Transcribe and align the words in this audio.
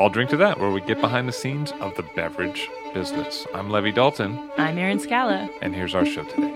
I'll 0.00 0.10
drink 0.10 0.30
to 0.30 0.36
that, 0.38 0.58
where 0.58 0.70
we 0.70 0.80
get 0.80 1.00
behind 1.00 1.28
the 1.28 1.32
scenes 1.32 1.72
of 1.80 1.94
the 1.96 2.02
beverage 2.02 2.68
business. 2.92 3.46
I'm 3.54 3.70
Levi 3.70 3.90
Dalton. 3.92 4.50
I'm 4.58 4.76
Erin 4.76 4.98
Scala. 4.98 5.48
And 5.60 5.74
here's 5.74 5.94
our 5.94 6.04
show 6.04 6.24
today. 6.24 6.50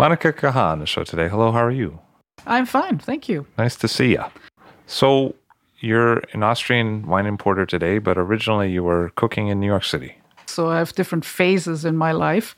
Monika 0.00 0.32
Caha, 0.32 0.78
the 0.78 0.86
show 0.86 1.04
today. 1.04 1.28
Hello, 1.28 1.52
how 1.52 1.62
are 1.62 1.70
you? 1.70 2.00
I'm 2.46 2.64
fine, 2.64 2.98
thank 2.98 3.28
you. 3.28 3.46
Nice 3.58 3.76
to 3.76 3.86
see 3.86 4.12
you. 4.12 4.24
So, 4.86 5.34
you're 5.80 6.22
an 6.32 6.42
Austrian 6.42 7.06
wine 7.06 7.26
importer 7.26 7.66
today, 7.66 7.98
but 7.98 8.16
originally 8.18 8.70
you 8.70 8.82
were 8.82 9.10
cooking 9.16 9.48
in 9.48 9.60
New 9.60 9.66
York 9.66 9.84
City. 9.84 10.16
So, 10.46 10.68
I 10.68 10.78
have 10.78 10.94
different 10.94 11.24
phases 11.24 11.84
in 11.84 11.96
my 11.96 12.12
life. 12.12 12.56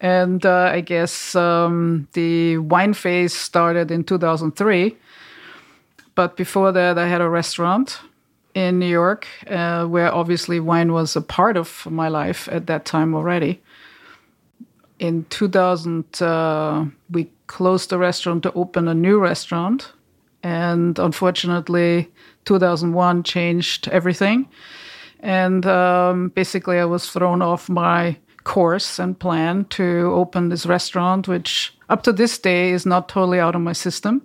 And 0.00 0.44
uh, 0.44 0.70
I 0.72 0.80
guess 0.80 1.34
um, 1.34 2.08
the 2.12 2.58
wine 2.58 2.94
phase 2.94 3.32
started 3.32 3.90
in 3.90 4.04
2003. 4.04 4.96
But 6.14 6.36
before 6.36 6.72
that, 6.72 6.98
I 6.98 7.08
had 7.08 7.20
a 7.20 7.28
restaurant 7.28 8.00
in 8.54 8.78
New 8.78 8.88
York 8.88 9.26
uh, 9.48 9.86
where 9.86 10.12
obviously 10.12 10.60
wine 10.60 10.92
was 10.92 11.16
a 11.16 11.20
part 11.20 11.56
of 11.56 11.86
my 11.90 12.08
life 12.08 12.48
at 12.52 12.66
that 12.66 12.84
time 12.84 13.14
already 13.14 13.60
in 14.98 15.24
2000, 15.30 16.22
uh, 16.22 16.86
we 17.10 17.30
closed 17.46 17.90
the 17.90 17.98
restaurant 17.98 18.42
to 18.44 18.52
open 18.52 18.88
a 18.88 18.94
new 18.94 19.18
restaurant. 19.18 19.92
And 20.44 20.98
unfortunately, 20.98 22.12
2001 22.44 23.22
changed 23.22 23.88
everything. 23.88 24.46
And 25.20 25.64
um, 25.64 26.28
basically, 26.28 26.78
I 26.78 26.84
was 26.84 27.10
thrown 27.10 27.40
off 27.40 27.70
my 27.70 28.18
course 28.44 28.98
and 28.98 29.18
plan 29.18 29.64
to 29.70 30.12
open 30.14 30.50
this 30.50 30.66
restaurant, 30.66 31.26
which 31.26 31.74
up 31.88 32.02
to 32.02 32.12
this 32.12 32.38
day 32.38 32.72
is 32.72 32.84
not 32.84 33.08
totally 33.08 33.40
out 33.40 33.54
of 33.54 33.62
my 33.62 33.72
system. 33.72 34.22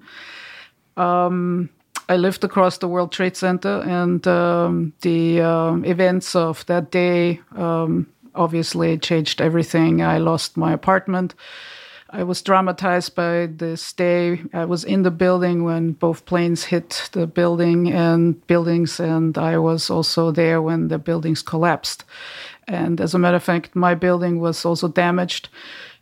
Um, 0.97 1.69
I 2.09 2.17
lived 2.17 2.43
across 2.43 2.79
the 2.79 2.89
World 2.89 3.13
Trade 3.13 3.37
Center, 3.37 3.81
and 3.81 4.27
um, 4.27 4.91
the 5.01 5.41
uh, 5.41 5.75
events 5.85 6.35
of 6.35 6.65
that 6.65 6.91
day 6.91 7.39
um, 7.55 8.07
obviously 8.35 8.97
changed 8.97 9.39
everything. 9.39 10.01
I 10.01 10.17
lost 10.17 10.57
my 10.57 10.73
apartment. 10.73 11.33
I 12.11 12.23
was 12.23 12.41
traumatized 12.41 13.13
by 13.13 13.45
this 13.55 13.93
day. 13.93 14.41
I 14.51 14.65
was 14.65 14.83
in 14.83 15.03
the 15.03 15.11
building 15.11 15.63
when 15.63 15.91
both 15.91 16.25
planes 16.25 16.63
hit 16.63 17.09
the 17.11 17.27
building 17.27 17.91
and 17.91 18.45
buildings, 18.47 18.99
and 18.99 19.37
I 19.37 19.57
was 19.59 19.89
also 19.91 20.31
there 20.31 20.59
when 20.61 20.87
the 20.87 20.97
buildings 20.97 21.43
collapsed. 21.43 22.05
And 22.67 22.99
as 22.99 23.13
a 23.13 23.19
matter 23.19 23.37
of 23.37 23.43
fact, 23.43 23.75
my 23.75 23.93
building 23.93 24.39
was 24.39 24.65
also 24.65 24.87
damaged, 24.87 25.49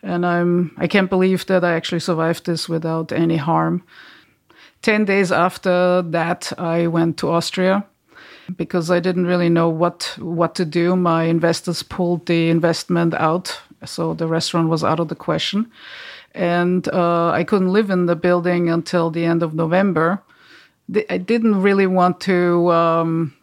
and 0.01 0.25
I'm 0.25 0.71
I 0.77 0.87
can't 0.87 1.09
believe 1.09 1.45
that 1.47 1.63
I 1.65 1.73
actually 1.73 1.99
survived 1.99 2.45
this 2.45 2.69
without 2.69 3.11
any 3.11 3.37
harm. 3.37 3.83
Ten 4.81 5.05
days 5.05 5.31
after 5.31 6.01
that, 6.03 6.53
I 6.57 6.87
went 6.87 7.17
to 7.17 7.29
Austria 7.29 7.85
because 8.55 8.89
I 8.89 9.01
didn't 9.01 9.27
really 9.27 9.49
know 9.49 9.67
what 9.67 10.15
what 10.19 10.55
to 10.55 10.65
do. 10.65 10.95
My 10.95 11.23
investors 11.23 11.83
pulled 11.83 12.25
the 12.27 12.49
investment 12.49 13.13
out, 13.13 13.59
so 13.85 14.13
the 14.13 14.27
restaurant 14.27 14.69
was 14.69 14.83
out 14.83 14.99
of 14.99 15.07
the 15.07 15.15
question, 15.15 15.71
and 16.33 16.87
uh, 16.89 17.31
I 17.31 17.43
couldn't 17.43 17.73
live 17.73 17.89
in 17.89 18.05
the 18.05 18.15
building 18.15 18.69
until 18.69 19.09
the 19.09 19.25
end 19.25 19.43
of 19.43 19.53
November. 19.53 20.23
I 21.09 21.17
didn't 21.17 21.61
really 21.61 21.87
want 21.87 22.21
to 22.21 22.71
um, 22.71 23.33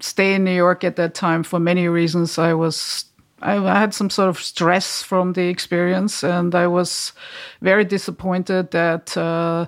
stay 0.00 0.34
in 0.34 0.44
New 0.44 0.54
York 0.54 0.82
at 0.82 0.96
that 0.96 1.14
time 1.14 1.42
for 1.42 1.60
many 1.60 1.88
reasons. 1.88 2.38
I 2.38 2.54
was 2.54 3.04
I 3.40 3.78
had 3.78 3.92
some 3.92 4.10
sort 4.10 4.28
of 4.28 4.38
stress 4.38 5.02
from 5.02 5.32
the 5.32 5.48
experience, 5.48 6.22
and 6.22 6.54
I 6.54 6.66
was 6.66 7.12
very 7.60 7.84
disappointed 7.84 8.70
that. 8.70 9.16
Uh, 9.16 9.66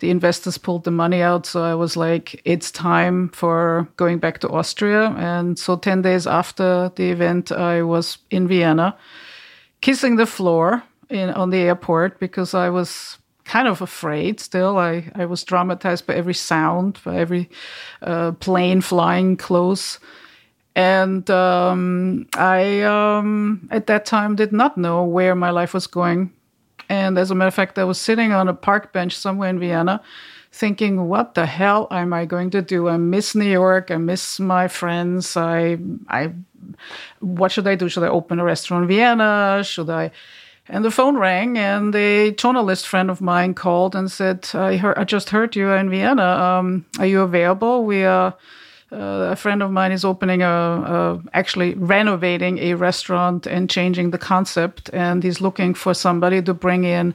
the 0.00 0.10
investors 0.10 0.58
pulled 0.58 0.84
the 0.84 0.90
money 0.90 1.22
out. 1.22 1.46
So 1.46 1.62
I 1.62 1.74
was 1.74 1.96
like, 1.96 2.40
it's 2.44 2.70
time 2.70 3.30
for 3.30 3.88
going 3.96 4.18
back 4.18 4.40
to 4.40 4.48
Austria. 4.48 5.14
And 5.16 5.58
so 5.58 5.76
10 5.76 6.02
days 6.02 6.26
after 6.26 6.92
the 6.96 7.10
event, 7.10 7.50
I 7.50 7.82
was 7.82 8.18
in 8.30 8.46
Vienna, 8.46 8.96
kissing 9.80 10.16
the 10.16 10.26
floor 10.26 10.82
in, 11.08 11.30
on 11.30 11.50
the 11.50 11.58
airport 11.58 12.18
because 12.18 12.54
I 12.54 12.70
was 12.70 13.18
kind 13.44 13.68
of 13.68 13.80
afraid 13.80 14.40
still. 14.40 14.76
I, 14.76 15.10
I 15.14 15.24
was 15.24 15.44
traumatized 15.44 16.06
by 16.06 16.14
every 16.14 16.34
sound, 16.34 17.00
by 17.04 17.16
every 17.16 17.48
uh, 18.02 18.32
plane 18.32 18.80
flying 18.80 19.36
close. 19.36 19.98
And 20.74 21.28
um, 21.30 22.26
I, 22.34 22.82
um, 22.82 23.66
at 23.70 23.86
that 23.86 24.04
time, 24.04 24.36
did 24.36 24.52
not 24.52 24.76
know 24.76 25.04
where 25.04 25.34
my 25.34 25.50
life 25.50 25.72
was 25.72 25.86
going. 25.86 26.32
And 26.88 27.18
as 27.18 27.30
a 27.30 27.34
matter 27.34 27.48
of 27.48 27.54
fact, 27.54 27.78
I 27.78 27.84
was 27.84 28.00
sitting 28.00 28.32
on 28.32 28.48
a 28.48 28.54
park 28.54 28.92
bench 28.92 29.16
somewhere 29.16 29.48
in 29.48 29.58
Vienna 29.58 30.02
thinking, 30.52 31.08
what 31.08 31.34
the 31.34 31.46
hell 31.46 31.86
am 31.90 32.12
I 32.12 32.24
going 32.24 32.50
to 32.50 32.62
do? 32.62 32.88
I 32.88 32.96
miss 32.96 33.34
New 33.34 33.44
York. 33.44 33.90
I 33.90 33.96
miss 33.96 34.40
my 34.40 34.68
friends. 34.68 35.36
I, 35.36 35.78
I, 36.08 36.32
what 37.20 37.52
should 37.52 37.66
I 37.66 37.74
do? 37.74 37.88
Should 37.88 38.04
I 38.04 38.08
open 38.08 38.38
a 38.38 38.44
restaurant 38.44 38.82
in 38.82 38.88
Vienna? 38.88 39.62
Should 39.64 39.90
I? 39.90 40.10
And 40.68 40.84
the 40.84 40.90
phone 40.90 41.16
rang, 41.16 41.56
and 41.56 41.94
a 41.94 42.32
journalist 42.32 42.88
friend 42.88 43.10
of 43.10 43.20
mine 43.20 43.54
called 43.54 43.94
and 43.94 44.10
said, 44.10 44.48
"I 44.54 44.76
heard, 44.76 44.98
I 44.98 45.04
just 45.04 45.30
heard 45.30 45.54
you 45.54 45.68
are 45.68 45.76
in 45.76 45.90
Vienna. 45.90 46.24
Um, 46.24 46.86
are 46.98 47.06
you 47.06 47.20
available? 47.22 47.84
We 47.84 48.04
are." 48.04 48.34
Uh, 48.92 49.30
a 49.32 49.36
friend 49.36 49.64
of 49.64 49.70
mine 49.72 49.90
is 49.90 50.04
opening 50.04 50.42
a, 50.42 50.48
a, 50.48 51.20
actually 51.34 51.74
renovating 51.74 52.58
a 52.58 52.74
restaurant 52.74 53.44
and 53.44 53.68
changing 53.68 54.12
the 54.12 54.18
concept 54.18 54.88
and 54.92 55.24
he's 55.24 55.40
looking 55.40 55.74
for 55.74 55.92
somebody 55.92 56.40
to 56.40 56.54
bring 56.54 56.84
in 56.84 57.12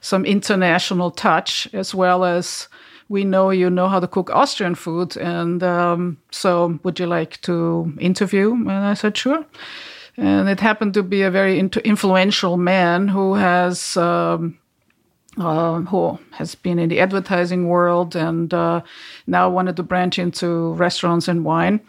some 0.00 0.24
international 0.24 1.12
touch 1.12 1.68
as 1.72 1.94
well 1.94 2.24
as 2.24 2.66
we 3.12 3.24
know 3.24 3.50
you 3.50 3.68
know 3.68 3.88
how 3.88 4.00
to 4.00 4.08
cook 4.08 4.30
austrian 4.30 4.74
food 4.74 5.16
and 5.18 5.62
um, 5.62 6.16
so 6.30 6.80
would 6.82 6.98
you 6.98 7.06
like 7.06 7.40
to 7.42 7.92
interview? 8.00 8.52
And 8.52 8.70
i 8.70 8.94
said 8.94 9.16
sure. 9.16 9.44
And 10.16 10.48
it 10.48 10.60
happened 10.60 10.94
to 10.94 11.02
be 11.02 11.22
a 11.22 11.30
very 11.30 11.58
influential 11.58 12.56
man 12.56 13.08
who 13.08 13.34
has 13.34 13.96
um, 13.96 14.58
uh, 15.38 15.80
who 15.80 16.18
has 16.32 16.54
been 16.54 16.78
in 16.78 16.88
the 16.88 17.00
advertising 17.00 17.68
world 17.68 18.16
and 18.16 18.52
uh, 18.52 18.80
now 19.26 19.48
wanted 19.48 19.76
to 19.76 19.82
branch 19.82 20.18
into 20.18 20.74
restaurants 20.74 21.28
and 21.28 21.44
wine. 21.44 21.80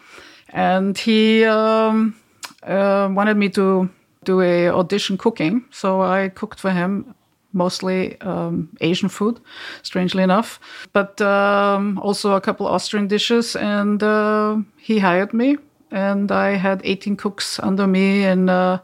And 0.48 0.96
he 0.96 1.44
um, 1.44 2.14
uh, 2.62 3.08
wanted 3.12 3.36
me 3.36 3.50
to 3.50 3.90
do 4.24 4.40
a 4.40 4.68
audition 4.68 5.18
cooking, 5.18 5.66
so 5.70 6.00
I 6.00 6.30
cooked 6.30 6.58
for 6.58 6.70
him 6.70 7.14
mostly 7.54 8.20
um, 8.20 8.68
Asian 8.80 9.08
food, 9.08 9.40
strangely 9.82 10.22
enough, 10.22 10.60
but 10.92 11.20
um, 11.20 11.98
also 11.98 12.34
a 12.34 12.40
couple 12.40 12.66
Austrian 12.66 13.08
dishes. 13.08 13.56
And 13.56 14.02
uh, 14.02 14.58
he 14.76 14.98
hired 14.98 15.32
me, 15.32 15.56
and 15.90 16.30
I 16.30 16.56
had 16.56 16.82
18 16.84 17.16
cooks 17.16 17.58
under 17.60 17.86
me 17.86 18.24
in 18.24 18.48
uh, 18.48 18.78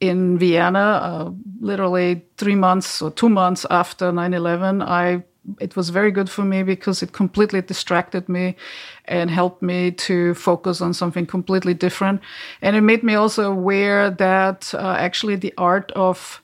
in 0.00 0.36
Vienna, 0.36 0.78
uh, 0.78 1.30
literally 1.60 2.22
three 2.36 2.56
months 2.56 3.00
or 3.00 3.12
two 3.12 3.28
months 3.28 3.64
after 3.70 4.10
9 4.10 4.34
11, 4.34 4.82
I 4.82 5.22
it 5.60 5.76
was 5.76 5.90
very 5.90 6.10
good 6.10 6.30
for 6.30 6.44
me 6.44 6.62
because 6.62 7.02
it 7.02 7.12
completely 7.12 7.62
distracted 7.62 8.28
me 8.28 8.56
and 9.06 9.30
helped 9.30 9.62
me 9.62 9.90
to 9.90 10.34
focus 10.34 10.80
on 10.80 10.94
something 10.94 11.26
completely 11.26 11.74
different. 11.74 12.20
And 12.60 12.76
it 12.76 12.82
made 12.82 13.02
me 13.02 13.14
also 13.14 13.50
aware 13.50 14.10
that 14.10 14.72
uh, 14.74 14.96
actually 14.98 15.36
the 15.36 15.52
art 15.58 15.90
of 15.92 16.41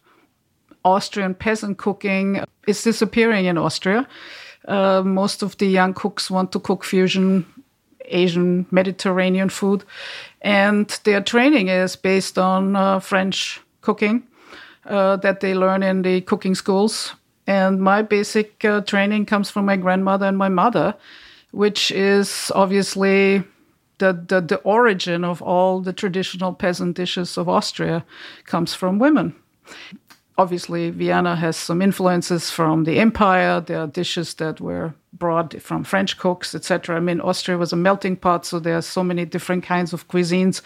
Austrian 0.89 1.35
peasant 1.35 1.79
cooking 1.79 2.45
is 2.67 2.83
disappearing 2.83 3.47
in 3.47 3.59
Austria. 3.59 4.07
Uh, 4.67 5.03
most 5.05 5.43
of 5.43 5.57
the 5.59 5.67
young 5.67 5.95
cooks 5.95 6.31
want 6.31 6.53
to 6.53 6.61
cook 6.61 6.85
fusion 6.85 7.47
Asian 8.11 8.67
Mediterranean 8.71 9.49
food, 9.49 9.85
and 10.41 10.89
their 11.05 11.21
training 11.21 11.69
is 11.69 11.97
based 11.97 12.39
on 12.39 12.77
uh, 12.77 13.01
French 13.01 13.61
cooking 13.81 14.23
uh, 14.87 15.17
that 15.17 15.41
they 15.41 15.55
learn 15.55 15.83
in 15.83 16.03
the 16.03 16.21
cooking 16.23 16.55
schools. 16.55 17.15
And 17.47 17.81
my 17.81 18.03
basic 18.03 18.65
uh, 18.65 18.83
training 18.83 19.27
comes 19.27 19.51
from 19.51 19.67
my 19.67 19.77
grandmother 19.77 20.27
and 20.27 20.37
my 20.37 20.49
mother, 20.49 20.95
which 21.51 21.91
is 21.91 22.53
obviously 22.55 23.43
the, 23.99 24.13
the, 24.29 24.41
the 24.41 24.57
origin 24.65 25.25
of 25.25 25.43
all 25.43 25.81
the 25.81 25.93
traditional 25.93 26.53
peasant 26.53 26.97
dishes 26.97 27.39
of 27.39 27.49
Austria 27.49 28.05
comes 28.45 28.75
from 28.75 28.99
women 28.99 29.35
obviously 30.39 30.91
Vienna 30.91 31.35
has 31.35 31.57
some 31.57 31.83
influences 31.83 32.51
from 32.51 32.85
the 32.85 33.01
empire. 33.01 33.61
There 33.61 33.81
are 33.81 33.89
dishes 33.89 34.35
that 34.35 34.61
were 34.61 34.95
brought 35.13 35.61
from 35.61 35.83
French 35.83 36.17
cooks, 36.17 36.55
etc. 36.55 36.97
I 36.97 37.01
mean, 37.01 37.21
Austria 37.21 37.59
was 37.59 37.73
a 37.73 37.77
melting 37.77 38.17
pot, 38.17 38.47
so 38.47 38.61
there 38.61 38.77
are 38.77 38.83
so 38.83 39.03
many 39.03 39.25
different 39.25 39.65
kinds 39.65 39.93
of 39.93 40.07
cuisines. 40.09 40.63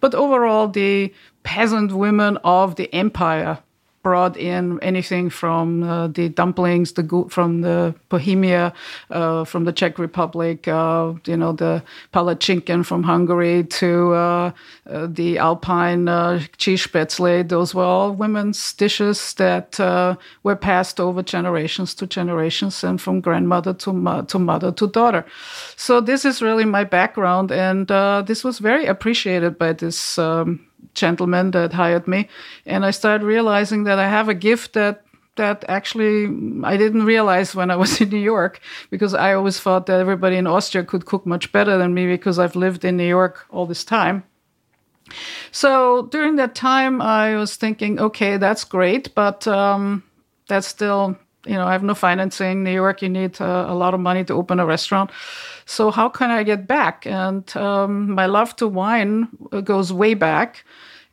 But 0.00 0.14
overall, 0.14 0.66
the 0.66 1.14
peasant 1.44 1.92
women 1.92 2.36
of 2.44 2.74
the 2.74 2.92
empire 2.92 3.58
brought 4.02 4.36
in 4.36 4.80
anything 4.82 5.30
from 5.30 5.82
uh, 5.82 6.08
the 6.08 6.28
dumplings, 6.28 6.92
the 6.92 7.26
from 7.28 7.62
the 7.62 7.94
Bohemia, 8.08 8.72
uh, 9.10 9.44
from 9.44 9.64
the 9.64 9.72
Czech 9.72 9.98
Republic, 9.98 10.66
uh, 10.68 11.12
you 11.26 11.36
know, 11.36 11.52
the 11.52 11.82
palatschinken 12.12 12.84
from 12.84 13.04
Hungary 13.04 13.64
to 13.64 14.12
uh, 14.12 14.50
uh, 14.90 15.06
the 15.08 15.38
Alpine 15.38 16.08
uh, 16.08 16.40
cheese 16.56 16.86
spätzle. 16.86 17.48
Those 17.48 17.74
were 17.74 17.84
all 17.84 18.12
women's 18.12 18.72
dishes 18.74 19.34
that 19.34 19.78
were 20.42 20.56
passed 20.56 21.00
over 21.00 21.22
generations 21.22 21.94
to 21.94 22.06
generations 22.06 22.84
and 22.84 23.00
from 23.00 23.20
grandmother 23.20 23.74
to, 23.74 23.92
mo- 23.92 24.22
to 24.22 24.38
mother 24.38 24.72
to 24.72 24.88
daughter. 24.88 25.24
So 25.76 26.00
this 26.00 26.24
is 26.24 26.42
really 26.42 26.64
my 26.64 26.84
background, 26.84 27.52
and 27.52 27.88
this 28.26 28.44
was 28.44 28.58
very 28.58 28.86
appreciated 28.86 29.58
by 29.58 29.72
this. 29.72 30.18
Um, 30.18 30.66
gentleman 30.94 31.50
that 31.52 31.72
hired 31.72 32.06
me, 32.06 32.28
and 32.66 32.84
I 32.84 32.90
started 32.90 33.24
realizing 33.24 33.84
that 33.84 33.98
I 33.98 34.08
have 34.08 34.28
a 34.28 34.34
gift 34.34 34.74
that 34.74 35.04
that 35.36 35.64
actually 35.66 36.26
I 36.62 36.76
didn't 36.76 37.04
realize 37.04 37.54
when 37.54 37.70
I 37.70 37.76
was 37.76 38.00
in 38.02 38.10
New 38.10 38.18
York 38.18 38.60
because 38.90 39.14
I 39.14 39.34
always 39.34 39.58
thought 39.58 39.86
that 39.86 40.00
everybody 40.00 40.36
in 40.36 40.46
Austria 40.46 40.84
could 40.84 41.06
cook 41.06 41.26
much 41.26 41.52
better 41.52 41.78
than 41.78 41.94
me 41.94 42.06
because 42.06 42.38
I've 42.38 42.56
lived 42.56 42.84
in 42.84 42.96
New 42.96 43.08
York 43.08 43.46
all 43.50 43.66
this 43.66 43.84
time. 43.84 44.24
So 45.50 46.06
during 46.06 46.36
that 46.36 46.54
time, 46.54 47.02
I 47.02 47.36
was 47.36 47.56
thinking, 47.56 47.98
okay, 47.98 48.36
that's 48.36 48.64
great, 48.64 49.14
but 49.14 49.46
um, 49.46 50.02
that's 50.48 50.66
still, 50.66 51.18
you 51.46 51.54
know, 51.54 51.66
I 51.66 51.72
have 51.72 51.82
no 51.82 51.94
financing. 51.94 52.62
New 52.62 52.72
York, 52.72 53.02
you 53.02 53.08
need 53.08 53.40
uh, 53.40 53.66
a 53.68 53.74
lot 53.74 53.94
of 53.94 54.00
money 54.00 54.24
to 54.24 54.34
open 54.34 54.60
a 54.60 54.66
restaurant. 54.66 55.10
So 55.66 55.90
how 55.90 56.08
can 56.08 56.30
I 56.30 56.42
get 56.42 56.66
back? 56.66 57.06
And 57.06 57.56
um, 57.56 58.12
my 58.12 58.26
love 58.26 58.54
to 58.56 58.68
wine 58.68 59.28
goes 59.64 59.92
way 59.92 60.14
back. 60.14 60.64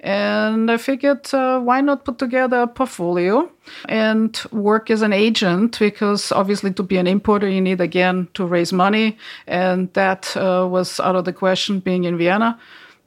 And 0.02 0.72
I 0.72 0.78
figured, 0.78 1.34
uh, 1.34 1.60
why 1.60 1.82
not 1.82 2.06
put 2.06 2.20
together 2.20 2.62
a 2.62 2.68
portfolio 2.68 3.52
and 3.90 4.40
work 4.52 4.90
as 4.90 5.02
an 5.02 5.12
agent? 5.12 5.78
Because 5.78 6.32
obviously, 6.32 6.72
to 6.74 6.84
be 6.84 6.98
an 6.98 7.08
importer, 7.08 7.50
you 7.50 7.60
need 7.60 7.82
again 7.82 8.30
to 8.36 8.46
raise 8.46 8.72
money. 8.72 9.18
And 9.46 9.92
that 9.94 10.38
uh, 10.38 10.68
was 10.70 11.02
out 11.02 11.18
of 11.18 11.26
the 11.26 11.34
question 11.34 11.82
being 11.82 12.06
in 12.06 12.18
Vienna. 12.18 12.58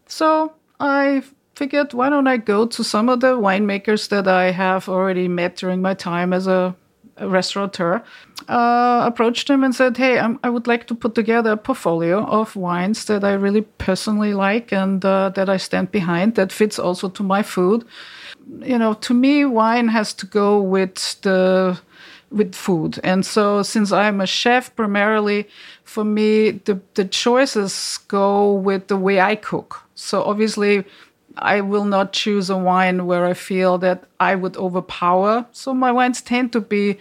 So 0.07 0.53
I 0.81 1.23
figured, 1.55 1.95
why 1.95 2.11
don't 2.11 2.27
I 2.27 2.37
go 2.37 2.67
to 2.67 2.85
some 2.85 3.09
of 3.09 3.21
the 3.21 3.39
winemakers 3.39 4.09
that 4.11 4.29
I 4.29 4.51
have 4.51 4.87
already 4.89 5.29
met 5.29 5.57
during 5.57 5.81
my 5.81 5.95
time 5.95 6.35
as 6.35 6.47
a 6.47 6.75
restaurateur, 7.29 8.03
uh, 8.49 9.03
approached 9.07 9.49
him 9.49 9.65
and 9.65 9.75
said, 9.75 9.97
"Hey, 9.97 10.19
I'm, 10.19 10.39
i 10.43 10.51
would 10.51 10.67
like 10.67 10.87
to 10.89 10.95
put 10.95 11.15
together 11.15 11.53
a 11.53 11.57
portfolio 11.57 12.25
of 12.25 12.57
wines 12.57 13.05
that 13.07 13.25
I 13.25 13.33
really 13.33 13.63
personally 13.79 14.35
like 14.35 14.73
and 14.73 15.05
uh, 15.05 15.31
that 15.31 15.49
I 15.49 15.57
stand 15.59 15.91
behind. 15.91 16.35
That 16.35 16.53
fits 16.53 16.79
also 16.79 17.09
to 17.11 17.23
my 17.23 17.43
food. 17.43 17.85
You 18.61 18.79
know, 18.79 18.95
to 18.95 19.15
me, 19.15 19.45
wine 19.45 19.89
has 19.89 20.13
to 20.15 20.27
go 20.27 20.61
with 20.61 21.21
the 21.23 21.79
with 22.31 22.55
food. 22.55 22.99
And 23.05 23.25
so, 23.27 23.63
since 23.63 23.93
I'm 23.93 24.21
a 24.21 24.27
chef 24.27 24.75
primarily, 24.75 25.49
for 25.85 26.05
me, 26.05 26.53
the 26.65 26.81
the 26.95 27.05
choices 27.05 27.99
go 28.09 28.53
with 28.53 28.89
the 28.89 28.97
way 28.97 29.21
I 29.21 29.37
cook. 29.37 29.83
So 29.95 30.23
obviously." 30.23 30.85
I 31.37 31.61
will 31.61 31.85
not 31.85 32.13
choose 32.13 32.51
a 32.51 32.57
wine 32.57 33.07
where 33.07 33.25
I 33.25 33.35
feel 33.35 33.79
that 33.79 34.05
I 34.19 34.35
would 34.35 34.57
overpower. 34.57 35.47
So 35.53 35.73
my 35.73 35.93
wines 35.93 36.21
tend 36.23 36.53
to 36.53 36.61
be 36.61 36.99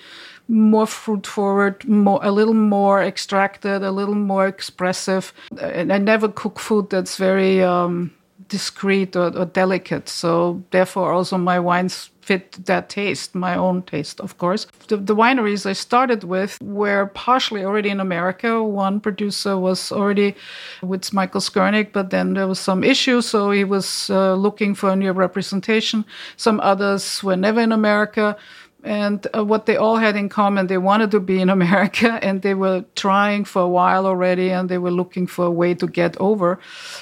more 0.47 0.85
fruit 0.85 1.25
forward, 1.25 1.87
more 1.87 2.19
a 2.21 2.31
little 2.31 2.53
more 2.53 3.01
extracted, 3.01 3.83
a 3.83 3.91
little 3.91 4.15
more 4.15 4.47
expressive. 4.47 5.33
And 5.59 5.91
I 5.91 5.97
never 5.97 6.27
cook 6.27 6.59
food 6.59 6.89
that's 6.89 7.15
very 7.17 7.63
um, 7.63 8.11
discreet 8.47 9.15
or, 9.15 9.35
or 9.35 9.45
delicate. 9.45 10.09
So 10.09 10.63
therefore, 10.71 11.13
also 11.13 11.37
my 11.37 11.59
wines 11.59 12.10
fit 12.21 12.65
that 12.65 12.89
taste, 12.89 13.35
my 13.35 13.55
own 13.55 13.81
taste, 13.83 14.19
of 14.19 14.37
course. 14.37 14.67
The, 14.87 14.97
the, 14.97 15.15
wineries 15.15 15.65
I 15.65 15.73
started 15.73 16.23
with 16.23 16.57
were 16.61 17.07
partially 17.07 17.63
already 17.63 17.89
in 17.89 17.99
America. 17.99 18.63
One 18.63 18.99
producer 18.99 19.57
was 19.57 19.91
already 19.91 20.35
with 20.81 21.13
Michael 21.13 21.41
Skurnik, 21.41 21.91
but 21.91 22.09
then 22.09 22.33
there 22.33 22.47
was 22.47 22.59
some 22.59 22.83
issue, 22.83 23.21
so 23.21 23.51
he 23.51 23.63
was 23.63 24.09
uh, 24.09 24.35
looking 24.35 24.75
for 24.75 24.89
a 24.91 24.95
new 24.95 25.11
representation. 25.11 26.05
Some 26.37 26.59
others 26.59 27.23
were 27.23 27.37
never 27.37 27.61
in 27.61 27.71
America. 27.71 28.37
And 28.83 29.27
uh, 29.35 29.45
what 29.45 29.67
they 29.67 29.77
all 29.77 29.97
had 29.97 30.15
in 30.15 30.29
common, 30.29 30.67
they 30.67 30.77
wanted 30.77 31.11
to 31.11 31.19
be 31.19 31.39
in 31.39 31.49
America 31.59 32.19
and 32.21 32.41
they 32.41 32.53
were 32.53 32.83
trying 32.95 33.45
for 33.45 33.61
a 33.61 33.67
while 33.67 34.05
already 34.05 34.49
and 34.49 34.69
they 34.69 34.77
were 34.77 34.91
looking 34.91 35.27
for 35.27 35.45
a 35.45 35.51
way 35.51 35.73
to 35.75 35.87
get 35.87 36.17
over. 36.17 36.59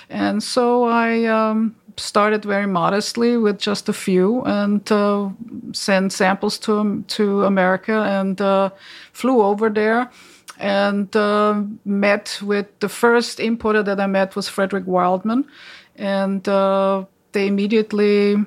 And 0.10 0.44
so 0.44 0.83
I 0.83 1.25
um, 1.25 1.75
started 2.00 2.44
very 2.44 2.66
modestly 2.66 3.38
with 3.38 3.60
just 3.60 3.90
a 3.90 3.94
few 3.94 4.44
and 4.44 4.92
uh, 4.92 5.30
sent 5.74 6.13
samples 6.13 6.57
to, 6.60 7.04
to 7.07 7.44
America 7.46 7.94
and 7.94 8.40
uh, 8.42 8.69
flew 9.13 9.42
over 9.42 9.69
there 9.69 10.10
and 10.57 11.16
uh, 11.16 11.62
met 11.86 12.40
with 12.42 12.68
the 12.80 12.90
first 12.90 13.40
importer 13.40 13.84
that 13.84 14.00
I 14.00 14.07
met 14.07 14.36
was 14.36 14.50
Frederick 14.50 14.86
Wildman. 14.88 15.46
And 15.96 16.47
uh, 16.47 17.06
they 17.31 17.47
immediately 17.47 18.38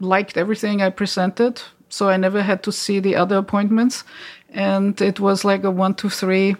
liked 0.00 0.36
everything 0.36 0.82
I 0.82 0.90
presented 0.90 1.62
so 1.92 2.08
I 2.08 2.16
never 2.16 2.40
had 2.40 2.62
to 2.62 2.72
see 2.72 3.00
the 3.00 3.16
other 3.16 3.36
appointments. 3.36 4.04
And 4.48 4.98
it 5.02 5.20
was 5.20 5.44
like 5.44 5.62
a 5.62 5.70
one, 5.70 5.94
two, 5.94 6.08
three 6.08 6.56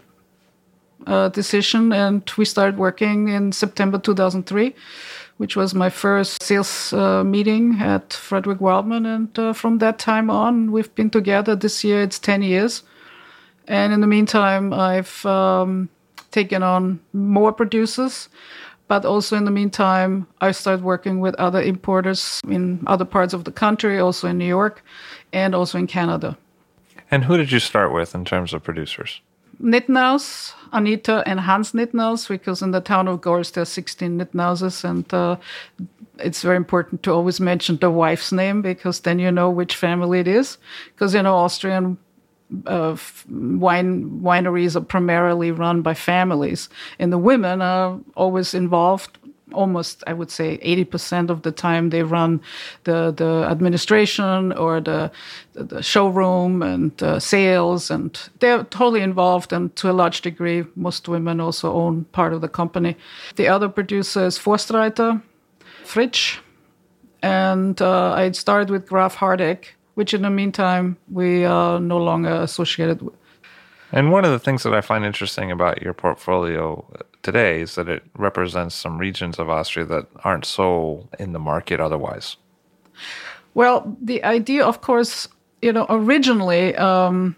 uh, 1.06 1.30
decision. 1.30 1.90
And 1.90 2.30
we 2.36 2.44
started 2.44 2.76
working 2.76 3.28
in 3.28 3.52
September 3.52 3.98
2003, 3.98 4.74
which 5.36 5.56
was 5.56 5.74
my 5.74 5.90
first 5.90 6.42
sales 6.42 6.92
uh, 6.92 7.24
meeting 7.24 7.80
at 7.80 8.12
Frederick 8.12 8.60
Wildman. 8.60 9.06
And 9.06 9.38
uh, 9.38 9.52
from 9.52 9.78
that 9.78 9.98
time 9.98 10.30
on, 10.30 10.72
we've 10.72 10.94
been 10.94 11.10
together. 11.10 11.56
This 11.56 11.82
year, 11.84 12.02
it's 12.02 12.18
10 12.18 12.42
years. 12.42 12.82
And 13.68 13.92
in 13.92 14.00
the 14.00 14.06
meantime, 14.06 14.72
I've 14.72 15.24
um, 15.24 15.88
taken 16.30 16.62
on 16.62 17.00
more 17.12 17.52
producers. 17.52 18.28
But 18.88 19.04
also 19.04 19.36
in 19.36 19.46
the 19.46 19.50
meantime, 19.50 20.26
I 20.40 20.50
started 20.52 20.84
working 20.84 21.20
with 21.20 21.34
other 21.36 21.62
importers 21.62 22.40
in 22.46 22.82
other 22.86 23.06
parts 23.06 23.32
of 23.32 23.44
the 23.44 23.52
country, 23.52 23.98
also 23.98 24.28
in 24.28 24.38
New 24.38 24.46
York 24.46 24.84
and 25.32 25.54
also 25.54 25.78
in 25.78 25.86
Canada. 25.86 26.36
And 27.10 27.24
who 27.24 27.36
did 27.36 27.52
you 27.52 27.58
start 27.58 27.92
with 27.92 28.14
in 28.14 28.24
terms 28.24 28.52
of 28.52 28.62
producers? 28.62 29.20
Nittnaus, 29.58 30.54
Anita 30.72 31.22
and 31.26 31.40
Hans 31.40 31.72
Nittnaus, 31.72 32.28
because 32.28 32.62
in 32.62 32.70
the 32.70 32.80
town 32.80 33.08
of 33.08 33.20
Gols 33.20 33.50
there 33.50 33.62
are 33.62 33.66
16 33.66 34.18
Nittnauses, 34.18 34.84
and 34.84 35.12
uh, 35.12 35.36
it's 36.18 36.42
very 36.42 36.56
important 36.56 37.02
to 37.02 37.12
always 37.12 37.40
mention 37.40 37.76
the 37.76 37.90
wife's 37.90 38.32
name 38.32 38.62
because 38.62 39.00
then 39.00 39.18
you 39.18 39.30
know 39.30 39.50
which 39.50 39.76
family 39.76 40.20
it 40.20 40.28
is. 40.28 40.58
Because 40.94 41.14
you 41.14 41.22
know 41.22 41.36
Austrian 41.36 41.98
uh, 42.66 42.96
wine 43.30 44.20
wineries 44.22 44.76
are 44.76 44.80
primarily 44.80 45.50
run 45.50 45.82
by 45.82 45.94
families, 45.94 46.68
and 46.98 47.12
the 47.12 47.18
women 47.18 47.62
are 47.62 47.98
always 48.14 48.54
involved 48.54 49.18
almost 49.52 50.02
i 50.06 50.12
would 50.12 50.30
say 50.30 50.58
80% 50.58 51.30
of 51.30 51.42
the 51.42 51.52
time 51.52 51.90
they 51.90 52.02
run 52.02 52.40
the 52.84 53.12
the 53.12 53.46
administration 53.50 54.52
or 54.52 54.80
the 54.80 55.10
the 55.54 55.82
showroom 55.82 56.62
and 56.62 57.02
uh, 57.02 57.18
sales 57.20 57.90
and 57.90 58.30
they're 58.38 58.64
totally 58.64 59.00
involved 59.00 59.52
and 59.52 59.74
to 59.76 59.90
a 59.90 59.92
large 59.92 60.22
degree 60.22 60.64
most 60.74 61.08
women 61.08 61.40
also 61.40 61.72
own 61.72 62.04
part 62.12 62.32
of 62.32 62.40
the 62.40 62.48
company. 62.48 62.96
The 63.36 63.48
other 63.48 63.68
producer 63.68 64.26
is 64.26 64.38
forstreiter 64.38 65.22
fritsch 65.84 66.38
and 67.22 67.80
uh, 67.82 68.12
i 68.12 68.30
started 68.32 68.70
with 68.70 68.88
graf 68.88 69.16
hardegg 69.16 69.66
which 69.94 70.14
in 70.14 70.22
the 70.22 70.30
meantime 70.30 70.96
we 71.10 71.44
are 71.44 71.78
no 71.78 71.98
longer 71.98 72.34
associated 72.42 73.02
with 73.02 73.14
And 73.92 74.10
one 74.10 74.24
of 74.24 74.30
the 74.30 74.38
things 74.38 74.62
that 74.62 74.74
I 74.74 74.80
find 74.80 75.04
interesting 75.04 75.50
about 75.50 75.82
your 75.82 75.92
portfolio 75.92 76.84
today 77.22 77.60
is 77.60 77.74
that 77.74 77.88
it 77.88 78.02
represents 78.16 78.74
some 78.74 78.98
regions 78.98 79.38
of 79.38 79.50
Austria 79.50 79.84
that 79.86 80.06
aren't 80.24 80.46
so 80.46 81.08
in 81.18 81.32
the 81.32 81.38
market 81.38 81.78
otherwise. 81.78 82.36
Well, 83.54 83.96
the 84.00 84.24
idea, 84.24 84.64
of 84.64 84.80
course, 84.80 85.28
you 85.60 85.72
know, 85.72 85.86
originally 85.90 86.74
um, 86.76 87.36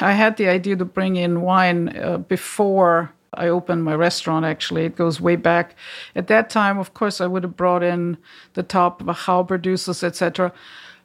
I 0.00 0.12
had 0.12 0.36
the 0.36 0.48
idea 0.48 0.76
to 0.76 0.84
bring 0.84 1.16
in 1.16 1.42
wine 1.42 1.96
uh, 1.96 2.18
before 2.18 3.12
I 3.34 3.48
opened 3.48 3.84
my 3.84 3.94
restaurant. 3.94 4.44
Actually, 4.44 4.86
it 4.86 4.96
goes 4.96 5.20
way 5.20 5.36
back. 5.36 5.76
At 6.16 6.26
that 6.28 6.50
time, 6.50 6.78
of 6.78 6.94
course, 6.94 7.20
I 7.20 7.26
would 7.26 7.44
have 7.44 7.56
brought 7.56 7.82
in 7.82 8.16
the 8.54 8.62
top 8.62 9.02
Wachau 9.02 9.46
producers, 9.46 10.02
etc. 10.02 10.52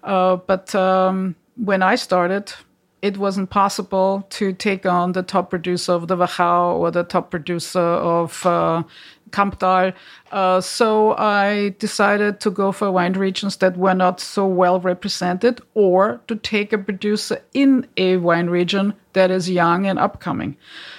Uh, 0.03 0.37
but 0.37 0.73
um, 0.73 1.35
when 1.55 1.83
I 1.83 1.95
started, 1.95 2.53
it 3.01 3.17
wasn't 3.17 3.49
possible 3.49 4.25
to 4.31 4.53
take 4.53 4.85
on 4.85 5.11
the 5.11 5.23
top 5.23 5.49
producer 5.49 5.91
of 5.91 6.07
the 6.07 6.17
Wachau 6.17 6.75
or 6.75 6.91
the 6.91 7.03
top 7.03 7.29
producer 7.29 7.79
of 7.79 8.45
uh, 8.45 8.83
Kamptal. 9.29 9.93
Uh, 10.31 10.61
so 10.61 11.15
I 11.17 11.75
decided 11.79 12.39
to 12.39 12.49
go 12.49 12.71
for 12.71 12.91
wine 12.91 13.13
regions 13.13 13.57
that 13.57 13.77
were 13.77 13.93
not 13.93 14.19
so 14.19 14.47
well 14.47 14.79
represented 14.79 15.61
or 15.73 16.21
to 16.27 16.35
take 16.35 16.73
a 16.73 16.77
producer 16.77 17.41
in 17.53 17.87
a 17.97 18.17
wine 18.17 18.47
region 18.47 18.93
that 19.13 19.29
is 19.29 19.49
young 19.49 19.85
and 19.85 19.99
upcoming. 19.99 20.57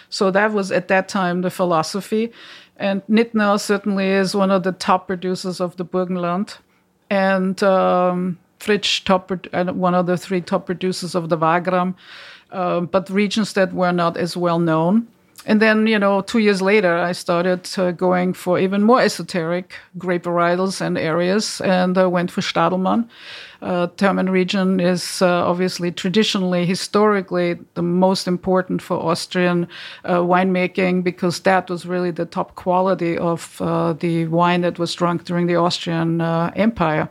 So 0.09 0.31
that 0.31 0.53
was 0.53 0.71
at 0.71 0.89
that 0.89 1.09
time 1.09 1.43
the 1.43 1.51
philosophy. 1.51 2.33
And 2.77 3.03
Nittnaus 3.09 3.63
certainly 3.63 4.09
is 4.09 4.35
one 4.35 4.51
of 4.51 4.63
the 4.63 4.73
top 4.73 5.07
producers 5.07 5.61
of 5.61 5.77
the 5.77 5.85
Burgenland. 5.85 6.59
And 7.09 7.61
um, 7.63 8.39
Fritsch, 8.59 9.05
top, 9.05 9.31
one 9.53 9.95
of 9.95 10.07
the 10.07 10.17
three 10.17 10.41
top 10.41 10.67
producers 10.67 11.15
of 11.15 11.29
the 11.29 11.37
Wagram, 11.37 11.95
uh, 12.51 12.81
but 12.81 13.11
regions 13.11 13.53
that 13.55 13.73
were 13.73 13.93
not 13.93 14.17
as 14.17 14.37
well 14.37 14.59
known. 14.59 15.07
And 15.49 15.63
then, 15.63 15.87
you 15.87 15.99
know, 15.99 16.23
two 16.23 16.41
years 16.41 16.61
later, 16.61 16.97
I 16.99 17.13
started 17.13 17.69
uh, 17.79 17.93
going 17.93 18.33
for 18.35 18.59
even 18.59 18.83
more 18.83 19.01
esoteric 19.01 19.75
grape 19.97 20.25
varietals 20.25 20.81
and 20.81 20.99
areas, 20.99 21.61
and 21.61 21.97
I 21.97 22.07
went 22.07 22.33
for 22.33 22.41
Stadlmann. 22.41 23.09
Uh, 23.63 23.87
Thermen 23.97 24.29
region 24.29 24.81
is 24.81 25.23
uh, 25.23 25.49
obviously 25.49 25.91
traditionally, 25.93 26.67
historically, 26.67 27.59
the 27.75 27.83
most 27.83 28.27
important 28.27 28.83
for 28.83 28.97
Austrian 28.97 29.69
uh, 30.05 30.19
winemaking 30.19 31.05
because 31.05 31.41
that 31.41 31.71
was 31.71 31.87
really 31.87 32.11
the 32.11 32.27
top 32.27 32.57
quality 32.57 33.17
of 33.17 33.61
uh, 33.63 33.93
the 33.95 34.27
wine 34.27 34.61
that 34.61 34.79
was 34.79 34.95
drunk 34.95 35.25
during 35.25 35.47
the 35.47 35.57
Austrian 35.57 36.21
uh, 36.21 36.51
Empire. 36.57 37.09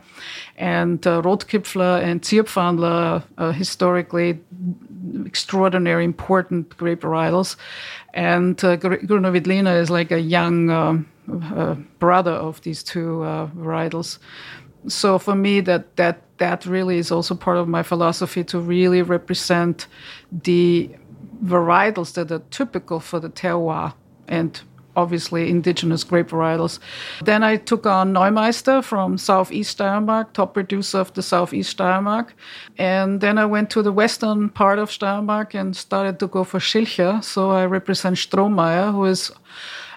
And 0.57 1.05
uh, 1.07 1.21
Rotgipfler 1.21 2.03
and 2.03 2.21
Zierfandler, 2.21 3.23
historically 3.53 4.39
extraordinary 5.25 6.03
important 6.03 6.75
grape 6.77 7.01
varietals. 7.01 7.55
And 8.15 8.63
uh, 8.63 8.77
Veltliner 8.77 9.79
is 9.79 9.89
like 9.89 10.11
a 10.11 10.19
young 10.19 10.69
um, 10.69 11.05
uh, 11.29 11.75
brother 11.99 12.31
of 12.31 12.61
these 12.61 12.81
two 12.81 13.23
uh, 13.23 13.47
varietals. 13.47 14.19
So 14.87 15.19
for 15.19 15.35
me, 15.35 15.61
that 15.61 15.95
that 15.97 16.21
that 16.37 16.65
really 16.65 16.97
is 16.97 17.11
also 17.11 17.35
part 17.35 17.57
of 17.57 17.67
my 17.67 17.83
philosophy 17.83 18.43
to 18.45 18.59
really 18.59 19.01
represent 19.01 19.87
the 20.31 20.89
varietals 21.43 22.13
that 22.13 22.31
are 22.31 22.41
typical 22.51 22.99
for 22.99 23.19
the 23.19 23.29
terroir 23.29 23.93
and 24.27 24.61
obviously 24.95 25.49
indigenous 25.49 26.03
grape 26.03 26.29
varietals. 26.29 26.79
Then 27.23 27.43
I 27.43 27.57
took 27.57 27.85
on 27.85 28.13
Neumeister 28.13 28.83
from 28.83 29.17
Southeast 29.17 29.77
Steiermark, 29.77 30.33
top 30.33 30.53
producer 30.53 30.99
of 30.99 31.13
the 31.13 31.21
Southeast 31.21 31.77
Steiermark. 31.77 32.29
And 32.77 33.21
then 33.21 33.37
I 33.37 33.45
went 33.45 33.69
to 33.71 33.81
the 33.81 33.91
western 33.91 34.49
part 34.49 34.79
of 34.79 34.89
Steiermark 34.89 35.53
and 35.53 35.75
started 35.75 36.19
to 36.19 36.27
go 36.27 36.43
for 36.43 36.59
Schilcher. 36.59 37.23
So 37.23 37.51
I 37.51 37.65
represent 37.65 38.17
Strohmeier, 38.17 38.91
who 38.91 39.05
is 39.05 39.31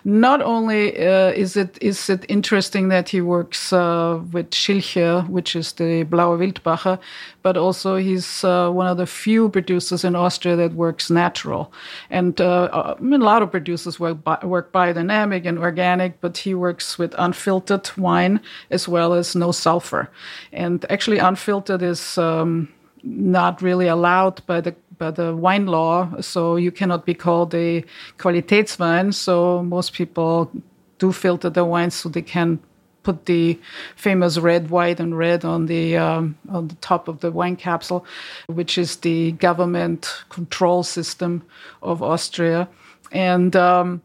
not 0.08 0.40
only 0.40 0.96
uh, 0.96 1.32
is 1.32 1.54
it 1.54 1.76
is 1.82 2.08
it 2.08 2.24
interesting 2.28 2.88
that 2.88 3.10
he 3.10 3.20
works 3.20 3.74
uh, 3.74 4.18
with 4.32 4.50
Schilcher, 4.52 5.28
which 5.28 5.54
is 5.54 5.72
the 5.74 6.04
Blaue 6.04 6.38
Wildbacher, 6.38 6.98
but 7.42 7.58
also 7.58 7.96
he's 7.96 8.42
uh, 8.42 8.70
one 8.70 8.86
of 8.86 8.96
the 8.96 9.04
few 9.04 9.50
producers 9.50 10.04
in 10.04 10.16
Austria 10.16 10.56
that 10.56 10.72
works 10.72 11.10
natural. 11.10 11.70
And 12.08 12.40
uh, 12.40 12.70
uh, 12.72 12.94
I 12.98 13.02
mean, 13.02 13.20
a 13.20 13.24
lot 13.24 13.42
of 13.42 13.50
producers 13.50 14.00
work 14.00 14.24
bi- 14.24 14.46
work 14.46 14.72
biodynamic 14.72 15.44
and 15.44 15.58
organic, 15.58 16.22
but 16.22 16.38
he 16.38 16.54
works 16.54 16.98
with 16.98 17.14
unfiltered 17.18 17.90
wine 17.98 18.40
as 18.70 18.88
well 18.88 19.12
as 19.12 19.36
no 19.36 19.52
sulfur. 19.52 20.08
And 20.52 20.86
actually, 20.88 21.18
unfiltered 21.18 21.82
is 21.82 22.16
um, 22.16 22.72
not 23.02 23.60
really 23.60 23.88
allowed 23.88 24.40
by 24.46 24.62
the 24.62 24.74
by 24.98 25.10
the 25.10 25.34
wine 25.34 25.66
law, 25.66 26.08
so 26.20 26.56
you 26.56 26.70
cannot 26.70 27.06
be 27.06 27.14
called 27.14 27.54
a 27.54 27.84
Qualitätswein. 28.18 29.14
So 29.14 29.62
most 29.62 29.92
people 29.92 30.50
do 30.98 31.12
filter 31.12 31.50
their 31.50 31.64
wines 31.64 31.94
so 31.94 32.08
they 32.08 32.22
can 32.22 32.58
put 33.02 33.24
the 33.26 33.58
famous 33.96 34.36
red, 34.38 34.70
white, 34.70 35.00
and 35.00 35.16
red 35.16 35.44
on 35.44 35.66
the 35.66 35.96
um, 35.96 36.36
on 36.50 36.68
the 36.68 36.74
top 36.76 37.08
of 37.08 37.20
the 37.20 37.30
wine 37.30 37.56
capsule, 37.56 38.04
which 38.46 38.76
is 38.76 38.96
the 38.96 39.32
government 39.32 40.24
control 40.28 40.82
system 40.82 41.42
of 41.82 42.02
Austria. 42.02 42.68
And 43.12 43.56
um, 43.56 44.02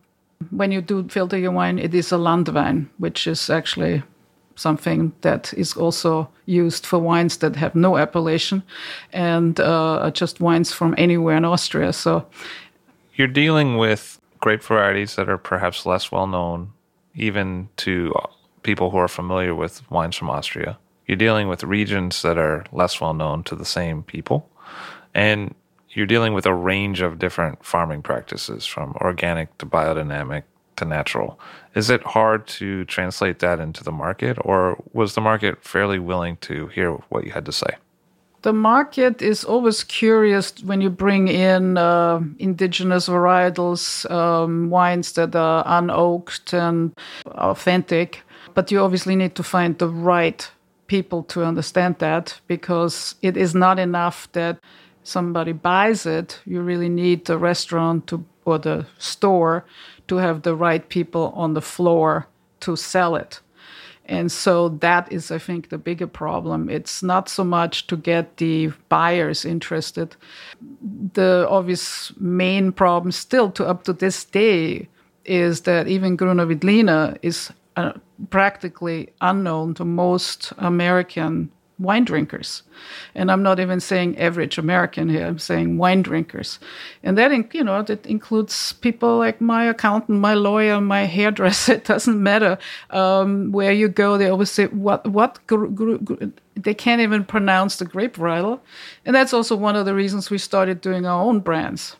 when 0.51 0.71
you 0.71 0.81
do 0.81 1.07
filter 1.09 1.37
your 1.37 1.51
wine, 1.51 1.79
it 1.79 1.93
is 1.93 2.11
a 2.11 2.17
Landwein, 2.17 2.89
which 2.97 3.27
is 3.27 3.49
actually 3.49 4.03
something 4.55 5.11
that 5.21 5.53
is 5.55 5.75
also 5.75 6.29
used 6.45 6.85
for 6.85 6.99
wines 6.99 7.37
that 7.37 7.55
have 7.55 7.75
no 7.75 7.97
appellation 7.97 8.63
and 9.11 9.59
uh, 9.59 10.11
just 10.13 10.39
wines 10.39 10.71
from 10.71 10.93
anywhere 10.97 11.37
in 11.37 11.45
Austria. 11.45 11.93
So 11.93 12.25
you're 13.15 13.27
dealing 13.27 13.77
with 13.77 14.19
grape 14.39 14.63
varieties 14.63 15.15
that 15.15 15.29
are 15.29 15.37
perhaps 15.37 15.85
less 15.85 16.11
well 16.11 16.27
known, 16.27 16.71
even 17.15 17.69
to 17.77 18.13
people 18.63 18.91
who 18.91 18.97
are 18.97 19.07
familiar 19.07 19.55
with 19.55 19.89
wines 19.91 20.15
from 20.15 20.29
Austria. 20.29 20.77
You're 21.07 21.17
dealing 21.17 21.47
with 21.47 21.63
regions 21.63 22.21
that 22.21 22.37
are 22.37 22.65
less 22.71 22.99
well 23.01 23.13
known 23.13 23.43
to 23.43 23.55
the 23.55 23.65
same 23.65 24.03
people. 24.03 24.49
And 25.13 25.53
you're 25.89 26.07
dealing 26.07 26.33
with 26.33 26.45
a 26.45 26.53
range 26.53 27.01
of 27.01 27.19
different 27.19 27.63
farming 27.63 28.01
practices 28.01 28.65
from 28.65 28.95
organic 29.01 29.57
to 29.59 29.65
biodynamic 29.65 30.43
to 30.77 30.85
natural. 30.85 31.39
Is 31.75 31.89
it 31.89 32.03
hard 32.03 32.47
to 32.59 32.85
translate 32.85 33.39
that 33.39 33.59
into 33.59 33.83
the 33.83 33.91
market, 33.91 34.37
or 34.41 34.81
was 34.93 35.15
the 35.15 35.21
market 35.21 35.63
fairly 35.63 35.99
willing 35.99 36.37
to 36.37 36.67
hear 36.67 36.91
what 37.09 37.23
you 37.25 37.31
had 37.31 37.45
to 37.45 37.51
say? 37.51 37.77
The 38.43 38.53
market 38.53 39.21
is 39.21 39.45
always 39.45 39.85
curious 39.85 40.53
when 40.63 40.81
you 40.81 40.89
bring 40.89 41.29
in 41.29 41.77
uh, 41.77 42.19
indigenous 42.39 43.07
varietals, 43.07 44.09
um, 44.11 44.69
wines 44.69 45.13
that 45.13 45.33
are 45.33 45.63
unoaked 45.65 46.53
and 46.53 46.93
authentic. 47.25 48.21
But 48.53 48.69
you 48.69 48.81
obviously 48.81 49.15
need 49.15 49.35
to 49.35 49.43
find 49.43 49.77
the 49.77 49.87
right 49.87 50.51
people 50.87 51.23
to 51.23 51.45
understand 51.45 51.95
that 51.99 52.41
because 52.47 53.15
it 53.21 53.37
is 53.37 53.55
not 53.55 53.79
enough 53.79 54.29
that 54.33 54.59
somebody 55.03 55.53
buys 55.53 56.05
it. 56.05 56.41
You 56.45 56.61
really 56.61 56.89
need 56.89 57.25
the 57.25 57.37
restaurant 57.37 58.07
to, 58.07 58.25
or 58.43 58.59
the 58.59 58.85
store 58.97 59.63
to 60.13 60.17
have 60.17 60.41
the 60.41 60.55
right 60.55 60.87
people 60.89 61.33
on 61.35 61.53
the 61.53 61.61
floor 61.61 62.27
to 62.59 62.75
sell 62.75 63.15
it. 63.15 63.41
And 64.05 64.31
so 64.31 64.69
that 64.79 65.11
is, 65.11 65.31
I 65.31 65.37
think, 65.37 65.69
the 65.69 65.77
bigger 65.77 66.07
problem. 66.07 66.69
It's 66.69 67.01
not 67.01 67.29
so 67.29 67.43
much 67.43 67.87
to 67.87 67.95
get 67.95 68.37
the 68.37 68.71
buyers 68.89 69.45
interested. 69.45 70.15
The 71.13 71.47
obvious 71.49 72.11
main 72.19 72.73
problem, 72.73 73.11
still 73.11 73.49
to 73.51 73.65
up 73.65 73.83
to 73.83 73.93
this 73.93 74.25
day, 74.25 74.89
is 75.25 75.61
that 75.61 75.87
even 75.87 76.17
Gruner 76.17 76.45
Veltliner 76.45 77.17
is 77.21 77.49
uh, 77.77 77.93
practically 78.29 79.09
unknown 79.21 79.73
to 79.75 79.85
most 79.85 80.51
American 80.57 81.49
wine 81.79 82.05
drinkers. 82.05 82.63
And 83.15 83.31
I'm 83.31 83.43
not 83.43 83.59
even 83.59 83.79
saying 83.79 84.17
average 84.17 84.57
American 84.57 85.09
here, 85.09 85.25
I'm 85.25 85.39
saying 85.39 85.77
wine 85.77 86.01
drinkers. 86.01 86.59
And 87.03 87.17
that, 87.17 87.31
you 87.53 87.63
know, 87.63 87.81
that 87.81 88.05
includes 88.05 88.73
people 88.73 89.17
like 89.17 89.41
my 89.41 89.65
accountant, 89.65 90.19
my 90.19 90.33
lawyer, 90.33 90.79
my 90.81 91.05
hairdresser. 91.05 91.73
It 91.83 91.85
doesn't 91.85 92.21
matter 92.21 92.57
um, 92.91 93.51
where 93.51 93.71
you 93.71 93.87
go. 93.87 94.17
They 94.17 94.29
always 94.29 94.51
say, 94.51 94.67
what, 94.67 95.05
what, 95.07 95.45
gr- 95.47 95.67
gr- 95.67 95.97
gr-? 95.97 96.25
they 96.55 96.73
can't 96.73 97.01
even 97.01 97.25
pronounce 97.25 97.77
the 97.77 97.85
grape 97.85 98.15
varietal. 98.15 98.59
And 99.05 99.15
that's 99.15 99.33
also 99.33 99.55
one 99.55 99.75
of 99.75 99.85
the 99.85 99.95
reasons 99.95 100.29
we 100.29 100.37
started 100.37 100.81
doing 100.81 101.05
our 101.05 101.21
own 101.23 101.39
brands 101.39 101.95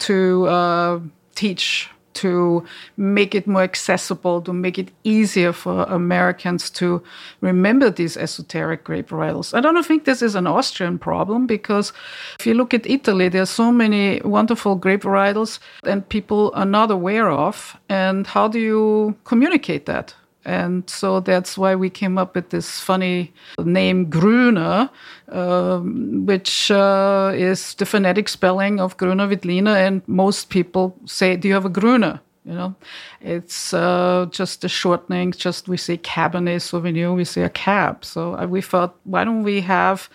to 0.00 0.46
uh, 0.46 1.00
teach 1.34 1.90
to 2.16 2.64
make 2.96 3.34
it 3.34 3.46
more 3.46 3.62
accessible, 3.62 4.42
to 4.42 4.52
make 4.52 4.78
it 4.78 4.90
easier 5.04 5.52
for 5.52 5.84
Americans 5.84 6.70
to 6.70 7.02
remember 7.40 7.90
these 7.90 8.16
esoteric 8.16 8.84
grape 8.84 9.08
varietals. 9.08 9.54
I 9.54 9.60
don't 9.60 9.86
think 9.86 10.04
this 10.04 10.22
is 10.22 10.34
an 10.34 10.46
Austrian 10.46 10.98
problem 10.98 11.46
because 11.46 11.92
if 12.40 12.46
you 12.46 12.54
look 12.54 12.74
at 12.74 12.86
Italy, 12.86 13.28
there 13.28 13.42
are 13.42 13.46
so 13.46 13.70
many 13.70 14.20
wonderful 14.24 14.76
grape 14.76 15.02
varietals 15.02 15.58
and 15.84 16.08
people 16.08 16.52
are 16.54 16.66
not 16.66 16.90
aware 16.90 17.30
of. 17.30 17.76
And 17.88 18.26
how 18.26 18.48
do 18.48 18.58
you 18.58 19.16
communicate 19.24 19.86
that? 19.86 20.14
And 20.46 20.88
so 20.88 21.18
that's 21.18 21.58
why 21.58 21.74
we 21.74 21.90
came 21.90 22.16
up 22.16 22.36
with 22.36 22.50
this 22.50 22.78
funny 22.78 23.32
name 23.58 24.08
Grooner, 24.08 24.88
um, 25.28 26.24
which 26.24 26.70
uh, 26.70 27.32
is 27.34 27.74
the 27.74 27.84
phonetic 27.84 28.28
spelling 28.28 28.78
of 28.78 28.96
Grüner 28.96 29.28
Veltliner. 29.28 29.74
And 29.74 30.02
most 30.06 30.48
people 30.48 30.96
say, 31.04 31.36
Do 31.36 31.48
you 31.48 31.54
have 31.54 31.64
a 31.64 31.70
Grüner? 31.70 32.20
You 32.44 32.52
know, 32.52 32.76
it's 33.20 33.74
uh, 33.74 34.26
just 34.30 34.64
a 34.64 34.68
shortening. 34.68 35.32
Just 35.32 35.66
we 35.66 35.76
say 35.76 35.98
Cabernet 35.98 36.62
Sauvignon, 36.62 37.16
we 37.16 37.24
say 37.24 37.42
a 37.42 37.50
cab. 37.50 38.04
So 38.04 38.46
we 38.46 38.62
thought, 38.62 38.94
why 39.02 39.24
don't 39.24 39.42
we 39.42 39.62
have 39.62 40.08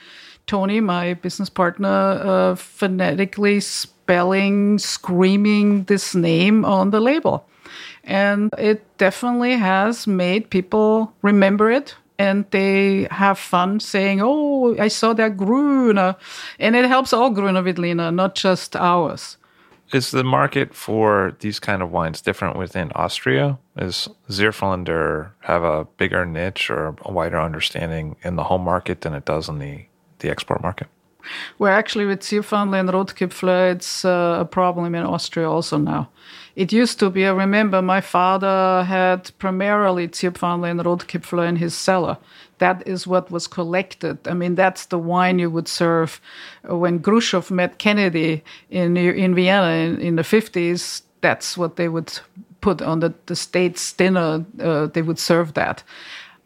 Tony, 0.48 0.80
my 0.80 1.16
business 1.16 1.50
partner, 1.50 1.90
uh, 2.24 2.56
phonetically 2.56 3.60
spelling, 3.60 4.80
screaming 4.80 5.84
this 5.84 6.16
name 6.16 6.64
on 6.64 6.92
the 6.92 7.02
label? 7.02 7.46
And 8.04 8.54
it 8.58 8.86
definitely 8.98 9.58
has 9.58 10.08
made 10.08 10.50
people 10.50 11.14
remember 11.22 11.70
it 11.70 11.96
and 12.22 12.46
they 12.52 13.08
have 13.10 13.40
fun 13.40 13.80
saying, 13.80 14.22
Oh, 14.22 14.76
I 14.78 14.90
saw 14.90 15.14
that 15.14 15.38
Grooner. 15.38 16.16
And 16.60 16.76
it 16.76 16.86
helps 16.86 17.14
all 17.14 17.32
Grüner 17.32 17.64
Veltliner, 17.64 18.14
not 18.14 18.36
just 18.36 18.76
ours. 18.76 19.38
Is 19.92 20.12
the 20.12 20.24
market 20.24 20.74
for 20.74 21.36
these 21.40 21.60
kind 21.60 21.82
of 21.82 21.92
wines 21.92 22.22
different 22.22 22.58
within 22.58 22.92
Austria? 22.96 23.58
Is 23.76 24.08
Zierfandler 24.30 25.32
have 25.40 25.64
a 25.64 25.86
bigger 25.98 26.26
niche 26.26 26.70
or 26.70 26.96
a 27.02 27.12
wider 27.12 27.42
understanding 27.42 28.16
in 28.24 28.36
the 28.36 28.44
home 28.44 28.64
market 28.64 29.02
than 29.02 29.14
it 29.14 29.26
does 29.26 29.50
in 29.50 29.60
the, 29.60 29.86
the 30.20 30.30
export 30.30 30.62
market? 30.62 30.88
Well, 31.60 31.74
actually, 31.74 32.06
with 32.06 32.22
Zierfandler 32.22 32.80
and 32.80 32.90
Rotgipfler, 32.90 33.74
it's 33.74 34.06
uh, 34.06 34.38
a 34.40 34.46
problem 34.46 34.96
in 34.96 35.04
Austria 35.04 35.50
also 35.50 35.78
now. 35.78 36.10
It 36.56 36.74
used 36.74 37.00
to 37.00 37.10
be, 37.10 37.26
I 37.26 37.32
remember 37.32 37.82
my 37.82 38.02
father 38.02 38.84
had 38.84 39.32
primarily 39.40 40.08
Zierfandler 40.08 40.72
and 40.72 40.80
Rotgipfler 40.82 41.48
in 41.48 41.56
his 41.56 41.74
cellar. 41.74 42.18
That 42.58 42.86
is 42.88 43.08
what 43.08 43.32
was 43.32 43.48
collected. 43.48 44.28
I 44.28 44.34
mean, 44.34 44.56
that's 44.56 44.86
the 44.86 45.00
wine 45.00 45.40
you 45.40 45.50
would 45.50 45.68
serve 45.68 46.22
when 46.64 47.00
Khrushchev 47.00 47.50
met 47.52 47.78
Kennedy 47.78 48.44
in, 48.70 48.98
in 48.98 49.34
Vienna 49.34 49.72
in, 49.72 50.00
in 50.00 50.16
the 50.18 50.24
50s. 50.24 51.04
That's 51.22 51.58
what 51.58 51.76
they 51.78 51.88
would 51.88 52.20
put 52.60 52.82
on 52.82 53.00
the, 53.00 53.14
the 53.26 53.36
state's 53.36 53.94
dinner. 53.94 54.46
Uh, 54.60 54.88
they 54.88 55.02
would 55.02 55.20
serve 55.20 55.54
that. 55.54 55.84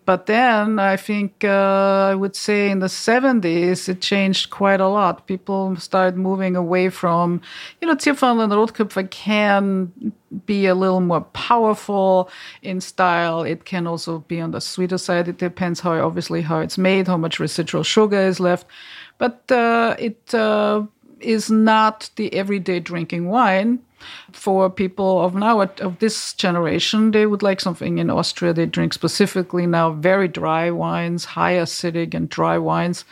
But 0.06 0.28
then 0.28 0.78
I 0.78 0.98
think 0.98 1.44
uh, 1.44 2.10
I 2.12 2.16
would 2.16 2.36
say 2.36 2.70
in 2.70 2.80
the 2.80 2.88
70s 2.88 3.90
it 3.90 4.02
changed 4.02 4.52
quite 4.52 4.80
a 4.80 4.88
lot. 4.88 5.26
People 5.26 5.76
started 5.78 6.16
moving 6.16 6.56
away 6.56 6.90
from, 6.90 7.42
you 7.82 7.88
know, 7.88 7.96
Zierfandler 7.96 8.44
and 8.44 8.54
Rotgipfler 8.54 9.10
can 9.10 10.14
be 10.46 10.68
a 10.68 10.76
little 10.76 11.02
more 11.02 11.22
powerful 11.22 12.30
in 12.62 12.82
style. 12.82 13.42
It 13.42 13.66
can 13.66 13.88
also 13.88 14.20
be 14.20 14.40
on 14.40 14.52
the 14.52 14.62
sweeter 14.62 15.00
side. 15.00 15.28
It 15.28 15.40
depends 15.40 15.80
how 15.80 15.94
obviously 15.94 16.44
how 16.44 16.60
it's 16.60 16.78
made, 16.78 17.08
how 17.08 17.18
much 17.18 17.40
residual 17.40 17.84
sugar 17.84 18.20
is 18.20 18.40
left. 18.40 18.68
But 19.18 19.52
uh, 19.52 19.96
it 19.98 20.36
uh, 20.36 20.84
is 21.20 21.50
not 21.50 22.12
the 22.16 22.32
everyday 22.34 22.80
drinking 22.80 23.28
wine 23.28 23.80
for 24.32 24.70
people 24.70 25.22
of 25.22 25.36
now 25.36 25.62
of 25.62 26.00
this 26.00 26.34
generation 26.34 27.12
they 27.12 27.26
would 27.26 27.44
like 27.44 27.60
something 27.60 27.98
in 27.98 28.10
austria. 28.10 28.54
They 28.54 28.66
drink 28.66 28.94
specifically 28.94 29.66
now 29.68 29.92
very 29.92 30.28
dry 30.28 30.72
wines 30.72 31.26
high 31.26 31.54
acidic 31.54 32.14
and 32.14 32.30
dry 32.30 32.58
wines. 32.58 33.06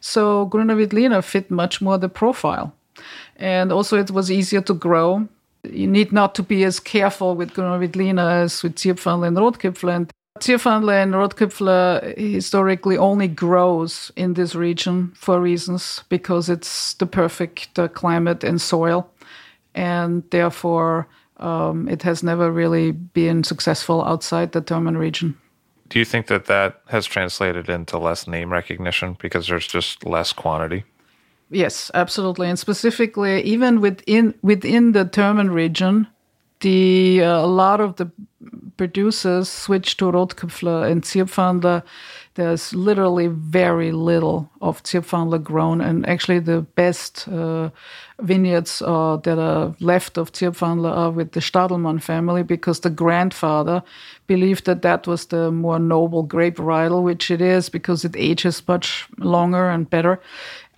So 0.00 0.46
grüner 0.46 0.76
veltliner 0.76 1.22
fit 1.22 1.50
much 1.50 1.80
more 1.80 1.98
the 1.98 2.08
profile. 2.08 2.72
And 3.36 3.72
also 3.72 3.98
it 3.98 4.10
was 4.10 4.30
easier 4.30 4.60
to 4.62 4.74
grow. 4.74 5.28
You 5.62 5.86
need 5.86 6.12
not 6.12 6.34
to 6.36 6.42
be 6.42 6.64
as 6.64 6.80
careful 6.80 7.34
with 7.36 7.54
grüner 7.54 7.78
veltliner 7.78 8.42
as 8.42 8.62
with 8.62 8.76
Zierfandler 8.76 9.28
and 9.28 9.36
Rotgipfler. 9.36 10.10
Zierfandler 10.38 11.02
and 11.02 11.12
Rotgipfler 11.12 12.16
historically 12.16 12.96
only 12.96 13.28
grows 13.28 14.10
in 14.16 14.34
this 14.34 14.54
region 14.54 15.12
for 15.14 15.40
reasons 15.40 16.04
because 16.08 16.48
it's 16.48 16.94
the 16.94 17.06
perfect 17.06 17.78
uh, 17.78 17.88
climate 17.88 18.42
and 18.42 18.60
soil 18.60 19.10
and 19.74 20.22
therefore 20.30 21.08
um, 21.38 21.88
it 21.88 22.02
has 22.02 22.22
never 22.22 22.50
really 22.50 22.92
been 22.92 23.44
successful 23.44 24.04
outside 24.04 24.52
the 24.52 24.60
Thermen 24.60 24.96
region. 24.96 25.36
Do 25.88 25.98
you 25.98 26.04
think 26.04 26.28
that 26.28 26.46
that 26.46 26.80
has 26.88 27.04
translated 27.06 27.68
into 27.68 27.98
less 27.98 28.28
name 28.28 28.52
recognition 28.52 29.16
because 29.20 29.48
there's 29.48 29.66
just 29.66 30.06
less 30.06 30.32
quantity? 30.32 30.84
Yes, 31.50 31.90
absolutely, 31.94 32.48
and 32.48 32.58
specifically, 32.58 33.42
even 33.42 33.80
within 33.80 34.34
within 34.40 34.92
the 34.92 35.04
Thermen 35.04 35.50
region, 35.50 36.06
the 36.60 37.24
uh, 37.24 37.40
a 37.40 37.46
lot 37.46 37.80
of 37.80 37.96
the 37.96 38.08
producers 38.76 39.48
switched 39.48 39.98
to 39.98 40.12
Rotgipfler 40.12 40.88
and 40.88 41.02
Zierfandler 41.02 41.82
there's 42.40 42.72
literally 42.74 43.26
very 43.26 43.92
little 43.92 44.48
of 44.62 44.82
Zierfandler 44.82 45.42
grown, 45.42 45.80
and 45.82 46.08
actually 46.08 46.38
the 46.38 46.62
best 46.62 47.28
uh, 47.28 47.68
vineyards 48.18 48.78
that 48.78 49.38
are 49.38 49.74
left 49.80 50.16
of 50.16 50.32
Zierfandler 50.32 50.90
are 50.90 51.10
with 51.10 51.32
the 51.32 51.40
Stadlmann 51.40 52.00
family 52.00 52.42
because 52.42 52.80
the 52.80 52.88
grandfather 52.90 53.82
believed 54.26 54.64
that 54.64 54.80
that 54.82 55.06
was 55.06 55.26
the 55.26 55.50
more 55.50 55.78
noble 55.78 56.22
grape 56.22 56.56
varietal, 56.56 57.02
which 57.02 57.30
it 57.30 57.42
is 57.42 57.68
because 57.68 58.06
it 58.06 58.16
ages 58.16 58.62
much 58.66 59.06
longer 59.18 59.68
and 59.68 59.90
better. 59.90 60.18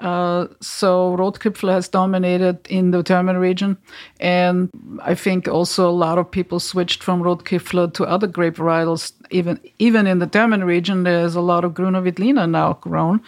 Uh, 0.02 0.48
so 0.60 1.16
Rotgipfler 1.16 1.72
has 1.72 1.88
dominated 1.88 2.66
in 2.68 2.90
the 2.90 3.04
Thermen 3.04 3.38
region, 3.38 3.78
and 4.18 4.68
I 5.00 5.14
think 5.14 5.46
also 5.46 5.88
a 5.88 5.92
lot 5.92 6.18
of 6.18 6.28
people 6.28 6.58
switched 6.58 7.04
from 7.04 7.22
Rotgipfler 7.22 7.94
to 7.94 8.04
other 8.04 8.26
grape 8.26 8.56
varietals. 8.56 9.12
Even 9.30 9.60
even 9.78 10.08
in 10.08 10.18
the 10.18 10.26
Thermen 10.26 10.64
region, 10.64 11.04
there's 11.04 11.36
a 11.36 11.40
lot 11.40 11.64
of 11.64 11.74
Grüner 11.74 12.02
Veltliner 12.02 12.50
now 12.50 12.72
grown, 12.80 13.20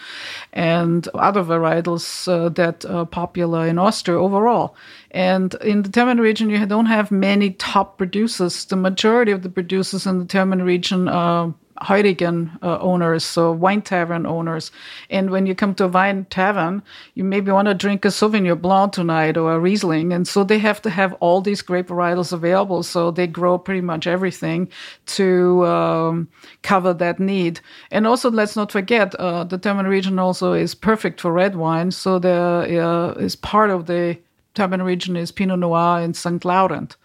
and 0.53 1.07
other 1.15 1.45
varietals 1.45 2.27
uh, 2.27 2.49
that 2.51 2.85
are 2.87 3.07
popular 3.07 3.69
in 3.69 3.79
Austria 3.79 4.19
overall. 4.19 4.75
And 5.13 5.55
in 5.63 5.83
the 5.83 5.91
Thermen 5.91 6.19
region, 6.19 6.51
you 6.51 6.67
don't 6.67 6.87
have 6.87 7.13
many 7.13 7.51
top 7.53 7.99
producers. 7.99 8.65
The 8.65 8.77
majority 8.77 9.31
of 9.31 9.43
the 9.43 9.49
producers 9.49 10.07
in 10.07 10.19
the 10.19 10.25
Thermen 10.25 10.65
region 10.65 11.07
are 11.09 11.55
Heurigen 11.83 12.57
uh, 12.63 12.79
owners, 12.81 13.25
so 13.25 13.53
wine 13.53 13.83
tavern 13.83 14.27
owners. 14.27 14.71
And 15.11 15.31
when 15.31 15.47
you 15.47 15.55
come 15.55 15.75
to 15.77 15.85
a 15.85 15.89
wine 15.89 16.27
tavern, 16.31 16.83
you 17.15 17.25
maybe 17.25 17.51
want 17.51 17.69
to 17.69 17.75
drink 17.75 18.05
a 18.05 18.09
Sauvignon 18.09 18.61
Blanc 18.61 18.93
tonight 18.93 19.37
or 19.37 19.55
a 19.55 19.59
Riesling. 19.59 20.13
And 20.13 20.27
so 20.27 20.45
they 20.45 20.59
have 20.59 20.81
to 20.83 20.91
have 20.91 21.15
all 21.15 21.41
these 21.41 21.63
grape 21.63 21.89
varietals 21.89 22.33
available. 22.33 22.83
So 22.83 23.11
they 23.11 23.27
grow 23.27 23.59
pretty 23.59 23.81
much 23.81 24.07
everything 24.07 24.69
to 25.07 25.67
um, 25.67 26.29
cover 26.63 26.95
that 26.95 27.19
need. 27.19 27.61
And 27.91 28.07
also, 28.07 28.31
let's 28.31 28.57
not 28.57 28.71
forget, 28.71 29.15
uh, 29.17 29.45
the 29.45 29.59
Thermen 29.59 29.87
region 29.87 30.19
also 30.19 30.53
is 30.53 30.75
perfect 30.75 31.21
for 31.21 31.33
red 31.33 31.57
wine. 31.57 31.91
So 31.91 32.19
there 32.19 32.83
uh, 32.83 33.13
is 33.13 33.37
part 33.37 33.71
of 33.71 33.87
the 33.87 34.19
Thermen 34.55 34.83
region 34.85 35.17
is 35.17 35.33
Pinot 35.33 35.59
Noir 35.59 36.01
and 36.01 36.17
St. 36.17 36.45
Laurent. 36.45 36.97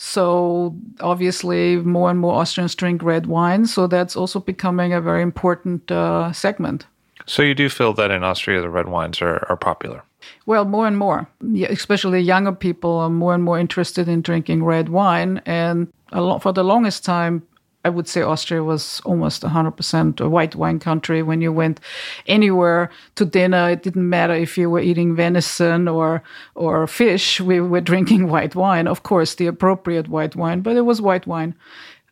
So 0.00 0.76
obviously, 1.00 1.76
more 1.78 2.08
and 2.08 2.20
more 2.20 2.40
Austrians 2.40 2.76
drink 2.76 3.02
red 3.02 3.26
wine. 3.26 3.66
So 3.66 3.88
that's 3.88 4.14
also 4.14 4.38
becoming 4.38 4.92
a 4.92 5.00
very 5.00 5.22
important 5.22 5.90
uh, 5.90 6.32
segment. 6.32 6.86
So 7.26 7.42
you 7.42 7.52
do 7.52 7.68
feel 7.68 7.92
that 7.94 8.12
in 8.12 8.22
Austria, 8.22 8.60
the 8.60 8.70
red 8.70 8.88
wines 8.88 9.20
are, 9.20 9.44
are 9.50 9.56
popular? 9.56 10.04
Well, 10.46 10.64
more 10.64 10.86
and 10.86 10.96
more, 10.96 11.26
especially 11.68 12.20
younger 12.20 12.52
people 12.52 12.92
are 12.98 13.10
more 13.10 13.34
and 13.34 13.42
more 13.42 13.58
interested 13.58 14.08
in 14.08 14.22
drinking 14.22 14.62
red 14.62 14.88
wine. 14.88 15.42
And 15.44 15.92
for 16.12 16.52
the 16.52 16.64
longest 16.64 17.04
time, 17.04 17.42
I 17.84 17.90
would 17.90 18.08
say 18.08 18.22
Austria 18.22 18.64
was 18.64 19.00
almost 19.04 19.42
100% 19.42 20.20
a 20.20 20.28
white 20.28 20.56
wine 20.56 20.78
country. 20.78 21.22
When 21.22 21.40
you 21.40 21.52
went 21.52 21.80
anywhere 22.26 22.90
to 23.14 23.24
dinner, 23.24 23.70
it 23.70 23.82
didn't 23.82 24.08
matter 24.08 24.34
if 24.34 24.58
you 24.58 24.68
were 24.68 24.80
eating 24.80 25.14
venison 25.14 25.88
or 25.88 26.22
or 26.54 26.86
fish. 26.86 27.40
We 27.40 27.60
were 27.60 27.80
drinking 27.80 28.28
white 28.34 28.54
wine, 28.54 28.88
of 28.88 29.02
course, 29.02 29.36
the 29.36 29.46
appropriate 29.46 30.08
white 30.08 30.36
wine, 30.36 30.60
but 30.60 30.76
it 30.76 30.82
was 30.82 31.00
white 31.00 31.26
wine. 31.26 31.54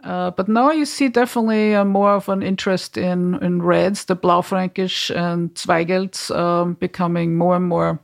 Uh, 0.04 0.30
but 0.30 0.48
now 0.48 0.70
you 0.70 0.84
see 0.84 1.08
definitely 1.08 1.74
uh, 1.74 1.84
more 1.84 2.12
of 2.12 2.28
an 2.28 2.42
interest 2.42 2.96
in, 2.96 3.34
in 3.42 3.60
reds, 3.60 4.04
the 4.04 4.14
Blaufränkisch 4.14 5.10
and 5.16 5.52
Zweigelts 5.54 6.30
um, 6.30 6.74
becoming 6.74 7.36
more 7.36 7.56
and 7.56 7.66
more 7.66 7.98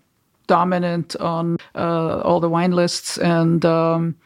dominant 0.49 1.15
on 1.17 1.59
uh, 1.77 2.21
all 2.21 2.41
the 2.41 2.49
wine 2.49 2.73
lists. 2.73 3.19
And 3.19 3.65
um, 3.65 4.17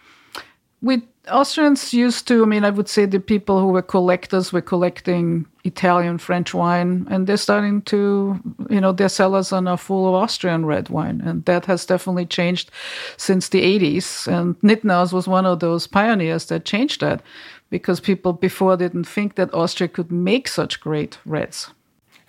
we 0.80 1.02
Austrians 1.28 1.92
used 1.92 2.28
to, 2.28 2.42
I 2.42 2.46
mean, 2.46 2.64
I 2.64 2.70
would 2.70 2.88
say 2.88 3.04
the 3.04 3.20
people 3.20 3.60
who 3.60 3.68
were 3.68 3.82
collectors 3.82 4.52
were 4.52 4.60
collecting 4.60 5.46
Italian, 5.64 6.18
French 6.18 6.54
wine, 6.54 7.06
and 7.10 7.26
they're 7.26 7.36
starting 7.36 7.82
to, 7.82 8.40
you 8.70 8.80
know, 8.80 8.92
their 8.92 9.08
cellars 9.08 9.52
are 9.52 9.60
now 9.60 9.76
full 9.76 10.08
of 10.08 10.14
Austrian 10.14 10.64
red 10.66 10.88
wine. 10.88 11.20
And 11.24 11.44
that 11.46 11.66
has 11.66 11.84
definitely 11.84 12.26
changed 12.26 12.70
since 13.16 13.48
the 13.48 13.62
80s. 13.62 14.26
And 14.26 14.56
Nittnaus 14.62 15.12
was 15.12 15.26
one 15.26 15.46
of 15.46 15.60
those 15.60 15.86
pioneers 15.86 16.46
that 16.46 16.64
changed 16.64 17.00
that 17.00 17.22
because 17.70 17.98
people 17.98 18.32
before 18.32 18.76
didn't 18.76 19.04
think 19.04 19.34
that 19.34 19.52
Austria 19.52 19.88
could 19.88 20.12
make 20.12 20.46
such 20.46 20.80
great 20.80 21.18
reds. 21.24 21.70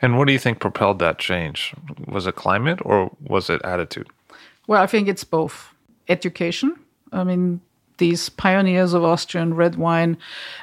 And 0.02 0.18
what 0.18 0.28
do 0.28 0.34
you 0.34 0.40
think 0.40 0.60
propelled 0.60 1.00
that 1.00 1.20
change? 1.20 1.74
Was 2.08 2.28
it 2.28 2.36
climate 2.36 2.80
or 2.84 3.12
was 3.22 3.50
it 3.50 3.62
attitude? 3.64 4.08
Well, 4.68 4.82
I 4.82 4.88
think 4.88 5.08
it's 5.08 5.24
both 5.24 5.74
education. 6.08 6.76
I 7.12 7.24
mean, 7.24 7.62
these 7.98 8.30
pioneers 8.30 8.94
of 8.94 9.04
Austrian 9.04 9.54
red 9.54 9.76
wine 9.76 10.18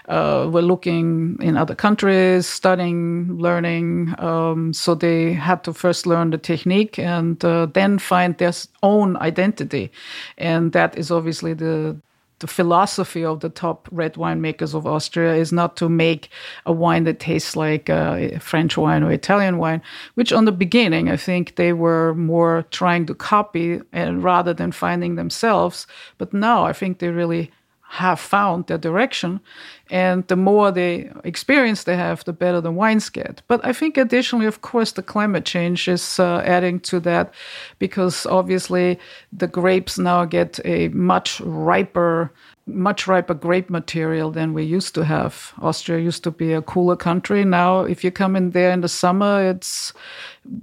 uh, 0.09 0.49
were 0.51 0.63
looking 0.63 1.37
in 1.41 1.57
other 1.57 1.75
countries, 1.75 2.47
studying, 2.47 3.37
learning. 3.39 4.15
Um, 4.19 4.73
so 4.73 4.95
they 4.95 5.33
had 5.33 5.65
to 5.65 5.73
first 5.73 6.07
learn 6.07 6.31
the 6.31 6.39
technique 6.39 6.99
and 6.99 7.45
uh, 7.45 7.67
then 7.67 7.99
find 7.99 8.37
their 8.39 8.53
own 8.83 9.17
identity. 9.19 9.91
And 10.39 10.73
that 10.73 10.99
is 10.99 11.11
obviously 11.11 11.55
the 11.55 11.97
the 12.41 12.47
philosophy 12.47 13.25
of 13.25 13.41
the 13.41 13.49
top 13.49 13.89
red 13.91 14.17
wine 14.17 14.41
makers 14.41 14.75
of 14.75 14.87
Austria 14.87 15.35
is 15.35 15.53
not 15.53 15.77
to 15.77 15.89
make 15.89 16.29
a 16.67 16.73
wine 16.73 17.05
that 17.05 17.21
tastes 17.21 17.57
like 17.57 17.89
uh, 17.89 18.39
French 18.39 18.77
wine 18.77 19.03
or 19.03 19.13
Italian 19.13 19.59
wine, 19.59 19.81
which 20.15 20.33
on 20.33 20.45
the 20.45 20.53
beginning 20.53 21.09
I 21.09 21.17
think 21.17 21.57
they 21.57 21.73
were 21.73 22.15
more 22.15 22.67
trying 22.71 23.07
to 23.07 23.15
copy 23.15 23.81
and 23.93 24.23
rather 24.23 24.53
than 24.53 24.73
finding 24.73 25.15
themselves. 25.15 25.87
But 26.19 26.33
now 26.33 26.65
I 26.65 26.73
think 26.73 26.99
they 26.99 27.09
really 27.09 27.51
have 27.95 28.19
found 28.19 28.67
their 28.67 28.79
direction. 28.79 29.41
And 29.89 30.27
the 30.27 30.37
more 30.37 30.73
they 30.73 31.13
experience 31.23 31.85
they 31.85 31.97
have, 31.97 32.25
the 32.25 32.33
better 32.33 32.61
the 32.61 32.73
wines 32.73 33.09
get. 33.09 33.43
But 33.47 33.65
I 33.65 33.73
think 33.73 33.97
additionally, 33.97 34.47
of 34.47 34.63
course, 34.63 34.93
the 34.93 35.03
climate 35.03 35.45
change 35.45 35.87
is 35.87 36.19
uh, 36.19 36.43
adding 36.45 36.81
to 36.81 36.99
that 37.01 37.33
because 37.79 38.27
obviously 38.27 38.99
the 39.33 39.47
grapes 39.47 39.97
now 39.97 40.25
get 40.25 40.59
a 40.65 40.89
much 40.89 41.41
riper 41.41 42.33
much 42.67 43.07
riper 43.07 43.35
grape 43.35 43.69
material 43.69 44.31
than 44.31 44.55
we 44.55 44.63
used 44.63 44.95
to 44.95 45.05
have. 45.05 45.53
Austria 45.61 45.99
used 45.99 46.25
to 46.25 46.31
be 46.31 46.55
a 46.55 46.63
cooler 46.63 46.97
country. 46.97 47.45
Now, 47.45 47.81
if 47.81 48.03
you 48.03 48.11
come 48.11 48.37
in 48.37 48.53
there 48.53 48.73
in 48.73 48.81
the 48.81 48.89
summer, 48.89 49.51
it's 49.51 49.93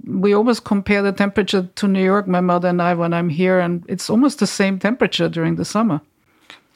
we 0.04 0.34
almost 0.34 0.64
compare 0.64 1.00
the 1.00 1.12
temperature 1.12 1.68
to 1.76 1.86
New 1.86 2.02
York, 2.02 2.26
my 2.26 2.40
mother 2.40 2.68
and 2.68 2.82
I, 2.82 2.94
when 2.94 3.14
I'm 3.14 3.28
here, 3.28 3.60
and 3.60 3.84
it's 3.88 4.10
almost 4.10 4.40
the 4.40 4.48
same 4.48 4.80
temperature 4.80 5.28
during 5.28 5.54
the 5.54 5.64
summer. 5.64 6.00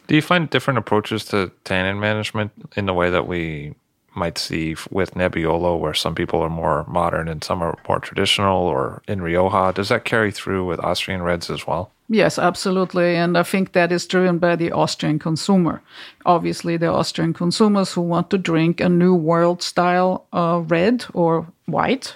Do 0.07 0.14
you 0.14 0.23
find 0.23 0.49
different 0.49 0.79
approaches 0.79 1.25
to 1.27 1.51
tannin 1.64 1.99
management 1.99 2.53
in 2.77 2.87
the 2.87 2.95
way 2.95 3.11
that 3.11 3.27
we 3.27 3.75
might 4.14 4.38
see 4.38 4.75
with 4.90 5.14
Nebbiolo, 5.14 5.79
where 5.79 5.95
some 5.95 6.14
people 6.14 6.40
are 6.40 6.49
more 6.49 6.85
modern 6.88 7.29
and 7.29 7.45
some 7.45 7.62
are 7.62 7.77
more 7.88 8.01
traditional, 8.01 8.62
or 8.62 9.03
in 9.07 9.21
Rioja? 9.21 9.73
Does 9.75 9.90
that 9.90 10.05
carry 10.05 10.33
through 10.33 10.64
with 10.64 10.81
Austrian 10.81 11.23
reds 11.23 11.51
as 11.51 11.66
well? 11.66 11.90
Yes, 12.09 12.38
absolutely. 12.38 13.16
And 13.16 13.37
I 13.37 13.42
think 13.42 13.73
that 13.73 13.92
is 13.92 14.07
driven 14.07 14.38
by 14.38 14.57
the 14.57 14.73
Austrian 14.73 15.19
consumer. 15.19 15.83
Obviously, 16.25 16.77
the 16.77 16.87
Austrian 16.87 17.33
consumers 17.33 17.92
who 17.92 18.01
want 18.01 18.31
to 18.31 18.38
drink 18.38 18.81
a 18.81 18.88
new 18.88 19.14
world 19.14 19.62
style 19.62 20.27
uh, 20.33 20.62
red 20.66 21.05
or 21.12 21.47
white 21.66 22.14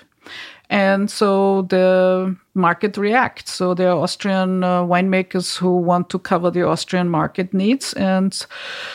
and 0.70 1.10
so 1.10 1.62
the 1.62 2.36
market 2.54 2.96
reacts. 2.96 3.52
So 3.52 3.74
there 3.74 3.90
are 3.90 3.98
Austrian 3.98 4.62
uh, 4.62 4.82
winemakers 4.84 5.58
who 5.58 5.76
want 5.76 6.10
to 6.10 6.18
cover 6.18 6.50
the 6.50 6.62
Austrian 6.62 7.08
market 7.08 7.52
needs, 7.52 7.92
and 7.94 8.46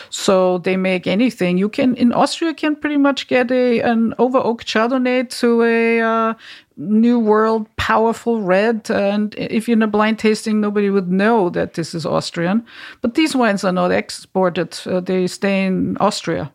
so 0.09 0.59
they 0.59 0.77
make 0.77 1.05
anything. 1.05 1.57
You 1.57 1.67
can 1.67 1.95
in 1.95 2.13
Austria 2.13 2.53
can 2.53 2.77
pretty 2.77 2.97
much 2.97 3.27
get 3.27 3.51
a 3.51 3.81
an 3.81 4.13
over 4.17 4.37
oak 4.37 4.63
Chardonnay 4.63 5.29
to 5.41 5.63
a 5.63 6.01
uh, 6.01 6.33
new 6.77 7.19
world 7.19 7.67
powerful 7.75 8.41
red. 8.41 8.89
And 8.89 9.35
if 9.35 9.67
you're 9.67 9.77
in 9.77 9.83
a 9.83 9.87
blind 9.87 10.19
tasting 10.19 10.61
nobody 10.61 10.89
would 10.89 11.09
know 11.09 11.49
that 11.51 11.75
this 11.75 11.95
is 11.95 12.05
austrian. 12.05 12.65
But 13.01 13.13
these 13.13 13.35
wines 13.35 13.63
are 13.63 13.71
not 13.71 13.91
exported. 13.91 14.77
Uh, 14.85 14.99
they 14.99 15.27
stay 15.27 15.65
in 15.65 15.95
austria 15.97 16.51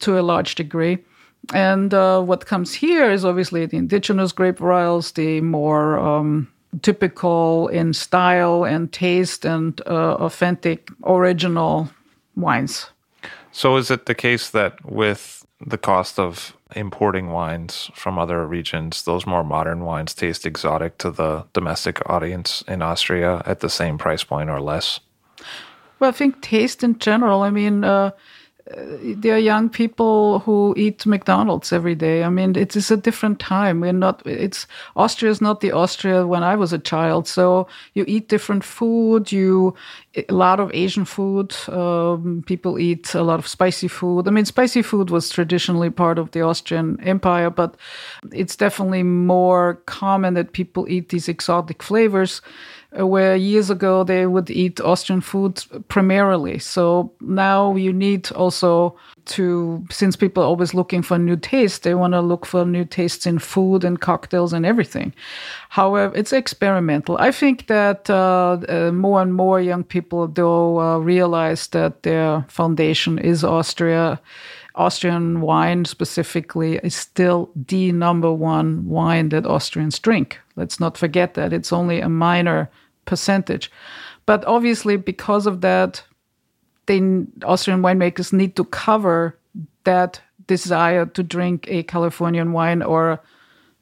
to 0.00 0.18
a 0.18 0.22
large 0.22 0.56
degree 0.56 0.98
and 1.52 1.92
uh, 1.92 2.20
what 2.20 2.46
comes 2.46 2.72
here 2.72 3.10
is 3.10 3.24
obviously 3.24 3.66
the 3.66 3.76
indigenous 3.76 4.32
grape 4.32 4.58
varietals, 4.58 5.14
the 5.14 5.40
more 5.40 5.98
um, 5.98 6.48
typical 6.82 7.68
in 7.68 7.92
style 7.92 8.64
and 8.64 8.92
taste 8.92 9.44
and 9.44 9.80
uh, 9.86 10.14
authentic 10.14 10.88
original 11.04 11.90
wines. 12.36 12.88
So, 13.50 13.76
is 13.76 13.90
it 13.90 14.06
the 14.06 14.14
case 14.14 14.50
that 14.50 14.84
with 14.84 15.44
the 15.64 15.78
cost 15.78 16.18
of 16.18 16.56
importing 16.74 17.28
wines 17.30 17.90
from 17.94 18.18
other 18.18 18.46
regions, 18.46 19.02
those 19.02 19.26
more 19.26 19.44
modern 19.44 19.84
wines 19.84 20.14
taste 20.14 20.46
exotic 20.46 20.96
to 20.98 21.10
the 21.10 21.44
domestic 21.52 22.00
audience 22.08 22.64
in 22.66 22.80
Austria 22.80 23.42
at 23.44 23.60
the 23.60 23.68
same 23.68 23.98
price 23.98 24.24
point 24.24 24.48
or 24.48 24.60
less? 24.60 25.00
Well, 25.98 26.08
I 26.08 26.12
think 26.12 26.40
taste 26.40 26.82
in 26.82 26.98
general. 26.98 27.42
I 27.42 27.50
mean, 27.50 27.84
uh, 27.84 28.12
there 28.66 29.34
are 29.34 29.38
young 29.38 29.68
people 29.68 30.38
who 30.40 30.72
eat 30.76 31.04
McDonald's 31.04 31.72
every 31.72 31.94
day. 31.94 32.22
I 32.22 32.28
mean, 32.28 32.56
it 32.56 32.76
is 32.76 32.90
a 32.90 32.96
different 32.96 33.40
time. 33.40 33.80
We're 33.80 33.92
not. 33.92 34.22
It's 34.24 34.66
Austria 34.94 35.30
is 35.32 35.40
not 35.40 35.60
the 35.60 35.72
Austria 35.72 36.26
when 36.26 36.44
I 36.44 36.54
was 36.54 36.72
a 36.72 36.78
child. 36.78 37.26
So 37.26 37.66
you 37.94 38.04
eat 38.06 38.28
different 38.28 38.62
food. 38.62 39.32
You 39.32 39.74
a 40.16 40.32
lot 40.32 40.60
of 40.60 40.70
Asian 40.72 41.04
food. 41.04 41.54
Um, 41.68 42.44
people 42.46 42.78
eat 42.78 43.14
a 43.14 43.22
lot 43.22 43.40
of 43.40 43.48
spicy 43.48 43.88
food. 43.88 44.28
I 44.28 44.30
mean, 44.30 44.44
spicy 44.44 44.82
food 44.82 45.10
was 45.10 45.28
traditionally 45.28 45.90
part 45.90 46.18
of 46.18 46.30
the 46.30 46.42
Austrian 46.42 47.00
Empire, 47.00 47.50
but 47.50 47.76
it's 48.30 48.54
definitely 48.54 49.02
more 49.02 49.80
common 49.86 50.34
that 50.34 50.52
people 50.52 50.88
eat 50.88 51.08
these 51.08 51.28
exotic 51.28 51.82
flavors 51.82 52.40
where 52.96 53.34
years 53.36 53.70
ago 53.70 54.04
they 54.04 54.26
would 54.26 54.50
eat 54.50 54.80
Austrian 54.80 55.20
food 55.20 55.64
primarily. 55.88 56.58
So 56.58 57.12
now 57.20 57.74
you 57.74 57.92
need 57.92 58.30
also 58.32 58.96
to, 59.24 59.84
since 59.90 60.16
people 60.16 60.42
are 60.42 60.46
always 60.46 60.74
looking 60.74 61.02
for 61.02 61.18
new 61.18 61.36
tastes, 61.36 61.80
they 61.80 61.94
want 61.94 62.12
to 62.12 62.20
look 62.20 62.44
for 62.44 62.64
new 62.64 62.84
tastes 62.84 63.26
in 63.26 63.38
food 63.38 63.84
and 63.84 64.00
cocktails 64.00 64.52
and 64.52 64.66
everything. 64.66 65.14
However, 65.70 66.14
it's 66.14 66.32
experimental. 66.32 67.16
I 67.18 67.30
think 67.30 67.68
that 67.68 68.10
uh, 68.10 68.58
uh, 68.68 68.90
more 68.92 69.22
and 69.22 69.34
more 69.34 69.60
young 69.60 69.84
people, 69.84 70.28
though, 70.28 70.80
uh, 70.80 70.98
realize 70.98 71.68
that 71.68 72.02
their 72.02 72.44
foundation 72.48 73.18
is 73.18 73.44
Austria. 73.44 74.20
Austrian 74.74 75.42
wine 75.42 75.84
specifically 75.84 76.78
is 76.82 76.94
still 76.94 77.50
the 77.54 77.92
number 77.92 78.32
one 78.32 78.88
wine 78.88 79.28
that 79.28 79.46
Austrians 79.46 79.98
drink. 79.98 80.40
Let's 80.56 80.80
not 80.80 80.96
forget 80.96 81.34
that. 81.34 81.52
It's 81.52 81.72
only 81.72 82.00
a 82.00 82.08
minor 82.08 82.70
percentage. 83.04 83.70
But 84.26 84.44
obviously, 84.44 84.96
because 84.96 85.46
of 85.46 85.60
that, 85.60 86.02
the 86.86 87.26
Austrian 87.44 87.82
winemakers 87.82 88.32
need 88.32 88.56
to 88.56 88.64
cover 88.64 89.38
that 89.84 90.20
desire 90.46 91.06
to 91.06 91.22
drink 91.22 91.66
a 91.68 91.82
Californian 91.82 92.52
wine 92.52 92.82
or 92.82 93.20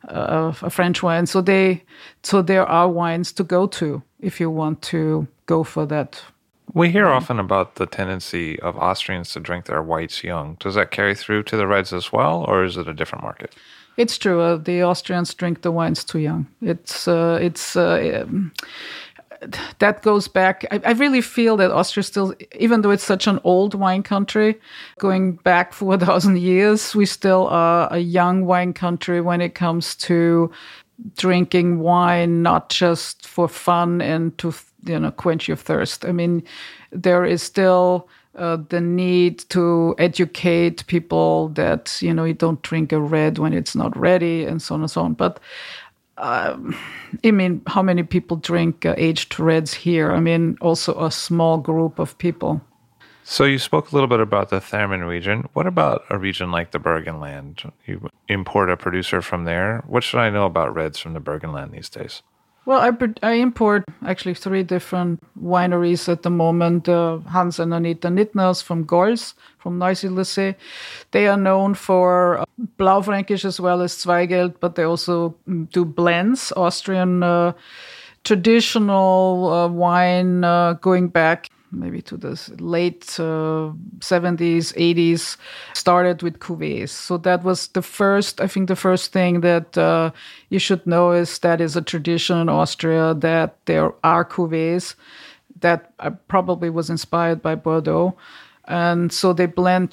uh, 0.08 0.52
a 0.62 0.70
French 0.70 1.02
wine. 1.02 1.26
So 1.26 1.40
they, 1.40 1.82
so 2.22 2.42
there 2.42 2.66
are 2.66 2.88
wines 2.88 3.32
to 3.32 3.44
go 3.44 3.66
to 3.66 4.02
if 4.20 4.40
you 4.40 4.50
want 4.50 4.82
to 4.82 5.26
go 5.46 5.64
for 5.64 5.86
that. 5.86 6.22
We 6.72 6.90
hear 6.90 7.08
often 7.08 7.40
about 7.40 7.74
the 7.74 7.86
tendency 7.86 8.60
of 8.60 8.76
Austrians 8.76 9.32
to 9.32 9.40
drink 9.40 9.64
their 9.64 9.82
whites 9.82 10.22
young. 10.22 10.56
Does 10.60 10.76
that 10.76 10.92
carry 10.92 11.14
through 11.14 11.42
to 11.44 11.56
the 11.56 11.66
reds 11.66 11.92
as 11.92 12.12
well, 12.12 12.44
or 12.46 12.64
is 12.64 12.76
it 12.76 12.86
a 12.86 12.94
different 12.94 13.24
market? 13.24 13.54
It's 13.96 14.16
true. 14.16 14.40
Uh, 14.40 14.56
the 14.56 14.84
Austrians 14.84 15.34
drink 15.34 15.62
the 15.62 15.72
wines 15.72 16.04
too 16.04 16.20
young. 16.20 16.46
It's 16.62 17.08
uh, 17.08 17.38
it's 17.42 17.74
uh, 17.76 18.24
that 19.78 20.02
goes 20.02 20.28
back. 20.28 20.64
I, 20.70 20.80
I, 20.84 20.92
really 20.92 21.20
feel 21.20 21.56
that 21.56 21.70
Austria 21.70 22.04
still, 22.04 22.34
even 22.58 22.82
though 22.82 22.90
it's 22.90 23.04
such 23.04 23.26
an 23.26 23.40
old 23.44 23.74
wine 23.74 24.02
country, 24.02 24.60
going 24.98 25.36
back 25.36 25.72
4,000 25.72 26.38
years, 26.38 26.94
we 26.94 27.06
still 27.06 27.46
are 27.48 27.88
a 27.90 27.98
young 27.98 28.44
wine 28.44 28.72
country 28.74 29.20
when 29.20 29.40
it 29.40 29.54
comes 29.54 29.94
to 29.96 30.50
drinking 31.16 31.78
wine, 31.80 32.42
not 32.42 32.68
just 32.68 33.26
for 33.26 33.48
fun 33.48 34.02
and 34.02 34.36
to, 34.38 34.52
you 34.84 34.98
know, 34.98 35.10
quench 35.10 35.48
your 35.48 35.56
thirst. 35.56 36.04
I 36.04 36.12
mean, 36.12 36.42
there 36.92 37.24
is 37.24 37.42
still 37.42 38.08
uh, 38.36 38.58
the 38.68 38.80
need 38.80 39.38
to 39.50 39.94
educate 39.98 40.86
people 40.86 41.48
that, 41.50 42.00
you 42.02 42.12
know, 42.12 42.24
you 42.24 42.34
don't 42.34 42.62
drink 42.62 42.92
a 42.92 43.00
red 43.00 43.38
when 43.38 43.54
it's 43.54 43.74
not 43.74 43.96
ready 43.96 44.44
and 44.44 44.60
so 44.60 44.74
on 44.74 44.82
and 44.82 44.90
so 44.90 45.02
on. 45.02 45.14
But 45.14 45.40
um, 46.20 46.76
I 47.24 47.30
mean, 47.30 47.62
how 47.66 47.82
many 47.82 48.02
people 48.02 48.36
drink 48.36 48.86
uh, 48.86 48.94
aged 48.96 49.38
reds 49.38 49.74
here? 49.74 50.12
I 50.12 50.20
mean, 50.20 50.56
also 50.60 51.02
a 51.04 51.10
small 51.10 51.58
group 51.58 51.98
of 51.98 52.16
people. 52.18 52.60
So 53.24 53.44
you 53.44 53.58
spoke 53.58 53.92
a 53.92 53.94
little 53.94 54.08
bit 54.08 54.20
about 54.20 54.48
the 54.48 54.60
Thermen 54.60 55.06
region. 55.06 55.48
What 55.52 55.66
about 55.66 56.04
a 56.10 56.18
region 56.18 56.50
like 56.50 56.72
the 56.72 56.80
Burgenland? 56.80 57.70
You 57.86 58.08
import 58.28 58.70
a 58.70 58.76
producer 58.76 59.22
from 59.22 59.44
there. 59.44 59.84
What 59.86 60.02
should 60.02 60.20
I 60.20 60.30
know 60.30 60.46
about 60.46 60.74
reds 60.74 60.98
from 60.98 61.12
the 61.12 61.20
Burgenland 61.20 61.70
these 61.70 61.88
days? 61.88 62.22
Well, 62.66 62.78
I, 62.80 62.92
I 63.26 63.32
import 63.32 63.84
actually 64.06 64.34
three 64.34 64.62
different 64.62 65.20
wineries 65.42 66.08
at 66.08 66.22
the 66.22 66.30
moment. 66.30 66.88
Uh, 66.88 67.18
Hans 67.26 67.58
and 67.58 67.72
Anita 67.72 68.08
Nittnaus 68.08 68.62
from 68.62 68.84
Gols, 68.84 69.34
from 69.58 69.78
Neusiedlersee. 69.78 70.54
They 71.10 71.26
are 71.26 71.38
known 71.38 71.74
for 71.74 72.38
uh, 72.38 72.44
Blaufränkisch 72.78 73.44
as 73.44 73.60
well 73.60 73.80
as 73.80 73.94
Zweigelt, 73.94 74.56
but 74.60 74.74
they 74.74 74.84
also 74.84 75.34
mm, 75.48 75.70
do 75.70 75.84
blends, 75.84 76.52
Austrian 76.54 77.22
uh, 77.22 77.54
traditional 78.24 79.50
uh, 79.52 79.68
wine 79.68 80.44
uh, 80.44 80.74
going 80.74 81.08
back 81.08 81.48
maybe 81.72 82.02
to 82.02 82.16
the 82.16 82.38
late 82.58 83.04
uh, 83.18 83.72
70s, 84.00 84.74
80s, 84.74 85.36
started 85.74 86.22
with 86.22 86.38
cuvées. 86.40 86.88
So 86.88 87.16
that 87.18 87.44
was 87.44 87.68
the 87.68 87.82
first, 87.82 88.40
I 88.40 88.46
think, 88.46 88.68
the 88.68 88.76
first 88.76 89.12
thing 89.12 89.40
that 89.40 89.78
uh, 89.78 90.10
you 90.48 90.58
should 90.58 90.86
know 90.86 91.12
is 91.12 91.38
that 91.40 91.60
is 91.60 91.76
a 91.76 91.82
tradition 91.82 92.38
in 92.38 92.48
Austria 92.48 93.14
that 93.14 93.56
there 93.66 93.92
are 94.02 94.24
cuvées. 94.24 94.94
that 95.60 95.92
uh, 95.98 96.10
probably 96.28 96.70
was 96.70 96.90
inspired 96.90 97.42
by 97.42 97.54
Bordeaux. 97.54 98.16
And 98.66 99.12
so 99.12 99.32
they 99.32 99.46
blend, 99.46 99.92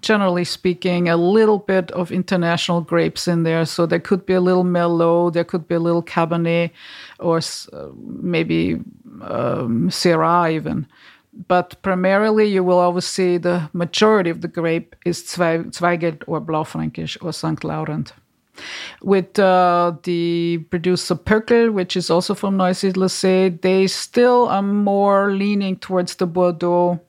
generally 0.00 0.44
speaking, 0.44 1.08
a 1.08 1.16
little 1.16 1.58
bit 1.58 1.90
of 1.92 2.12
international 2.12 2.80
grapes 2.80 3.26
in 3.26 3.42
there. 3.42 3.64
So 3.64 3.86
there 3.86 4.00
could 4.00 4.26
be 4.26 4.34
a 4.34 4.40
little 4.40 4.64
Merlot, 4.64 5.32
there 5.32 5.44
could 5.44 5.66
be 5.68 5.74
a 5.74 5.80
little 5.80 6.02
Cabernet, 6.02 6.70
or 7.18 7.38
uh, 7.38 7.88
maybe 7.96 8.74
um, 9.22 9.88
Syrah 9.88 10.52
even. 10.52 10.86
But 11.48 11.80
primarily, 11.82 12.46
you 12.46 12.64
will 12.64 12.78
always 12.78 13.04
see 13.04 13.36
the 13.36 13.68
majority 13.72 14.30
of 14.30 14.40
the 14.40 14.48
grape 14.48 14.96
is 15.04 15.22
Zweigelt 15.22 16.22
or 16.26 16.40
Blaufränkisch 16.40 17.18
or 17.20 17.32
St. 17.32 17.62
Laurent 17.62 18.12
with 19.02 19.38
uh, 19.38 19.96
the 20.02 20.58
producer 20.70 21.14
Pöckl, 21.14 21.72
which 21.72 21.96
is 21.96 22.10
also 22.10 22.34
from 22.34 22.56
Neusiedlersee, 22.56 23.60
they 23.60 23.86
still 23.86 24.48
are 24.48 24.62
more 24.62 25.32
leaning 25.32 25.76
towards 25.76 26.16
the 26.16 26.26
Bordeaux. 26.26 27.00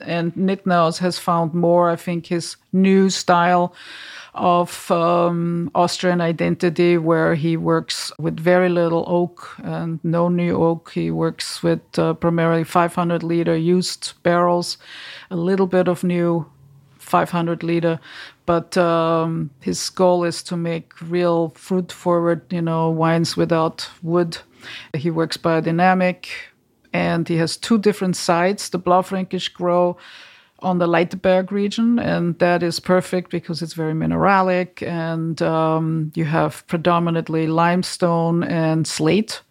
And 0.00 0.36
Nick 0.36 0.64
Nittnaus 0.64 0.98
has 0.98 1.18
found 1.18 1.54
more, 1.54 1.90
I 1.90 1.96
think, 1.96 2.26
his 2.26 2.56
new 2.72 3.10
style 3.10 3.74
of 4.34 4.90
um, 4.90 5.70
Austrian 5.74 6.20
identity, 6.20 6.96
where 6.96 7.34
he 7.34 7.56
works 7.56 8.12
with 8.18 8.38
very 8.38 8.68
little 8.68 9.04
oak 9.08 9.56
and 9.62 9.98
no 10.04 10.28
new 10.28 10.56
oak. 10.56 10.92
He 10.92 11.10
works 11.10 11.62
with 11.62 11.80
uh, 11.98 12.14
primarily 12.14 12.64
500 12.64 13.22
liter 13.22 13.56
used 13.56 14.12
barrels, 14.22 14.78
a 15.30 15.36
little 15.36 15.66
bit 15.66 15.88
of 15.88 16.04
new 16.04 16.46
500 16.98 17.62
liter 17.62 17.98
but 18.48 18.78
um, 18.78 19.50
his 19.60 19.90
goal 19.90 20.24
is 20.24 20.42
to 20.42 20.56
make 20.56 20.92
real 21.02 21.50
fruit 21.50 21.90
forward 21.90 22.42
you 22.50 22.62
know 22.62 22.90
wines 22.90 23.36
without 23.36 23.88
wood 24.02 24.38
he 24.94 25.10
works 25.10 25.36
biodynamic 25.36 26.26
and 26.92 27.28
he 27.28 27.36
has 27.36 27.56
two 27.56 27.78
different 27.78 28.16
sites 28.16 28.68
the 28.68 28.78
blaufränkisch 28.78 29.52
grow 29.52 29.96
on 30.60 30.78
the 30.78 30.86
Leithaberg 30.86 31.50
region, 31.50 31.98
and 31.98 32.38
that 32.40 32.62
is 32.62 32.80
perfect 32.80 33.30
because 33.30 33.62
it's 33.62 33.74
very 33.74 33.94
mineralic, 33.94 34.82
and 34.86 35.40
um, 35.40 36.10
you 36.14 36.24
have 36.24 36.66
predominantly 36.66 37.46
limestone 37.46 38.42
and 38.42 38.86
slate. 38.86 39.42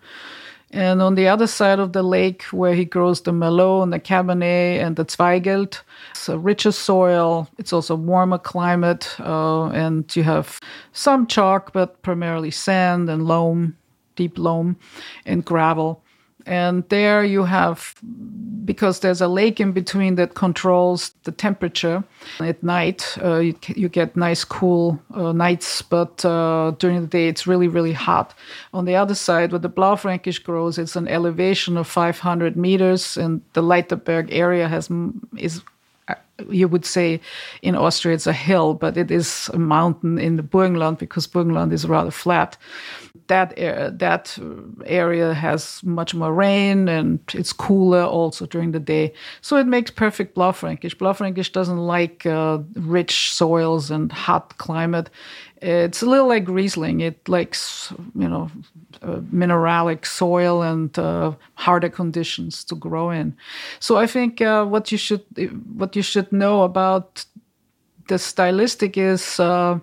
And 0.72 1.02
on 1.02 1.16
the 1.16 1.30
other 1.30 1.48
side 1.48 1.80
of 1.80 1.94
the 1.94 2.04
lake, 2.04 2.44
where 2.52 2.74
he 2.74 2.84
grows 2.84 3.22
the 3.22 3.32
Merlot 3.32 3.84
and 3.84 3.94
the 3.94 4.02
Cabernet 4.02 4.84
and 4.84 4.98
the 4.98 5.06
Zweigelt, 5.06 5.82
it's 6.12 6.28
a 6.28 6.38
richer 6.38 6.74
soil. 6.74 7.48
It's 7.58 7.72
also 7.72 7.96
warmer 7.96 8.38
climate, 8.38 9.16
uh, 9.20 9.68
and 9.68 10.14
you 10.14 10.24
have 10.24 10.60
some 10.92 11.26
chalk, 11.26 11.72
but 11.72 12.02
primarily 12.02 12.52
sand 12.52 13.10
and 13.10 13.26
loam, 13.26 13.78
deep 14.18 14.38
loam, 14.38 14.76
and 15.26 15.46
gravel. 15.46 16.04
And 16.48 16.88
there 16.88 17.26
you 17.26 17.44
have, 17.44 17.94
because 18.64 19.02
there's 19.02 19.20
a 19.20 19.28
lake 19.28 19.60
in 19.60 19.74
between 19.74 20.16
that 20.16 20.34
controls 20.34 21.12
the 21.24 21.32
temperature 21.34 22.06
at 22.40 22.64
night, 22.64 23.18
uh, 23.22 23.40
you, 23.40 23.56
you, 23.68 23.90
get 23.90 24.16
nice 24.16 24.46
cool 24.46 25.00
uh, 25.14 25.34
nights, 25.34 25.82
but 25.82 26.24
uh, 26.24 26.72
during 26.80 27.02
the 27.02 27.08
day 27.08 27.28
it's 27.28 27.46
really, 27.46 27.68
really 27.68 27.92
hot. 27.92 28.34
On 28.74 28.86
the 28.86 28.96
other 28.96 29.16
side, 29.16 29.52
where 29.52 29.60
the 29.60 29.70
Blaufränkisch 29.70 30.42
grows, 30.44 30.78
it's 30.78 30.96
an 30.96 31.10
elevation 31.10 31.76
of 31.76 31.86
500 31.86 32.56
meters, 32.56 33.18
and 33.18 33.42
the 33.52 33.62
Leithaberg 33.62 34.30
area 34.32 34.70
has 34.70 34.90
is 35.38 35.62
you 36.50 36.68
would 36.68 36.86
say 36.86 37.20
in 37.62 37.76
Austria 37.76 38.14
it's 38.14 38.28
a 38.28 38.34
hill, 38.34 38.74
but 38.74 38.98
it 38.98 39.12
is 39.12 39.50
a 39.54 39.58
mountain 39.58 40.20
in 40.20 40.36
the 40.36 40.44
Burgenland 40.44 41.00
because 41.00 41.28
Burgenland 41.28 41.74
is 41.74 41.88
rather 41.88 42.12
flat. 42.12 42.58
That 43.28 43.56
that 44.00 44.38
area 44.86 45.34
has 45.34 45.82
much 45.84 46.14
more 46.14 46.34
rain 46.34 46.88
and 46.88 47.20
it's 47.34 47.52
cooler 47.52 48.04
also 48.04 48.46
during 48.46 48.72
the 48.72 48.80
day, 48.80 49.14
so 49.42 49.58
it 49.58 49.68
makes 49.68 49.92
perfect 49.92 50.36
Blaufränkisch. 50.36 50.96
Blaufränkisch 50.96 51.52
doesn't 51.52 51.80
like 51.80 52.26
uh, 52.26 52.60
rich 52.76 53.34
soils 53.34 53.92
and 53.92 54.12
hot 54.12 54.58
climate. 54.58 55.10
It's 55.62 56.04
a 56.04 56.06
little 56.06 56.28
like 56.28 56.48
Riesling. 56.48 57.02
It 57.02 57.28
likes, 57.28 57.92
you 58.16 58.30
know, 58.30 58.50
uh, 59.02 59.20
mineralic 59.34 60.06
soil 60.06 60.62
and 60.62 60.98
uh, 60.98 61.34
harder 61.56 61.90
conditions 61.90 62.64
to 62.64 62.76
grow 62.76 63.10
in. 63.10 63.36
So 63.80 63.98
I 63.98 64.08
think 64.08 64.42
uh, 64.42 64.66
what 64.66 64.92
you 64.92 64.98
should 64.98 65.24
what 65.76 65.96
you 65.96 66.02
should 66.02 66.32
know 66.32 66.64
about 66.64 67.26
the 68.08 68.18
stylistic 68.18 68.98
is 68.98 69.40
uh, 69.40 69.80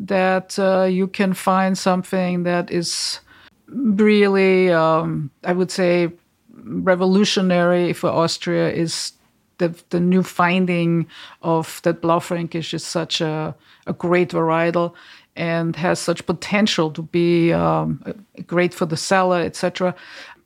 that 0.00 0.58
uh, 0.58 0.84
you 0.84 1.06
can 1.06 1.32
find 1.32 1.78
something 1.78 2.42
that 2.42 2.70
is 2.70 3.20
really, 3.68 4.70
um, 4.70 5.30
I 5.44 5.52
would 5.52 5.70
say, 5.70 6.10
revolutionary 6.54 7.92
for 7.92 8.10
Austria. 8.10 8.70
Is 8.70 9.12
the 9.58 9.74
the 9.90 10.00
new 10.00 10.22
finding 10.22 11.06
of 11.42 11.80
that 11.82 12.00
Blaufränkisch 12.00 12.74
is 12.74 12.84
such 12.84 13.20
a 13.20 13.54
a 13.86 13.92
great 13.92 14.30
varietal 14.30 14.94
and 15.38 15.76
has 15.76 16.00
such 16.00 16.26
potential 16.26 16.90
to 16.90 17.02
be 17.02 17.52
um, 17.52 18.02
great 18.46 18.74
for 18.74 18.86
the 18.86 18.96
cellar, 18.96 19.40
etc. 19.40 19.94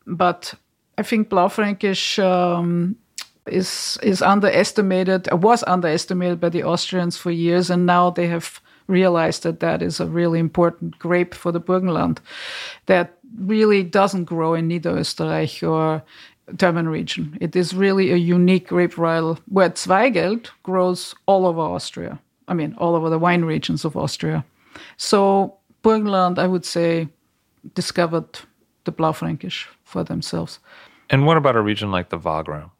But 0.06 0.54
I 0.98 1.02
think 1.02 1.30
Blaufränkisch 1.30 2.22
um, 2.22 2.94
is 3.46 3.98
is 4.02 4.22
underestimated, 4.22 5.28
was 5.32 5.64
underestimated 5.66 6.38
by 6.40 6.50
the 6.50 6.62
Austrians 6.62 7.16
for 7.16 7.30
years, 7.30 7.70
and 7.70 7.86
now 7.86 8.10
they 8.10 8.28
have 8.28 8.60
realized 8.86 9.42
that 9.44 9.60
that 9.60 9.80
is 9.80 9.98
a 9.98 10.06
really 10.06 10.38
important 10.38 10.98
grape 10.98 11.34
for 11.34 11.52
the 11.52 11.60
Burgenland 11.60 12.18
that 12.86 13.16
really 13.38 13.82
doesn't 13.82 14.24
grow 14.24 14.52
in 14.52 14.68
Niederösterreich 14.68 15.66
or 15.66 16.02
German 16.56 16.88
region. 16.88 17.38
It 17.40 17.56
is 17.56 17.72
really 17.74 18.12
a 18.12 18.16
unique 18.16 18.68
grape 18.68 18.94
varietal 18.94 19.38
where 19.48 19.70
Zweigelt 19.70 20.50
grows 20.64 21.14
all 21.24 21.46
over 21.46 21.60
Austria. 21.60 22.20
I 22.48 22.54
mean, 22.54 22.74
all 22.76 22.94
over 22.94 23.08
the 23.08 23.20
wine 23.20 23.44
regions 23.44 23.84
of 23.84 23.96
Austria. 23.96 24.44
So 24.96 25.56
Burgenland, 25.82 26.38
I 26.38 26.46
would 26.46 26.64
say, 26.64 27.08
discovered 27.74 28.40
the 28.84 28.92
Blaufränkisch 28.92 29.66
for 29.84 30.04
themselves. 30.04 30.58
And 31.10 31.26
what 31.26 31.36
about 31.36 31.56
a 31.56 31.60
region 31.60 31.90
like 31.90 32.08
the 32.08 32.18
Wagram? 32.18 32.70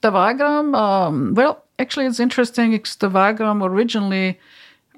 The 0.00 0.10
Wagram, 0.10 0.74
um, 0.74 1.34
well, 1.34 1.64
actually, 1.78 2.06
it's 2.06 2.20
interesting. 2.20 2.72
It's 2.72 2.96
the 2.96 3.10
Wagram 3.10 3.62
originally 3.62 4.38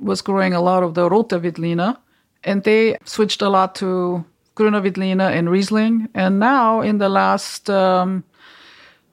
was 0.00 0.22
growing 0.22 0.52
a 0.52 0.60
lot 0.60 0.82
of 0.82 0.94
the 0.94 1.08
Rote 1.08 1.30
Veltliner, 1.30 1.96
and 2.44 2.62
they 2.64 2.96
switched 3.04 3.42
a 3.42 3.48
lot 3.48 3.74
to 3.76 4.24
Grüner 4.56 4.82
Veltliner 4.82 5.30
and 5.30 5.50
Riesling. 5.50 6.08
And 6.14 6.38
now, 6.38 6.80
in 6.80 6.98
the 6.98 7.08
last, 7.08 7.70
um, 7.70 8.24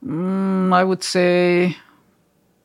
mm, 0.05 0.73
I 0.73 0.83
would 0.83 1.03
say, 1.03 1.77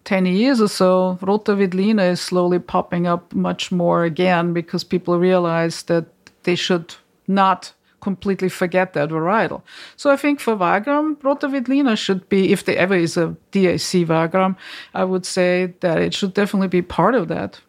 10 0.04 0.26
years 0.26 0.60
or 0.60 0.68
so, 0.68 1.18
Rote 1.22 1.46
Veltliner 1.46 2.10
is 2.10 2.20
slowly 2.20 2.58
popping 2.58 3.06
up 3.06 3.32
much 3.34 3.72
more 3.72 4.04
again 4.04 4.52
because 4.52 4.84
people 4.84 5.18
realize 5.18 5.82
that 5.84 6.06
they 6.42 6.54
should 6.54 6.94
not 7.26 7.72
completely 8.00 8.50
forget 8.50 8.92
that 8.92 9.08
varietal. 9.08 9.62
So 9.96 10.10
I 10.10 10.16
think 10.16 10.38
for 10.40 10.54
Wagram, 10.54 11.16
Rote 11.22 11.40
Veltliner 11.40 11.96
should 11.96 12.28
be, 12.28 12.52
if 12.52 12.64
there 12.64 12.76
ever 12.76 12.94
is 12.94 13.16
a 13.16 13.34
DAC 13.52 14.06
Wagram, 14.06 14.56
I 14.92 15.04
would 15.04 15.24
say 15.24 15.72
that 15.80 15.98
it 16.02 16.12
should 16.12 16.34
definitely 16.34 16.68
be 16.68 16.82
part 16.82 17.14
of 17.14 17.28
that. 17.28 17.60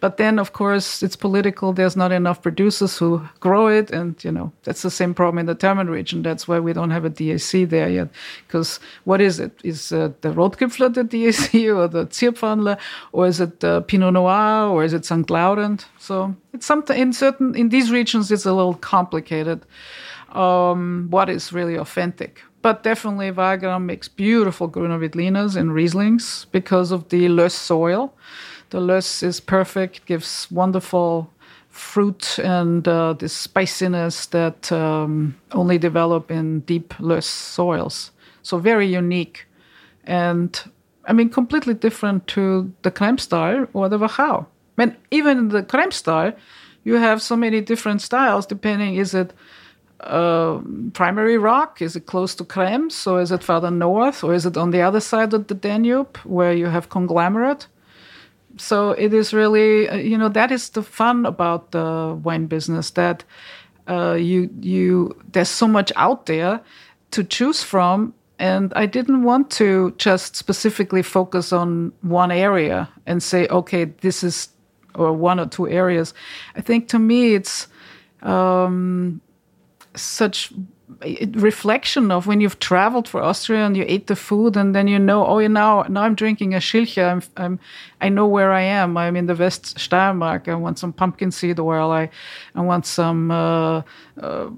But 0.00 0.16
then, 0.16 0.38
of 0.38 0.52
course, 0.52 1.02
it's 1.02 1.16
political. 1.16 1.72
There's 1.72 1.96
not 1.96 2.12
enough 2.12 2.42
producers 2.42 2.98
who 2.98 3.22
grow 3.40 3.68
it, 3.68 3.90
and 3.90 4.22
you 4.24 4.32
know 4.32 4.52
that's 4.64 4.82
the 4.82 4.90
same 4.90 5.14
problem 5.14 5.38
in 5.38 5.46
the 5.46 5.54
Thermen 5.54 5.88
region. 5.88 6.22
That's 6.22 6.46
why 6.46 6.60
we 6.60 6.72
don't 6.72 6.90
have 6.90 7.04
a 7.04 7.10
DAC 7.10 7.68
there 7.68 7.88
yet. 7.88 8.08
Because 8.46 8.80
what 9.04 9.20
is 9.20 9.40
it? 9.40 9.52
Is 9.64 9.92
uh, 9.92 10.12
the 10.20 10.30
Rotgipfler 10.30 10.92
the 10.92 11.04
DAC, 11.04 11.76
or 11.76 11.88
the 11.88 12.06
Zierfandler, 12.06 12.78
or 13.12 13.26
is 13.26 13.40
it 13.40 13.62
uh, 13.64 13.80
Pinot 13.80 14.12
Noir, 14.14 14.68
or 14.68 14.84
is 14.84 14.92
it 14.92 15.04
St. 15.04 15.28
Laurent? 15.30 15.86
So 15.98 16.34
it's 16.52 16.66
something 16.66 16.98
in 16.98 17.12
certain 17.12 17.54
in 17.54 17.68
these 17.68 17.90
regions. 17.90 18.30
It's 18.30 18.46
a 18.46 18.52
little 18.52 18.74
complicated. 18.74 19.64
Um, 20.32 21.08
what 21.10 21.28
is 21.28 21.52
really 21.52 21.76
authentic? 21.76 22.42
But 22.62 22.82
definitely, 22.82 23.30
Wagram 23.30 23.86
makes 23.86 24.08
beautiful 24.08 24.68
Grüner 24.68 25.00
Veltliners 25.00 25.56
and 25.56 25.70
Rieslings 25.70 26.46
because 26.52 26.92
of 26.92 27.08
the 27.08 27.26
Löss 27.26 27.52
soil. 27.52 28.12
The 28.70 28.80
Löss 28.80 29.22
is 29.22 29.40
perfect, 29.40 30.06
gives 30.06 30.48
wonderful 30.50 31.30
fruit 31.68 32.38
and 32.38 32.86
uh, 32.86 33.14
this 33.14 33.32
spiciness 33.32 34.26
that 34.26 34.70
um, 34.72 35.36
only 35.52 35.78
develop 35.78 36.30
in 36.30 36.60
deep 36.60 36.94
Löss 37.00 37.24
soils. 37.24 38.10
So 38.42 38.58
very 38.58 38.86
unique, 38.86 39.46
and 40.04 40.60
I 41.04 41.12
mean 41.12 41.30
completely 41.30 41.74
different 41.74 42.26
to 42.28 42.72
the 42.82 42.90
Kremstal 42.90 43.68
or 43.72 43.88
the 43.88 43.98
Wachau. 43.98 44.46
I 44.78 44.86
mean, 44.86 44.96
even 45.10 45.48
the 45.48 45.62
Kremstal, 45.62 46.34
you 46.84 46.94
have 46.94 47.20
so 47.20 47.36
many 47.36 47.60
different 47.60 48.02
styles 48.02 48.46
depending 48.46 48.94
is 48.96 49.14
it 49.14 49.32
uh, 50.00 50.60
primary 50.92 51.38
rock? 51.38 51.82
Is 51.82 51.96
it 51.96 52.06
close 52.06 52.34
to 52.36 52.44
Krems, 52.44 53.06
or 53.06 53.20
is 53.20 53.32
it 53.32 53.44
further 53.44 53.70
north, 53.70 54.24
or 54.24 54.32
is 54.32 54.46
it 54.46 54.56
on 54.56 54.70
the 54.70 54.80
other 54.80 55.00
side 55.00 55.34
of 55.34 55.46
the 55.48 55.54
Danube 55.54 56.16
where 56.18 56.52
you 56.52 56.66
have 56.66 56.88
conglomerate? 56.88 57.66
So 58.60 58.90
it 58.92 59.12
is 59.14 59.32
really 59.32 59.88
uh, 59.88 59.96
you 59.96 60.18
know 60.18 60.28
that 60.28 60.50
is 60.50 60.70
the 60.70 60.82
fun 60.82 61.26
about 61.26 61.70
the 61.72 62.18
wine 62.22 62.46
business 62.46 62.90
that 62.90 63.24
uh, 63.88 64.14
you 64.14 64.50
you 64.60 65.16
there's 65.32 65.48
so 65.48 65.66
much 65.66 65.92
out 65.96 66.26
there 66.26 66.60
to 67.10 67.24
choose 67.24 67.62
from 67.62 68.14
And 68.40 68.72
I 68.74 68.86
didn't 68.86 69.22
want 69.22 69.50
to 69.58 69.92
just 69.98 70.34
specifically 70.34 71.02
focus 71.02 71.52
on 71.52 71.92
one 72.00 72.30
area 72.30 72.88
and 73.04 73.22
say, 73.22 73.46
okay, 73.48 73.84
this 74.00 74.24
is, 74.24 74.48
or 74.94 75.12
one 75.12 75.38
or 75.38 75.46
two 75.46 75.68
areas. 75.68 76.14
I 76.56 76.62
think 76.62 76.88
to 76.88 76.98
me, 76.98 77.34
it's 77.34 77.68
um, 78.22 79.20
such 79.94 80.54
reflection 81.32 82.10
of 82.10 82.26
when 82.26 82.40
you've 82.40 82.58
traveled 82.58 83.08
for 83.08 83.22
Austria 83.22 83.64
and 83.64 83.76
you 83.76 83.84
ate 83.86 84.06
the 84.06 84.16
food 84.16 84.56
and 84.56 84.74
then 84.74 84.88
you 84.88 84.98
know, 84.98 85.26
oh, 85.26 85.38
you 85.38 85.48
now 85.48 85.82
now 85.88 86.02
I'm 86.02 86.14
drinking 86.14 86.54
a 86.54 86.58
Schilcher. 86.58 87.10
I'm, 87.10 87.22
I'm 87.36 87.58
I 88.00 88.08
know 88.08 88.26
where 88.26 88.52
I 88.52 88.62
am. 88.62 88.96
I'm 88.96 89.16
in 89.16 89.26
the 89.26 89.34
West 89.34 89.76
Steiermark. 89.76 90.48
I 90.48 90.54
want 90.54 90.78
some 90.78 90.92
pumpkin 90.92 91.30
seed 91.30 91.58
oil. 91.60 91.90
I 91.90 92.10
I 92.54 92.60
want 92.60 92.86
some 92.86 93.30
uh, 93.30 93.82
uh, 94.20 94.50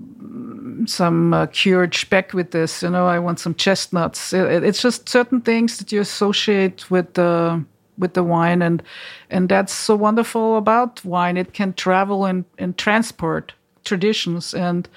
some 0.87 1.35
uh, 1.35 1.47
cured 1.47 1.95
speck 1.95 2.33
with 2.33 2.51
this. 2.51 2.83
You 2.83 2.91
know, 2.91 3.07
I 3.07 3.19
want 3.19 3.39
some 3.39 3.55
chestnuts. 3.55 4.33
It, 4.33 4.65
it's 4.65 4.83
just 4.83 5.09
certain 5.09 5.41
things 5.41 5.79
that 5.79 5.93
you 5.93 6.01
associate 6.01 6.91
with 6.91 7.15
the 7.15 7.65
with 7.99 8.15
the 8.15 8.23
wine 8.23 8.63
and 8.63 8.83
and 9.31 9.49
that's 9.49 9.73
so 9.73 9.95
wonderful 9.95 10.57
about 10.57 11.05
wine. 11.05 11.37
It 11.37 11.53
can 11.53 11.73
travel 11.75 12.25
and, 12.25 12.45
and 12.59 12.77
transport 12.77 13.53
traditions 13.85 14.55
and 14.55 14.89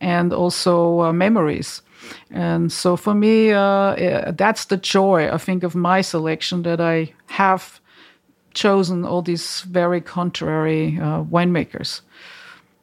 and 0.00 0.32
also 0.32 1.00
uh, 1.00 1.12
memories. 1.12 1.82
And 2.30 2.72
so 2.72 2.96
for 2.96 3.14
me, 3.14 3.52
uh, 3.52 4.32
that's 4.36 4.66
the 4.66 4.76
joy, 4.76 5.30
I 5.32 5.38
think, 5.38 5.62
of 5.62 5.74
my 5.74 6.02
selection 6.02 6.62
that 6.62 6.80
I 6.80 7.12
have 7.26 7.80
chosen 8.52 9.04
all 9.04 9.22
these 9.22 9.62
very 9.62 10.00
contrary 10.00 10.98
uh, 11.00 11.24
winemakers. 11.24 12.02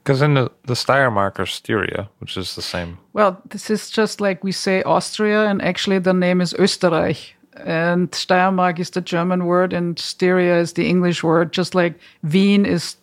Because 0.03 0.21
in 0.21 0.33
the, 0.33 0.51
the 0.65 0.73
Steiermark 0.73 1.39
or 1.39 1.45
Styria, 1.45 2.09
which 2.19 2.35
is 2.35 2.55
the 2.55 2.61
same. 2.61 2.97
Well, 3.13 3.39
this 3.49 3.69
is 3.69 3.91
just 3.91 4.19
like 4.19 4.43
we 4.43 4.51
say 4.51 4.81
Austria, 4.83 5.45
and 5.45 5.61
actually 5.61 5.99
the 5.99 6.13
name 6.13 6.41
is 6.41 6.53
Österreich. 6.53 7.33
And 7.57 8.09
Steiermark 8.11 8.79
is 8.79 8.89
the 8.89 9.01
German 9.01 9.45
word, 9.45 9.73
and 9.73 9.99
Styria 9.99 10.59
is 10.59 10.73
the 10.73 10.89
English 10.89 11.23
word, 11.23 11.53
just 11.53 11.75
like 11.75 11.99
Wien 12.23 12.65
is 12.65 12.95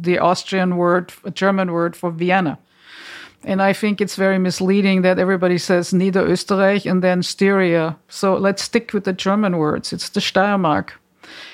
the 0.00 0.18
Austrian 0.18 0.76
word, 0.76 1.12
a 1.24 1.30
German 1.30 1.72
word 1.72 1.96
for 1.96 2.10
Vienna. 2.10 2.58
And 3.42 3.62
I 3.62 3.72
think 3.72 4.00
it's 4.00 4.16
very 4.16 4.38
misleading 4.38 5.02
that 5.02 5.18
everybody 5.18 5.56
says 5.56 5.92
Niederösterreich 5.92 6.90
and 6.90 7.02
then 7.02 7.22
Styria. 7.22 7.96
So 8.08 8.36
let's 8.36 8.62
stick 8.62 8.92
with 8.92 9.04
the 9.04 9.14
German 9.14 9.56
words. 9.56 9.92
It's 9.92 10.10
the 10.10 10.20
Steiermark. 10.20 10.90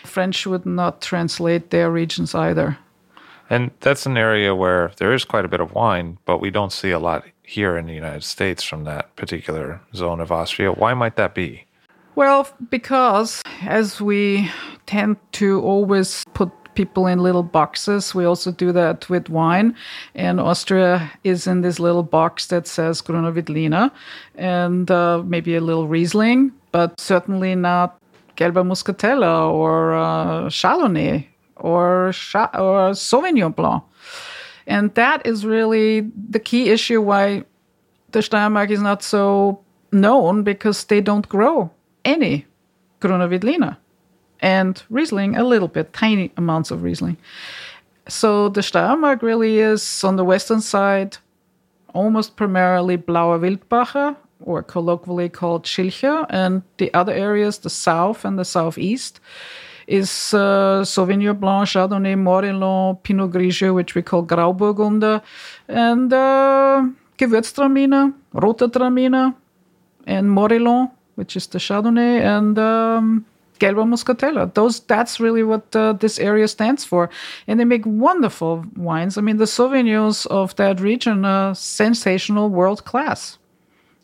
French 0.05 0.47
would 0.47 0.67
not 0.67 1.01
translate 1.01 1.71
their 1.71 1.91
regions 1.91 2.35
either. 2.35 2.79
And 3.49 3.71
that's 3.81 4.07
an 4.07 4.17
area 4.17 4.55
where 4.55 4.91
there 4.97 5.15
is 5.15 5.25
quite 5.25 5.45
a 5.45 5.49
bit 5.49 5.61
of 5.61 5.75
wine, 5.75 6.19
but 6.25 6.41
we 6.41 6.51
don't 6.51 6.73
see 6.73 6.91
a 6.91 6.99
lot 6.99 7.25
here 7.45 7.77
in 7.77 7.87
the 7.87 7.95
United 7.95 8.25
States 8.25 8.65
from 8.65 8.83
that 8.85 9.15
particular 9.15 9.81
zone 9.95 10.21
of 10.21 10.33
Austria. 10.33 10.73
Why 10.73 10.95
might 10.95 11.15
that 11.17 11.35
be? 11.35 11.67
Well, 12.17 12.49
because 12.71 13.43
as 13.61 14.01
we 14.01 14.51
tend 14.87 15.19
to 15.33 15.61
always 15.61 16.25
put 16.35 16.56
people 16.77 17.07
in 17.07 17.19
little 17.19 17.43
boxes. 17.43 18.15
We 18.15 18.25
also 18.25 18.53
do 18.53 18.71
that 18.73 19.09
with 19.09 19.29
wine. 19.29 19.75
And 20.15 20.39
Austria 20.39 21.11
is 21.25 21.47
in 21.47 21.63
this 21.63 21.81
little 21.81 22.03
box 22.03 22.47
that 22.47 22.69
says 22.69 23.01
Gruner 23.01 23.33
Veltliner 23.33 23.91
and 24.37 24.91
uh, 24.91 25.23
maybe 25.25 25.57
a 25.57 25.61
little 25.61 25.89
Riesling, 25.89 26.53
but 26.71 27.01
certainly 27.01 27.55
not 27.55 27.99
Gelber 28.37 28.65
Muskateller 28.65 29.51
or 29.51 29.95
uh, 29.95 30.49
Chardonnay 30.49 31.27
or, 31.57 32.09
or 32.09 32.93
Sauvignon 32.95 33.57
Blanc. 33.57 33.83
And 34.67 34.95
that 34.95 35.27
is 35.27 35.45
really 35.45 36.13
the 36.31 36.41
key 36.41 36.71
issue 36.71 37.01
why 37.01 37.45
the 38.13 38.21
Steiermark 38.21 38.71
is 38.71 38.83
not 38.83 39.03
so 39.03 39.61
known 39.93 40.43
because 40.43 40.85
they 40.85 41.01
don't 41.01 41.29
grow 41.29 41.71
any 42.05 42.47
Gruner 43.01 43.29
Veltliner 43.29 43.77
and 44.41 44.83
Riesling 44.91 45.37
a 45.37 45.45
little 45.45 45.69
bit, 45.69 45.93
tiny 45.93 46.33
amounts 46.37 46.71
of 46.71 46.83
Riesling. 46.83 47.17
So 48.09 48.49
the 48.49 48.61
Steiermark 48.61 49.23
really 49.23 49.59
is 49.59 50.05
on 50.05 50.17
the 50.17 50.25
western 50.25 50.61
side 50.61 51.19
almost 51.97 52.37
primarily 52.37 52.97
Blauer 52.99 53.39
Wildbacher, 53.41 54.17
or 54.45 54.63
colloquially 54.63 55.29
called 55.31 55.65
Schilcher, 55.65 56.27
and 56.29 56.63
the 56.77 56.93
other 56.93 57.13
areas, 57.13 57.59
the 57.59 57.71
south 57.71 58.25
and 58.25 58.39
the 58.39 58.45
southeast, 58.45 59.19
is 59.87 60.35
uh, 60.35 60.83
Sauvignon 60.85 61.41
Blanc, 61.41 61.69
Chardonnay, 61.69 62.17
Morillon, 62.19 62.97
Pinot 63.03 63.31
Grigio, 63.31 63.75
which 63.75 63.95
we 63.95 64.03
call 64.03 64.25
Grauburgunder, 64.25 65.23
and 65.69 66.13
uh, 66.13 66.85
Gewürztraminer, 67.19 68.13
Roter 68.33 68.69
Traminer, 68.69 69.35
and 70.07 70.31
Morillon, 70.31 70.91
which 71.15 71.37
is 71.37 71.47
the 71.47 71.59
Chardonnay, 71.59 72.21
and 72.21 72.59
um, 72.59 73.25
Gelber 73.59 73.85
Muskateller. 73.85 74.53
Those 74.55 74.81
that's 74.81 75.21
really 75.21 75.43
what 75.43 75.75
uh, 75.75 75.93
this 75.95 76.19
area 76.19 76.49
stands 76.49 76.85
for, 76.85 77.11
and 77.47 77.59
they 77.59 77.65
make 77.65 77.85
wonderful 77.87 78.65
wines. 78.77 79.19
I 79.19 79.21
mean, 79.21 79.37
the 79.37 79.45
Sauvignons 79.45 80.27
of 80.27 80.55
that 80.57 80.81
region 80.81 81.25
are 81.25 81.55
sensational, 81.55 82.49
world 82.49 82.85
class. 82.85 83.39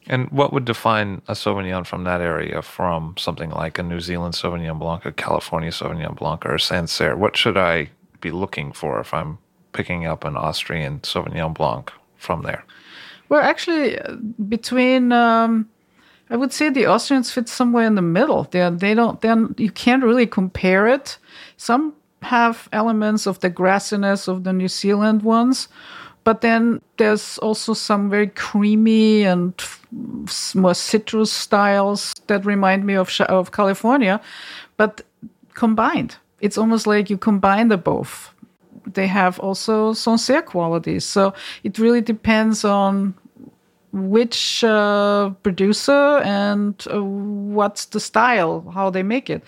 And 0.06 0.28
what 0.30 0.52
would 0.52 0.64
define 0.64 1.22
a 1.28 1.32
Sauvignon 1.32 1.86
from 1.86 2.04
that 2.04 2.20
area 2.20 2.60
from 2.62 3.14
something 3.16 3.50
like 3.50 3.78
a 3.78 3.82
New 3.82 4.00
Zealand 4.00 4.34
Sauvignon 4.34 4.78
Blanc, 4.78 5.04
a 5.04 5.12
California 5.12 5.70
Sauvignon 5.70 6.16
Blanc, 6.16 6.44
or 6.44 6.56
a 6.56 6.60
Sancerre? 6.60 7.16
What 7.16 7.36
should 7.36 7.56
I 7.56 7.90
be 8.20 8.30
looking 8.30 8.72
for 8.72 8.98
if 9.00 9.14
I'm 9.14 9.38
picking 9.72 10.06
up 10.06 10.24
an 10.24 10.36
Austrian 10.36 11.00
Sauvignon 11.00 11.54
Blanc 11.54 11.92
from 12.16 12.42
there? 12.42 12.64
Well, 13.28 13.40
actually, 13.40 13.98
between 14.48 15.12
um, 15.12 15.68
I 16.32 16.36
would 16.36 16.52
say 16.52 16.70
the 16.70 16.86
Austrians 16.86 17.30
fit 17.30 17.46
somewhere 17.46 17.86
in 17.86 17.94
the 17.94 18.02
middle. 18.02 18.44
They 18.44 18.68
they 18.70 18.94
don't 18.94 19.20
then 19.20 19.54
you 19.58 19.70
can't 19.70 20.02
really 20.02 20.26
compare 20.26 20.86
it. 20.86 21.18
Some 21.58 21.92
have 22.22 22.68
elements 22.72 23.26
of 23.26 23.40
the 23.40 23.50
grassiness 23.50 24.28
of 24.28 24.44
the 24.44 24.52
New 24.52 24.68
Zealand 24.68 25.22
ones, 25.22 25.68
but 26.24 26.40
then 26.40 26.80
there's 26.96 27.36
also 27.38 27.74
some 27.74 28.08
very 28.08 28.28
creamy 28.28 29.24
and 29.24 29.52
more 30.54 30.74
citrus 30.74 31.30
styles 31.30 32.14
that 32.28 32.46
remind 32.46 32.86
me 32.86 32.94
of 32.94 33.10
of 33.28 33.52
California, 33.52 34.18
but 34.78 35.02
combined. 35.52 36.16
It's 36.40 36.56
almost 36.56 36.86
like 36.86 37.10
you 37.10 37.18
combine 37.18 37.68
the 37.68 37.76
both. 37.76 38.30
They 38.86 39.06
have 39.06 39.38
also 39.38 39.92
Sancerre 39.92 40.42
qualities. 40.42 41.04
So 41.04 41.34
it 41.62 41.78
really 41.78 42.00
depends 42.00 42.64
on 42.64 43.14
which 43.92 44.64
uh, 44.64 45.30
producer 45.42 46.20
and 46.24 46.86
uh, 46.92 47.02
what's 47.02 47.86
the 47.86 48.00
style, 48.00 48.70
how 48.74 48.90
they 48.90 49.02
make 49.02 49.28
it. 49.28 49.42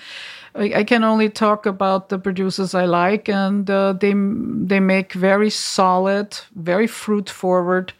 I, 0.54 0.72
I, 0.76 0.84
can 0.84 1.02
only 1.02 1.30
talk 1.30 1.66
about 1.66 2.10
the 2.10 2.18
producers 2.18 2.74
I 2.74 2.84
like, 2.84 3.28
and 3.28 3.68
uh, 3.68 3.94
they 3.94 4.12
they 4.12 4.80
make 4.80 5.14
very 5.14 5.50
solid, 5.50 6.38
very 6.54 6.86
fruit 6.86 7.28
forward 7.30 7.92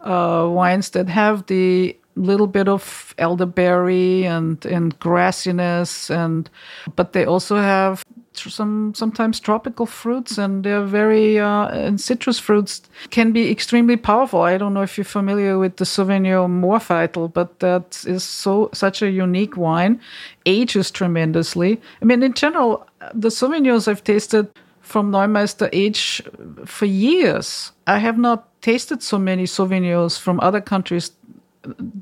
uh, 0.00 0.48
wines 0.50 0.90
that 0.90 1.08
have 1.08 1.46
the 1.46 1.96
little 2.16 2.46
bit 2.46 2.68
of 2.68 3.14
elderberry 3.18 4.24
and 4.24 4.64
and 4.66 4.98
grassiness, 4.98 6.10
and 6.10 6.50
but 6.96 7.12
they 7.12 7.24
also 7.24 7.56
have 7.56 8.04
some 8.36 8.94
sometimes 8.94 9.40
tropical 9.40 9.86
fruits 9.86 10.38
and 10.38 10.64
they're 10.64 10.84
very 10.84 11.38
uh, 11.38 11.68
and 11.68 12.00
citrus 12.00 12.38
fruits 12.38 12.82
can 13.10 13.32
be 13.32 13.50
extremely 13.50 13.96
powerful. 13.96 14.42
I 14.42 14.58
don't 14.58 14.74
know 14.74 14.82
if 14.82 14.96
you're 14.98 15.04
familiar 15.04 15.58
with 15.58 15.76
the 15.76 15.84
Sauvignon 15.84 16.60
Moarfeitl, 16.60 17.32
but 17.32 17.60
that 17.60 18.04
is 18.06 18.24
so 18.24 18.70
such 18.72 19.02
a 19.02 19.10
unique 19.10 19.56
wine, 19.56 20.00
ages 20.46 20.90
tremendously. 20.90 21.80
I 22.02 22.04
mean, 22.04 22.22
in 22.22 22.34
general, 22.34 22.86
the 23.12 23.28
Sauvignons 23.28 23.88
I've 23.88 24.04
tasted 24.04 24.48
from 24.80 25.10
Neumeister 25.10 25.68
age 25.72 26.22
for 26.66 26.86
years. 26.86 27.72
I 27.86 27.98
have 27.98 28.18
not 28.18 28.48
tasted 28.60 29.02
so 29.02 29.18
many 29.18 29.44
Sauvignons 29.44 30.18
from 30.18 30.40
other 30.40 30.60
countries 30.60 31.12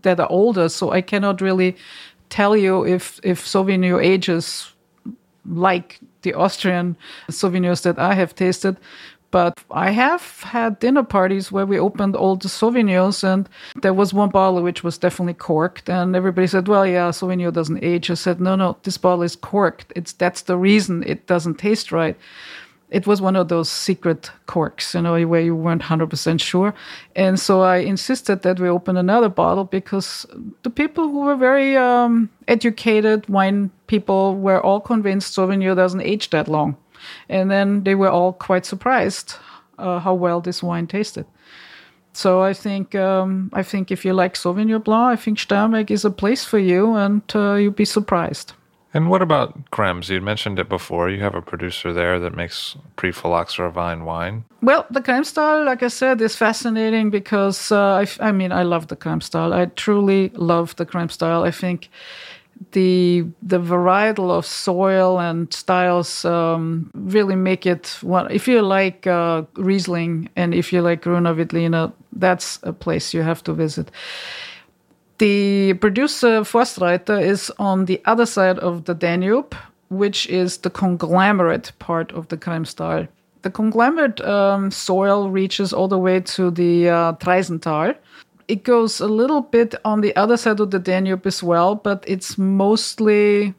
that 0.02 0.18
are 0.18 0.30
older, 0.30 0.68
so 0.68 0.90
I 0.90 1.00
cannot 1.00 1.40
really 1.40 1.76
tell 2.28 2.56
you 2.56 2.84
if 2.84 3.20
if 3.22 3.44
Sauvignon 3.44 4.02
ages 4.02 4.72
like 5.46 6.00
the 6.22 6.34
Austrian 6.34 6.96
Sauvignons 7.30 7.82
that 7.82 7.98
I 7.98 8.14
have 8.14 8.34
tasted. 8.34 8.76
But 9.32 9.64
I 9.70 9.92
have 9.92 10.42
had 10.42 10.78
dinner 10.78 11.02
parties 11.02 11.50
where 11.50 11.64
we 11.64 11.78
opened 11.78 12.14
all 12.14 12.36
the 12.36 12.48
Sauvignons, 12.48 13.24
and 13.24 13.48
there 13.80 13.94
was 13.94 14.12
one 14.12 14.28
bottle 14.28 14.62
which 14.62 14.84
was 14.84 14.98
definitely 14.98 15.32
corked, 15.32 15.88
and 15.88 16.14
everybody 16.14 16.46
said, 16.46 16.68
"Well, 16.68 16.86
yeah, 16.86 17.10
Sauvignon 17.10 17.52
doesn't 17.52 17.82
age." 17.82 18.10
I 18.10 18.14
said, 18.14 18.40
"No, 18.42 18.56
no, 18.56 18.76
this 18.82 18.98
bottle 18.98 19.22
is 19.22 19.34
corked. 19.34 19.90
It's 19.96 20.12
that's 20.12 20.42
the 20.42 20.58
reason 20.58 21.02
it 21.06 21.26
doesn't 21.26 21.58
taste 21.58 21.90
right." 21.92 22.16
It 22.92 23.06
was 23.06 23.22
one 23.22 23.36
of 23.36 23.48
those 23.48 23.70
secret 23.70 24.30
corks, 24.46 24.94
you 24.94 25.00
know, 25.00 25.26
where 25.26 25.40
you 25.40 25.56
weren't 25.56 25.82
100% 25.82 26.40
sure. 26.40 26.74
And 27.16 27.40
so 27.40 27.62
I 27.62 27.78
insisted 27.78 28.42
that 28.42 28.60
we 28.60 28.68
open 28.68 28.98
another 28.98 29.30
bottle 29.30 29.64
because 29.64 30.26
the 30.62 30.68
people 30.68 31.08
who 31.08 31.20
were 31.20 31.36
very 31.36 31.74
um, 31.74 32.28
educated 32.48 33.26
wine 33.30 33.70
people 33.86 34.36
were 34.36 34.60
all 34.60 34.78
convinced 34.80 35.34
Sauvignon 35.34 35.74
doesn't 35.74 36.02
age 36.02 36.28
that 36.30 36.48
long. 36.48 36.76
And 37.30 37.50
then 37.50 37.82
they 37.84 37.94
were 37.94 38.10
all 38.10 38.34
quite 38.34 38.66
surprised 38.66 39.36
uh, 39.78 39.98
how 39.98 40.12
well 40.12 40.42
this 40.42 40.62
wine 40.62 40.86
tasted. 40.86 41.24
So 42.12 42.42
I 42.42 42.52
think 42.52 42.94
um, 42.94 43.48
I 43.54 43.62
think 43.62 43.90
if 43.90 44.04
you 44.04 44.12
like 44.12 44.34
Sauvignon 44.34 44.84
Blanc, 44.84 45.18
I 45.18 45.22
think 45.22 45.38
Steiermark 45.38 45.90
is 45.90 46.04
a 46.04 46.10
place 46.10 46.44
for 46.44 46.58
you, 46.58 46.94
and 46.94 47.22
uh, 47.34 47.54
you'll 47.54 47.72
be 47.72 47.86
surprised. 47.86 48.52
And 48.94 49.08
what 49.08 49.22
about 49.22 49.70
Krems? 49.70 50.10
You 50.10 50.20
mentioned 50.20 50.58
it 50.58 50.68
before. 50.68 51.08
You 51.08 51.22
have 51.22 51.34
a 51.34 51.40
producer 51.40 51.92
there 51.92 52.20
that 52.20 52.36
makes 52.36 52.76
pre-phylloxera 52.96 53.70
vine 53.70 54.04
wine. 54.04 54.44
Well, 54.60 54.86
the 54.90 55.00
Krems 55.00 55.26
style, 55.26 55.64
like 55.64 55.82
I 55.82 55.88
said, 55.88 56.20
is 56.20 56.36
fascinating 56.36 57.08
because 57.10 57.72
uh, 57.72 58.04
I, 58.04 58.06
I, 58.20 58.32
mean 58.32 58.52
I 58.52 58.64
love 58.64 58.88
the 58.88 58.96
Krems 58.96 59.24
style. 59.24 59.54
I 59.54 59.66
truly 59.66 60.28
love 60.34 60.76
the 60.76 60.84
Krems 60.84 61.12
style. 61.12 61.42
I 61.42 61.50
think 61.50 61.88
the 62.70 63.24
the 63.42 63.58
varietal 63.58 64.30
of 64.30 64.46
soil 64.46 65.18
and 65.18 65.52
styles 65.52 66.24
um, 66.24 66.90
really 66.94 67.34
make 67.34 67.66
it 67.66 67.98
one. 68.02 68.30
If 68.30 68.46
you 68.46 68.62
like 68.62 69.06
uh, 69.06 69.42
Riesling 69.56 70.28
and 70.36 70.54
if 70.54 70.72
you 70.72 70.80
like 70.80 71.02
Gruner 71.02 71.34
Veltliner, 71.34 71.92
that's 72.12 72.60
a 72.62 72.72
place 72.72 73.12
you 73.12 73.22
have 73.22 73.42
to 73.44 73.52
visit. 73.52 73.90
The 75.22 75.74
producer 75.74 76.42
Forstreiter 76.42 77.22
is 77.22 77.52
on 77.60 77.84
the 77.84 78.02
other 78.06 78.26
side 78.26 78.58
of 78.58 78.86
the 78.86 78.94
Danube, 78.94 79.54
which 79.88 80.26
is 80.26 80.56
the 80.58 80.68
conglomerate 80.68 81.70
part 81.78 82.10
of 82.10 82.26
the 82.26 82.36
Kremstal. 82.36 83.06
The 83.42 83.50
conglomerate 83.50 84.20
um, 84.22 84.72
soil 84.72 85.30
reaches 85.30 85.72
all 85.72 85.86
the 85.86 85.96
way 85.96 86.18
to 86.18 86.50
the 86.50 86.88
uh, 86.88 87.12
Traisental 87.12 87.94
it 88.48 88.64
goes 88.64 88.98
a 88.98 89.06
little 89.06 89.42
bit 89.42 89.76
on 89.84 90.00
the 90.00 90.14
other 90.16 90.36
side 90.36 90.58
of 90.58 90.72
the 90.72 90.80
Danube 90.80 91.24
as 91.24 91.40
well, 91.40 91.76
but 91.76 92.02
it's 92.08 92.36
mostly 92.36 93.54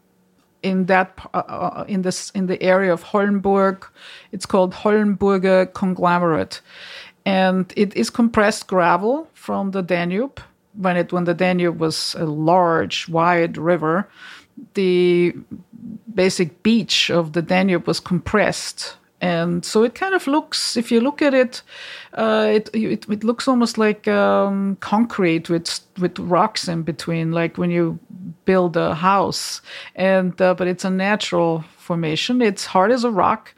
in 0.63 0.87
that 0.87 1.17
uh, 1.33 1.37
uh, 1.47 1.85
in 1.87 2.01
this 2.01 2.29
in 2.31 2.47
the 2.47 2.61
area 2.61 2.91
of 2.91 3.03
Hollenburg. 3.03 3.85
It's 4.33 4.45
called 4.45 4.73
Hollenburger 4.73 5.73
conglomerate, 5.73 6.59
and 7.25 7.71
it 7.77 7.95
is 7.95 8.09
compressed 8.09 8.67
gravel 8.67 9.29
from 9.33 9.71
the 9.71 9.81
Danube. 9.81 10.41
When 10.75 10.97
it 10.97 11.13
when 11.13 11.25
the 11.25 11.33
Danube 11.33 11.79
was 11.79 12.15
a 12.17 12.25
large, 12.25 13.07
wide 13.07 13.57
river, 13.57 14.07
the 14.73 15.33
basic 16.13 16.63
beach 16.63 17.09
of 17.09 17.33
the 17.33 17.41
Danube 17.41 17.87
was 17.87 17.99
compressed. 17.99 18.97
And 19.21 19.63
so 19.63 19.83
it 19.83 19.95
kind 19.95 20.13
of 20.13 20.27
looks 20.27 20.75
if 20.75 20.91
you 20.91 20.99
look 20.99 21.21
at 21.21 21.33
it 21.33 21.61
uh, 22.13 22.45
it, 22.51 22.69
it, 22.73 23.05
it 23.09 23.23
looks 23.23 23.47
almost 23.47 23.77
like 23.77 24.05
um, 24.07 24.75
concrete 24.81 25.49
with 25.49 25.79
with 25.97 26.19
rocks 26.19 26.67
in 26.67 26.83
between 26.83 27.31
like 27.31 27.57
when 27.57 27.71
you 27.71 27.99
build 28.43 28.75
a 28.75 28.93
house. 28.95 29.61
And 29.95 30.39
uh, 30.41 30.55
but 30.55 30.67
it's 30.67 30.83
a 30.83 30.89
natural 30.89 31.63
formation. 31.77 32.41
It's 32.41 32.65
hard 32.65 32.91
as 32.91 33.03
a 33.03 33.11
rock 33.11 33.53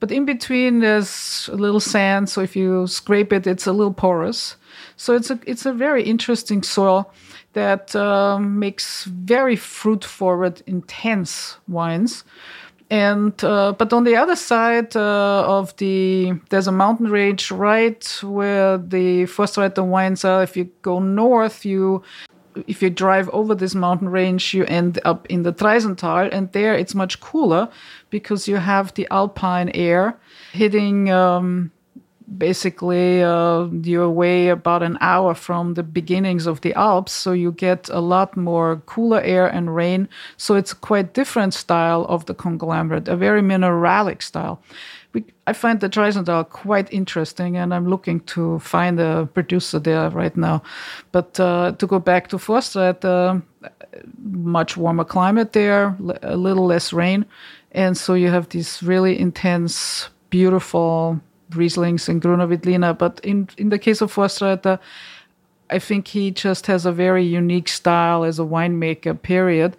but 0.00 0.10
in 0.10 0.24
between 0.24 0.80
there's 0.80 1.50
a 1.52 1.56
little 1.56 1.80
sand. 1.80 2.30
So 2.30 2.40
if 2.40 2.56
you 2.56 2.86
scrape 2.86 3.32
it 3.32 3.46
it's 3.46 3.66
a 3.66 3.72
little 3.72 3.92
porous 3.92 4.56
so 5.00 5.14
it's 5.14 5.30
a 5.30 5.38
it's 5.46 5.64
a 5.64 5.72
very 5.72 6.02
interesting 6.02 6.62
soil 6.62 7.10
that 7.54 7.96
um, 7.96 8.58
makes 8.58 9.04
very 9.04 9.56
fruit 9.56 10.04
forward 10.04 10.62
intense 10.66 11.56
wines 11.68 12.24
and 12.90 13.42
uh, 13.42 13.72
but 13.78 13.92
on 13.94 14.04
the 14.04 14.16
other 14.16 14.36
side 14.36 14.94
uh, 14.94 15.44
of 15.46 15.74
the 15.76 16.34
there's 16.50 16.66
a 16.66 16.72
mountain 16.72 17.08
range 17.08 17.50
right 17.50 18.04
where 18.22 18.76
the 18.76 19.24
Forstreiter 19.26 19.84
wines 19.86 20.24
are. 20.24 20.42
If 20.42 20.56
you 20.56 20.64
go 20.82 20.98
north, 20.98 21.64
you 21.64 22.02
if 22.66 22.82
you 22.82 22.90
drive 22.90 23.28
over 23.30 23.54
this 23.54 23.76
mountain 23.76 24.08
range, 24.08 24.52
you 24.52 24.64
end 24.64 24.98
up 25.04 25.24
in 25.28 25.44
the 25.44 25.52
Traisental, 25.52 26.28
and 26.32 26.52
there 26.52 26.74
it's 26.74 26.94
much 26.94 27.20
cooler 27.20 27.68
because 28.10 28.48
you 28.48 28.56
have 28.56 28.92
the 28.94 29.06
alpine 29.10 29.70
air 29.70 30.18
hitting 30.52 31.10
um, 31.10 31.70
basically 32.36 33.22
uh, 33.22 33.66
you're 33.82 34.04
away 34.04 34.48
about 34.48 34.82
an 34.82 34.98
hour 35.00 35.34
from 35.34 35.74
the 35.74 35.82
beginnings 35.82 36.46
of 36.46 36.60
the 36.60 36.72
Alps, 36.74 37.12
so 37.12 37.32
you 37.32 37.52
get 37.52 37.88
a 37.88 38.00
lot 38.00 38.36
more 38.36 38.82
cooler 38.86 39.20
air 39.20 39.46
and 39.46 39.74
rain. 39.74 40.08
So 40.36 40.54
it's 40.54 40.72
quite 40.72 41.14
different 41.14 41.54
style 41.54 42.06
of 42.08 42.26
the 42.26 42.34
conglomerate, 42.34 43.08
a 43.08 43.16
very 43.16 43.42
mineralic 43.42 44.22
style. 44.22 44.62
We, 45.12 45.24
I 45.46 45.52
find 45.52 45.80
the 45.80 45.88
Traisental 45.88 46.48
quite 46.48 46.92
interesting, 46.92 47.56
and 47.56 47.74
I'm 47.74 47.88
looking 47.88 48.20
to 48.20 48.60
find 48.60 49.00
a 49.00 49.28
producer 49.34 49.80
there 49.80 50.08
right 50.10 50.36
now. 50.36 50.62
But 51.10 51.40
uh, 51.40 51.72
to 51.72 51.86
go 51.86 51.98
back 51.98 52.28
to 52.28 52.36
Forstreiter, 52.36 53.42
uh, 53.64 53.68
much 54.22 54.76
warmer 54.76 55.04
climate 55.04 55.52
there, 55.52 55.96
a 56.22 56.36
little 56.36 56.66
less 56.66 56.92
rain, 56.92 57.26
and 57.72 57.96
so 57.96 58.14
you 58.14 58.28
have 58.28 58.48
these 58.50 58.82
really 58.82 59.18
intense, 59.18 60.08
beautiful 60.30 61.20
Rieslings 61.50 62.08
and 62.08 62.20
Gruner 62.20 62.46
Veltliner. 62.46 62.96
But 62.96 63.20
in, 63.22 63.48
in 63.56 63.68
the 63.68 63.78
case 63.78 64.00
of 64.00 64.12
Forstreiter, 64.12 64.78
I 65.70 65.78
think 65.78 66.08
he 66.08 66.30
just 66.30 66.66
has 66.66 66.84
a 66.84 66.92
very 66.92 67.24
unique 67.24 67.68
style 67.68 68.24
as 68.24 68.38
a 68.38 68.42
winemaker, 68.42 69.20
period. 69.20 69.76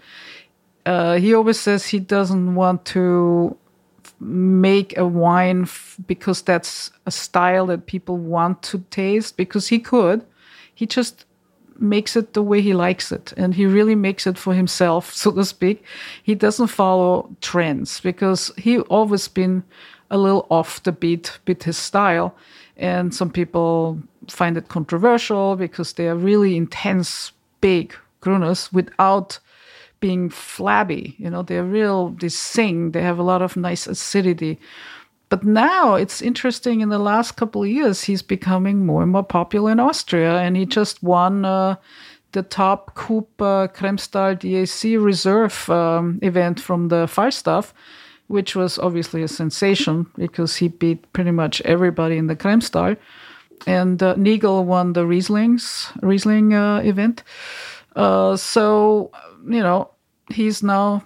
Uh, 0.86 1.18
he 1.18 1.34
always 1.34 1.60
says 1.60 1.86
he 1.86 2.00
doesn't 2.00 2.56
want 2.56 2.86
to 2.86 3.58
make 4.20 4.98
a 4.98 5.06
wine 5.06 5.64
f- 5.64 5.98
because 6.08 6.42
that's 6.42 6.92
a 7.06 7.12
style 7.12 7.66
that 7.68 7.88
people 7.88 8.18
want 8.18 8.62
to 8.64 8.84
taste, 8.90 9.38
because 9.38 9.68
he 9.68 9.80
could. 9.80 10.26
He 10.74 10.86
just 10.86 11.26
makes 11.82 12.16
it 12.16 12.34
the 12.34 12.44
way 12.44 12.62
he 12.62 12.74
likes 12.74 13.12
it 13.12 13.34
and 13.36 13.56
he 13.56 13.66
really 13.66 13.96
makes 13.96 14.28
it 14.28 14.38
for 14.38 14.54
himself 14.54 15.12
so 15.22 15.32
to 15.32 15.44
speak 15.44 15.84
he 16.22 16.36
doesn't 16.36 16.68
follow 16.68 17.36
trends 17.42 18.00
because 18.00 18.52
he 18.56 18.80
always 18.82 19.28
been 19.28 19.64
a 20.12 20.18
little 20.18 20.46
off 20.52 20.84
the 20.84 20.92
beat 20.92 21.40
with 21.48 21.64
his 21.64 21.78
style. 21.78 22.36
And 22.78 23.16
some 23.16 23.32
people 23.32 24.00
find 24.28 24.58
it 24.58 24.68
controversial 24.68 25.56
because 25.56 25.94
they 25.94 26.08
are 26.08 26.16
really 26.16 26.56
intense, 26.56 27.32
big 27.62 27.96
Gruners 28.22 28.72
without 28.72 29.40
being 30.00 30.30
flabby. 30.30 31.16
You 31.18 31.30
know, 31.30 31.42
they're 31.42 31.64
real, 31.64 32.10
they 32.10 32.30
sing, 32.30 32.92
they 32.92 33.02
have 33.02 33.18
a 33.18 33.24
lot 33.24 33.42
of 33.42 33.58
nice 33.58 33.88
acidity. 33.88 34.60
But 35.30 35.44
now 35.44 35.96
it's 35.96 36.22
interesting 36.22 36.82
in 36.82 36.90
the 36.90 37.00
last 37.00 37.38
couple 37.38 37.64
of 37.64 37.70
years, 37.70 38.04
he's 38.04 38.22
becoming 38.22 38.86
more 38.86 39.02
and 39.02 39.12
more 39.12 39.24
popular 39.24 39.72
in 39.72 39.80
Austria. 39.80 40.40
And 40.40 40.58
he 40.58 40.66
just 40.66 41.02
won 41.02 41.46
uh, 41.46 41.76
the 42.34 42.44
top 42.44 42.96
Coupe 42.96 43.42
uh, 43.42 43.68
Kremstal 43.68 44.38
DAC 44.38 45.02
reserve 45.02 45.70
um, 45.70 46.20
event 46.22 46.60
from 46.60 46.90
the 46.90 47.08
Falstaff 47.08 47.74
which 48.32 48.56
was 48.56 48.80
obviously 48.80 49.22
a 49.22 49.28
sensation 49.28 50.08
because 50.16 50.56
he 50.56 50.70
beat 50.70 51.12
pretty 51.14 51.32
much 51.32 51.62
everybody 51.62 52.18
in 52.18 52.28
the 52.28 52.36
Kremstal. 52.36 52.98
And 53.68 54.02
uh, 54.02 54.16
Nigl 54.16 54.64
won 54.64 54.94
the 54.94 55.06
Rieslings, 55.06 55.92
Riesling 56.02 56.54
uh, 56.54 56.78
event. 56.80 57.24
Uh, 57.96 58.36
so, 58.38 59.12
you 59.46 59.62
know, 59.62 59.92
he's 60.30 60.64
now 60.64 61.06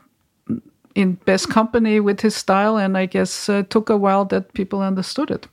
in 0.93 1.13
best 1.25 1.49
company 1.49 1.99
with 1.99 2.21
his 2.21 2.35
style, 2.35 2.77
and 2.77 2.97
I 2.97 3.07
guess 3.07 3.49
uh, 3.49 3.53
it 3.53 3.69
took 3.69 3.89
a 3.89 3.97
while 3.97 4.23
that 4.25 4.53
people 4.53 4.81
understood 4.81 5.31
it. 5.31 5.47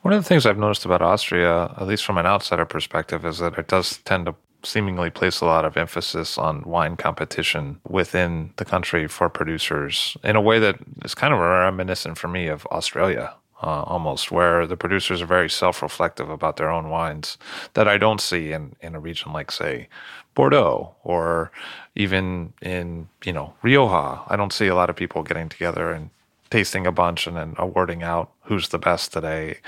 One 0.00 0.14
of 0.14 0.22
the 0.22 0.28
things 0.28 0.46
I've 0.46 0.58
noticed 0.58 0.84
about 0.84 1.02
Austria, 1.02 1.74
at 1.76 1.86
least 1.86 2.04
from 2.04 2.18
an 2.18 2.26
outsider 2.26 2.64
perspective, 2.64 3.24
is 3.26 3.38
that 3.38 3.58
it 3.58 3.68
does 3.68 3.98
tend 3.98 4.26
to 4.26 4.34
seemingly 4.64 5.10
place 5.10 5.40
a 5.40 5.46
lot 5.46 5.64
of 5.64 5.76
emphasis 5.76 6.38
on 6.38 6.62
wine 6.62 6.96
competition 6.96 7.80
within 7.88 8.52
the 8.56 8.64
country 8.64 9.06
for 9.08 9.28
producers 9.28 10.16
in 10.24 10.36
a 10.36 10.40
way 10.40 10.58
that 10.58 10.76
is 11.04 11.14
kind 11.14 11.32
of 11.34 11.40
reminiscent 11.40 12.18
for 12.18 12.28
me 12.28 12.48
of 12.48 12.66
Australia. 12.66 13.34
Uh, 13.62 13.82
almost 13.86 14.30
where 14.30 14.66
the 14.66 14.76
producers 14.76 15.22
are 15.22 15.26
very 15.26 15.48
self-reflective 15.48 16.28
about 16.28 16.56
their 16.56 16.68
own 16.68 16.90
wines 16.90 17.38
that 17.72 17.88
I 17.88 17.96
don't 17.96 18.20
see 18.20 18.52
in, 18.52 18.76
in 18.82 18.94
a 18.94 19.00
region 19.00 19.32
like 19.32 19.50
say 19.50 19.88
Bordeaux 20.34 20.94
or 21.02 21.50
even 21.94 22.52
in 22.60 23.08
you 23.24 23.32
know 23.32 23.54
Rioja. 23.62 24.22
I 24.26 24.36
don't 24.36 24.52
see 24.52 24.66
a 24.66 24.74
lot 24.74 24.90
of 24.90 24.96
people 24.96 25.22
getting 25.22 25.48
together 25.48 25.92
and 25.92 26.10
tasting 26.50 26.86
a 26.86 26.92
bunch 26.92 27.26
and 27.26 27.36
then 27.36 27.54
awarding 27.58 28.02
out 28.02 28.30
who's 28.42 28.68
the 28.68 28.78
best 28.78 29.12
today. 29.12 29.58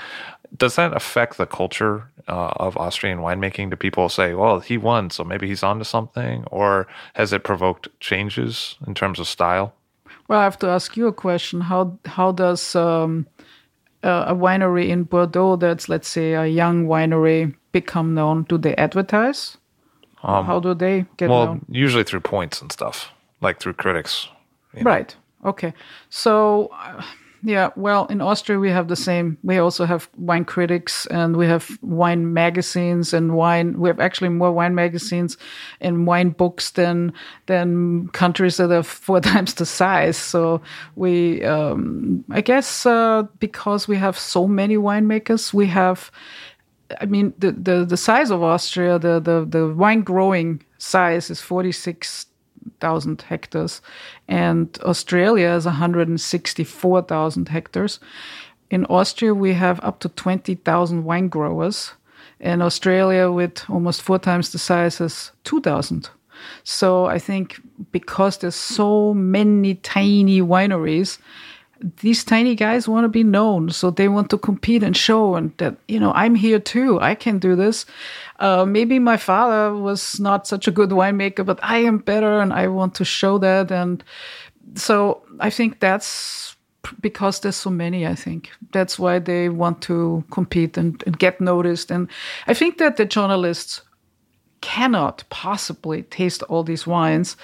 Does 0.55 0.75
that 0.75 0.95
affect 0.95 1.37
the 1.37 1.45
culture 1.45 2.09
uh, 2.27 2.51
of 2.57 2.77
Austrian 2.77 3.19
winemaking? 3.19 3.69
Do 3.69 3.75
people 3.75 4.09
say, 4.09 4.33
"Well, 4.33 4.59
he 4.59 4.77
won, 4.77 5.09
so 5.09 5.23
maybe 5.23 5.47
he's 5.47 5.63
onto 5.63 5.83
something," 5.83 6.45
or 6.51 6.87
has 7.13 7.33
it 7.33 7.43
provoked 7.43 7.87
changes 7.99 8.75
in 8.85 8.93
terms 8.93 9.19
of 9.19 9.27
style? 9.27 9.73
Well, 10.27 10.39
I 10.39 10.43
have 10.43 10.59
to 10.59 10.67
ask 10.67 10.97
you 10.97 11.07
a 11.07 11.13
question. 11.13 11.61
How 11.61 11.97
how 12.05 12.31
does 12.31 12.75
um, 12.75 13.27
a 14.03 14.33
winery 14.33 14.89
in 14.89 15.03
Bordeaux, 15.03 15.55
that's 15.55 15.89
let's 15.89 16.07
say 16.07 16.33
a 16.33 16.45
young 16.45 16.87
winery, 16.87 17.55
become 17.71 18.13
known? 18.13 18.43
Do 18.43 18.57
they 18.57 18.75
advertise? 18.75 19.57
Um, 20.23 20.45
how 20.45 20.59
do 20.59 20.73
they 20.73 21.05
get 21.17 21.29
well, 21.29 21.45
known? 21.45 21.65
usually 21.69 22.03
through 22.03 22.21
points 22.21 22.61
and 22.61 22.71
stuff, 22.71 23.11
like 23.41 23.59
through 23.59 23.73
critics. 23.73 24.27
You 24.73 24.83
know. 24.83 24.91
Right. 24.91 25.15
Okay. 25.45 25.73
So. 26.09 26.69
Uh, 26.73 27.03
yeah, 27.43 27.69
well, 27.75 28.05
in 28.07 28.21
Austria 28.21 28.59
we 28.59 28.69
have 28.69 28.87
the 28.87 28.95
same. 28.95 29.37
We 29.43 29.57
also 29.57 29.85
have 29.85 30.09
wine 30.17 30.45
critics 30.45 31.05
and 31.07 31.37
we 31.37 31.45
have 31.47 31.77
wine 31.81 32.33
magazines 32.33 33.13
and 33.13 33.35
wine. 33.35 33.79
We 33.79 33.89
have 33.89 33.99
actually 33.99 34.29
more 34.29 34.51
wine 34.51 34.75
magazines 34.75 35.37
and 35.79 36.07
wine 36.07 36.29
books 36.29 36.71
than 36.71 37.13
than 37.45 38.07
countries 38.09 38.57
that 38.57 38.71
are 38.71 38.83
four 39.07 39.21
times 39.21 39.53
the 39.53 39.65
size. 39.65 40.17
So 40.17 40.61
we, 40.95 41.43
um, 41.43 42.25
I 42.31 42.41
guess, 42.41 42.85
uh, 42.85 43.23
because 43.39 43.87
we 43.87 43.97
have 43.97 44.17
so 44.17 44.47
many 44.47 44.77
winemakers, 44.77 45.53
we 45.53 45.67
have 45.67 46.11
I 47.01 47.05
mean, 47.05 47.33
the, 47.37 47.51
the, 47.51 47.85
the 47.85 47.97
size 47.97 48.31
of 48.31 48.41
Austria, 48.41 48.97
the, 48.97 49.19
the, 49.19 49.45
the 49.45 49.73
wine 49.73 50.01
growing 50.01 50.63
size 50.77 51.29
is 51.29 51.41
46,000 52.79 53.21
hectares, 53.23 53.81
and 54.27 54.77
Australia 54.83 55.49
is 55.51 55.65
164,000 55.65 57.49
hectares. 57.49 57.99
In 58.69 58.85
Austria, 58.85 59.33
we 59.33 59.53
have 59.53 59.79
up 59.83 59.99
to 59.99 60.09
20,000 60.09 61.03
wine 61.03 61.29
growers, 61.29 61.93
and 62.39 62.61
Australia, 62.61 63.31
with 63.31 63.63
almost 63.69 64.01
four 64.01 64.19
times 64.19 64.51
the 64.51 64.59
size, 64.59 64.97
has 64.97 65.31
2,000. 65.43 66.09
So 66.63 67.05
I 67.05 67.19
think 67.19 67.59
because 67.91 68.37
there's 68.37 68.55
so 68.55 69.13
many 69.13 69.75
tiny 69.75 70.41
wineries, 70.41 71.17
these 72.01 72.23
tiny 72.23 72.55
guys 72.55 72.87
want 72.87 73.05
to 73.05 73.09
be 73.09 73.23
known 73.23 73.69
so 73.69 73.89
they 73.89 74.07
want 74.07 74.29
to 74.29 74.37
compete 74.37 74.83
and 74.83 74.95
show 74.95 75.35
and 75.35 75.55
that 75.57 75.75
you 75.87 75.99
know 75.99 76.11
i'm 76.13 76.35
here 76.35 76.59
too 76.59 76.99
i 77.01 77.15
can 77.15 77.39
do 77.39 77.55
this. 77.55 77.85
Uh, 78.39 78.65
maybe 78.65 78.99
my 78.99 79.17
father 79.17 79.73
was 79.75 80.19
not 80.19 80.45
such 80.45 80.67
a 80.67 80.71
good 80.71 80.89
winemaker 80.89 81.45
but 81.45 81.59
i 81.63 81.77
am 81.77 81.97
better 81.97 82.39
and 82.39 82.53
i 82.53 82.67
want 82.67 82.93
to 82.95 83.05
show 83.05 83.37
that 83.37 83.71
and 83.71 84.03
so 84.75 85.21
i 85.39 85.49
think 85.49 85.79
that's 85.79 86.55
because 87.01 87.41
there's 87.41 87.55
so 87.55 87.69
many 87.69 88.07
i 88.07 88.15
think. 88.15 88.49
That's 88.71 88.97
why 88.99 89.19
they 89.19 89.49
want 89.49 89.81
to 89.83 90.23
compete 90.31 90.77
and, 90.77 91.01
and 91.05 91.17
get 91.17 91.41
noticed. 91.41 91.91
And 91.91 92.07
i 92.47 92.53
think 92.53 92.77
that 92.77 92.97
the 92.97 93.05
journalists 93.05 93.81
cannot 94.61 95.23
possibly 95.29 96.03
taste 96.03 96.43
all 96.43 96.63
these 96.63 96.87
wines 96.87 97.37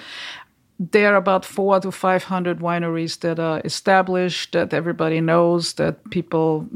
there 0.78 1.12
are 1.12 1.16
about 1.16 1.44
four 1.44 1.78
to 1.80 1.92
500 1.92 2.58
wineries 2.58 3.20
that 3.20 3.38
are 3.38 3.60
established, 3.64 4.52
that 4.52 4.74
everybody 4.74 5.20
knows, 5.20 5.74
that 5.74 6.10
people 6.10 6.66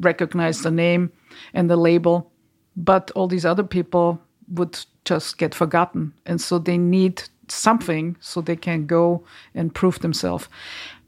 recognize 0.00 0.62
the 0.62 0.70
name 0.70 1.12
and 1.54 1.70
the 1.70 1.76
label. 1.76 2.30
But 2.76 3.10
all 3.12 3.28
these 3.28 3.46
other 3.46 3.62
people 3.62 4.20
would 4.48 4.78
just 5.04 5.38
get 5.38 5.54
forgotten. 5.54 6.12
And 6.26 6.40
so 6.40 6.58
they 6.58 6.76
need 6.76 7.22
something 7.48 8.16
so 8.20 8.40
they 8.40 8.56
can 8.56 8.86
go 8.86 9.24
and 9.54 9.72
prove 9.72 10.00
themselves. 10.00 10.48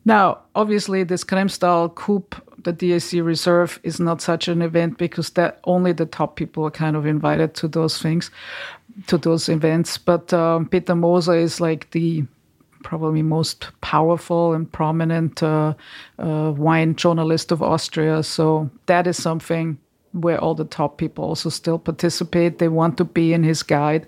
Now, 0.05 0.39
obviously, 0.55 1.05
this 1.05 1.25
Kremstal 1.25 1.95
Coupe, 1.95 2.35
the 2.63 2.73
DAC 2.73 3.23
Reserve, 3.23 3.79
is 3.83 4.01
not 4.01 4.23
such 4.23 4.49
an 4.49 4.63
event 4.63 4.97
because 4.97 5.31
that 5.31 5.61
only 5.65 5.93
the 5.93 6.07
top 6.07 6.37
people 6.37 6.65
are 6.65 6.71
kind 6.71 6.97
of 6.97 7.05
invited 7.05 7.55
to 7.55 7.69
those 7.69 8.01
things 8.01 8.31
to 9.07 9.19
those 9.19 9.49
events. 9.49 9.99
But 9.99 10.33
um, 10.33 10.69
Peter 10.69 10.95
Moser 10.95 11.37
is 11.37 11.61
like 11.61 11.91
the 11.93 12.25
probably 12.83 13.23
most 13.23 13.69
powerful 13.81 14.55
and 14.55 14.71
prominent 14.71 15.43
uh, 15.43 15.75
uh, 16.19 16.53
wine 16.57 16.95
journalist 16.95 17.53
of 17.53 17.63
Austria. 17.63 18.23
So 18.23 18.71
that 18.87 19.07
is 19.07 19.21
something 19.21 19.79
where 20.13 20.41
all 20.41 20.55
the 20.55 20.65
top 20.65 20.99
people 20.99 21.25
also 21.25 21.49
still 21.49 21.79
participate. 21.79 22.59
They 22.59 22.69
want 22.69 22.97
to 22.99 23.05
be 23.05 23.33
in 23.33 23.43
his 23.43 23.63
guide. 23.63 24.07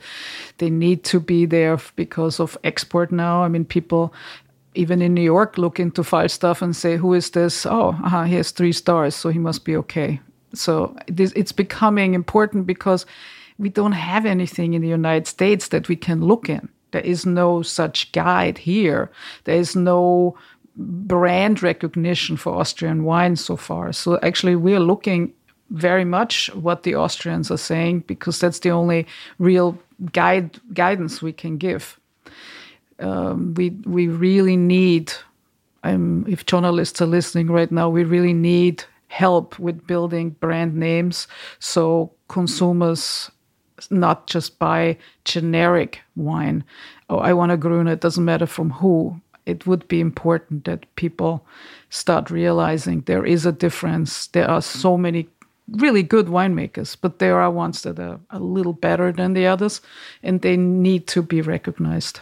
They 0.58 0.70
need 0.70 1.04
to 1.04 1.20
be 1.20 1.46
there 1.46 1.78
because 1.96 2.40
of 2.40 2.56
export 2.64 3.12
now. 3.12 3.42
I 3.42 3.48
mean, 3.48 3.64
people 3.64 4.14
even 4.74 5.02
in 5.02 5.14
New 5.14 5.22
York 5.22 5.58
look 5.58 5.80
into 5.80 6.04
Falstaff 6.04 6.62
and 6.62 6.74
say, 6.74 6.96
"Who 6.96 7.12
is 7.14 7.30
this? 7.30 7.66
Oh, 7.66 7.90
uh-huh, 8.04 8.24
he 8.24 8.36
has 8.36 8.50
three 8.52 8.72
stars, 8.72 9.14
so 9.16 9.28
he 9.28 9.38
must 9.38 9.64
be 9.64 9.76
okay." 9.76 10.20
So 10.54 10.96
it's 11.06 11.52
becoming 11.52 12.14
important 12.14 12.66
because 12.66 13.06
we 13.60 13.68
don't 13.68 13.92
have 13.92 14.24
anything 14.24 14.72
in 14.72 14.80
the 14.80 14.88
United 14.88 15.26
States 15.26 15.68
that 15.68 15.86
we 15.86 15.94
can 15.94 16.22
look 16.22 16.48
in. 16.48 16.66
There 16.92 17.02
is 17.02 17.26
no 17.26 17.60
such 17.60 18.10
guide 18.12 18.56
here. 18.56 19.10
There 19.44 19.58
is 19.58 19.76
no 19.76 20.34
brand 20.76 21.62
recognition 21.62 22.38
for 22.38 22.54
Austrian 22.54 23.04
wine 23.04 23.36
so 23.36 23.56
far. 23.56 23.92
So 23.92 24.18
actually, 24.22 24.56
we're 24.56 24.80
looking 24.80 25.34
very 25.68 26.06
much 26.06 26.48
what 26.54 26.82
the 26.84 26.96
Austrians 26.96 27.50
are 27.50 27.58
saying 27.58 28.00
because 28.06 28.40
that's 28.40 28.60
the 28.60 28.70
only 28.70 29.06
real 29.38 29.78
guide 30.12 30.58
guidance 30.72 31.20
we 31.20 31.32
can 31.32 31.58
give. 31.58 32.00
Um, 32.98 33.54
we 33.54 33.70
we 33.84 34.08
really 34.08 34.56
need. 34.56 35.12
Um, 35.82 36.26
if 36.28 36.44
journalists 36.46 37.00
are 37.00 37.06
listening 37.06 37.48
right 37.50 37.70
now, 37.70 37.88
we 37.90 38.04
really 38.04 38.34
need 38.34 38.84
help 39.08 39.58
with 39.58 39.86
building 39.86 40.30
brand 40.40 40.74
names 40.76 41.26
so 41.58 42.12
consumers 42.28 43.30
not 43.90 44.26
just 44.26 44.58
buy 44.58 44.96
generic 45.24 46.00
wine. 46.16 46.64
Oh, 47.08 47.18
I 47.18 47.32
want 47.32 47.52
a 47.52 47.56
Grüner. 47.56 47.92
It 47.92 48.00
doesn't 48.00 48.24
matter 48.24 48.46
from 48.46 48.70
who. 48.70 49.20
It 49.46 49.66
would 49.66 49.88
be 49.88 50.00
important 50.00 50.64
that 50.64 50.94
people 50.96 51.44
start 51.88 52.30
realizing 52.30 53.00
there 53.00 53.24
is 53.24 53.46
a 53.46 53.52
difference. 53.52 54.26
There 54.28 54.48
are 54.48 54.62
so 54.62 54.96
many 54.96 55.28
really 55.68 56.02
good 56.02 56.26
winemakers, 56.26 56.96
but 57.00 57.18
there 57.18 57.40
are 57.40 57.50
ones 57.50 57.82
that 57.82 57.98
are 57.98 58.20
a 58.30 58.38
little 58.38 58.72
better 58.72 59.12
than 59.12 59.34
the 59.34 59.46
others, 59.46 59.80
and 60.22 60.40
they 60.40 60.56
need 60.56 61.06
to 61.08 61.22
be 61.22 61.40
recognized. 61.40 62.20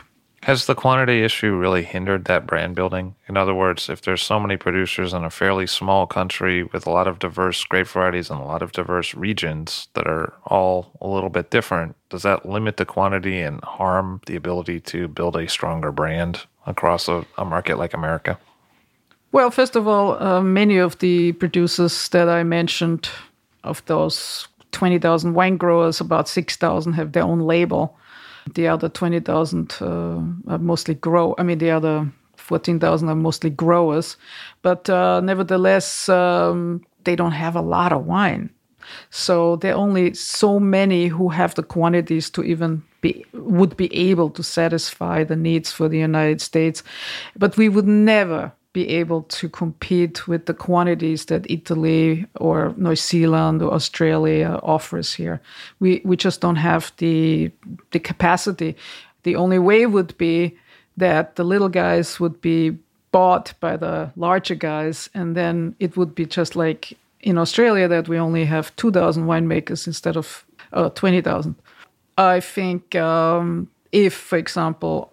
Has 0.49 0.64
the 0.64 0.74
quantity 0.74 1.22
issue 1.22 1.55
really 1.55 1.82
hindered 1.82 2.24
that 2.24 2.46
brand 2.46 2.74
building? 2.74 3.14
In 3.28 3.36
other 3.36 3.55
words, 3.55 3.90
if 3.90 4.01
there's 4.01 4.22
so 4.22 4.40
many 4.40 4.57
producers 4.57 5.12
in 5.12 5.22
a 5.22 5.28
fairly 5.28 5.66
small 5.66 6.07
country 6.07 6.62
with 6.62 6.86
a 6.86 6.90
lot 6.90 7.07
of 7.07 7.18
diverse 7.18 7.62
grape 7.64 7.86
varieties 7.86 8.30
and 8.30 8.40
a 8.40 8.44
lot 8.44 8.62
of 8.62 8.72
diverse 8.72 9.12
regions 9.14 9.88
that 9.92 10.07
are 10.07 10.32
all 10.46 10.90
a 11.03 11.07
little 11.07 11.28
bit 11.28 11.51
different, 11.51 11.96
does 12.09 12.22
that 12.22 12.49
limit 12.49 12.78
the 12.78 12.86
quantity 12.86 13.40
and 13.40 13.62
harm 13.62 14.22
the 14.24 14.36
ability 14.36 14.80
to 14.80 15.07
build 15.07 15.36
a 15.36 15.46
stronger 15.51 15.92
brand 15.92 16.46
across 16.66 17.09
a, 17.09 17.26
a 17.36 17.44
market 17.44 17.76
like 17.76 17.92
America? 17.92 18.38
Well, 19.32 19.51
first 19.51 19.76
of 19.76 19.86
all, 19.86 20.16
uh, 20.18 20.40
many 20.40 20.78
of 20.78 20.99
the 21.01 21.32
producers 21.32 22.09
that 22.09 22.30
I 22.30 22.42
mentioned, 22.42 23.11
of 23.64 23.84
those 23.84 24.49
20,000 24.72 25.34
wine 25.34 25.59
growers, 25.59 26.01
about 26.01 26.26
6,000 26.26 26.94
have 26.94 27.12
their 27.12 27.24
own 27.24 27.40
label 27.40 27.99
the 28.55 28.68
other 28.68 28.88
20,000 28.88 29.76
uh, 29.80 29.84
are 30.49 30.59
mostly 30.59 30.94
grow. 30.94 31.34
I 31.38 31.42
mean, 31.42 31.59
the 31.59 31.70
other 31.70 32.11
14,000 32.36 33.09
are 33.09 33.14
mostly 33.14 33.51
growers, 33.51 34.16
but 34.62 34.88
uh, 34.88 35.20
nevertheless, 35.20 36.09
um, 36.09 36.82
they 37.05 37.16
don't 37.16 37.32
have 37.32 37.57
a 37.57 37.62
lot 37.62 37.92
of 37.92 38.07
wine. 38.07 38.51
So 39.11 39.57
there 39.57 39.74
are 39.74 39.78
only 39.78 40.14
so 40.14 40.59
many 40.59 41.09
who 41.09 41.28
have 41.28 41.55
the 41.55 41.62
quantities 41.62 42.30
to 42.30 42.42
even 42.42 42.82
be 43.01 43.24
would 43.32 43.76
be 43.76 43.94
able 43.94 44.30
to 44.30 44.42
satisfy 44.42 45.24
the 45.24 45.36
needs 45.36 45.70
for 45.70 45.88
the 45.88 45.99
United 45.99 46.40
States. 46.40 46.82
But 47.36 47.57
we 47.57 47.68
would 47.68 47.86
never 47.86 48.53
be 48.73 48.89
able 48.89 49.23
to 49.23 49.49
compete 49.49 50.29
with 50.29 50.47
the 50.47 50.55
quantities 50.55 51.25
that 51.27 51.51
Italy 51.51 52.27
or 52.37 52.75
New 52.77 52.97
Zealand 52.97 53.62
or 53.62 53.73
Australia 53.73 54.61
offers 54.62 55.14
here. 55.14 55.41
We 55.81 56.01
we 56.05 56.16
just 56.16 56.41
don't 56.41 56.57
have 56.57 56.93
the 56.99 57.51
the 57.91 58.01
capacity. 58.01 58.77
The 59.23 59.37
only 59.37 59.59
way 59.59 59.87
would 59.87 60.16
be 60.19 60.57
that 60.97 61.37
the 61.37 61.45
little 61.45 61.69
guys 61.69 62.21
would 62.21 62.41
be 62.41 62.77
bought 63.11 63.55
by 63.61 63.77
the 63.77 64.11
larger 64.16 64.55
guys, 64.55 65.11
and 65.14 65.37
then 65.37 65.75
it 65.79 65.97
would 65.97 66.14
be 66.14 66.27
just 66.27 66.57
like 66.57 66.97
in 67.21 67.39
Australia 67.39 67.89
that 67.89 68.09
we 68.09 68.19
only 68.19 68.45
have 68.45 68.75
2,000 68.77 69.27
winemakers 69.27 69.87
instead 69.87 70.16
of 70.16 70.45
uh, 70.73 70.91
20,000. 70.91 71.55
I 72.16 72.41
think 72.41 72.95
um, 72.95 73.69
if, 73.93 74.14
for 74.14 74.39
example, 74.39 75.12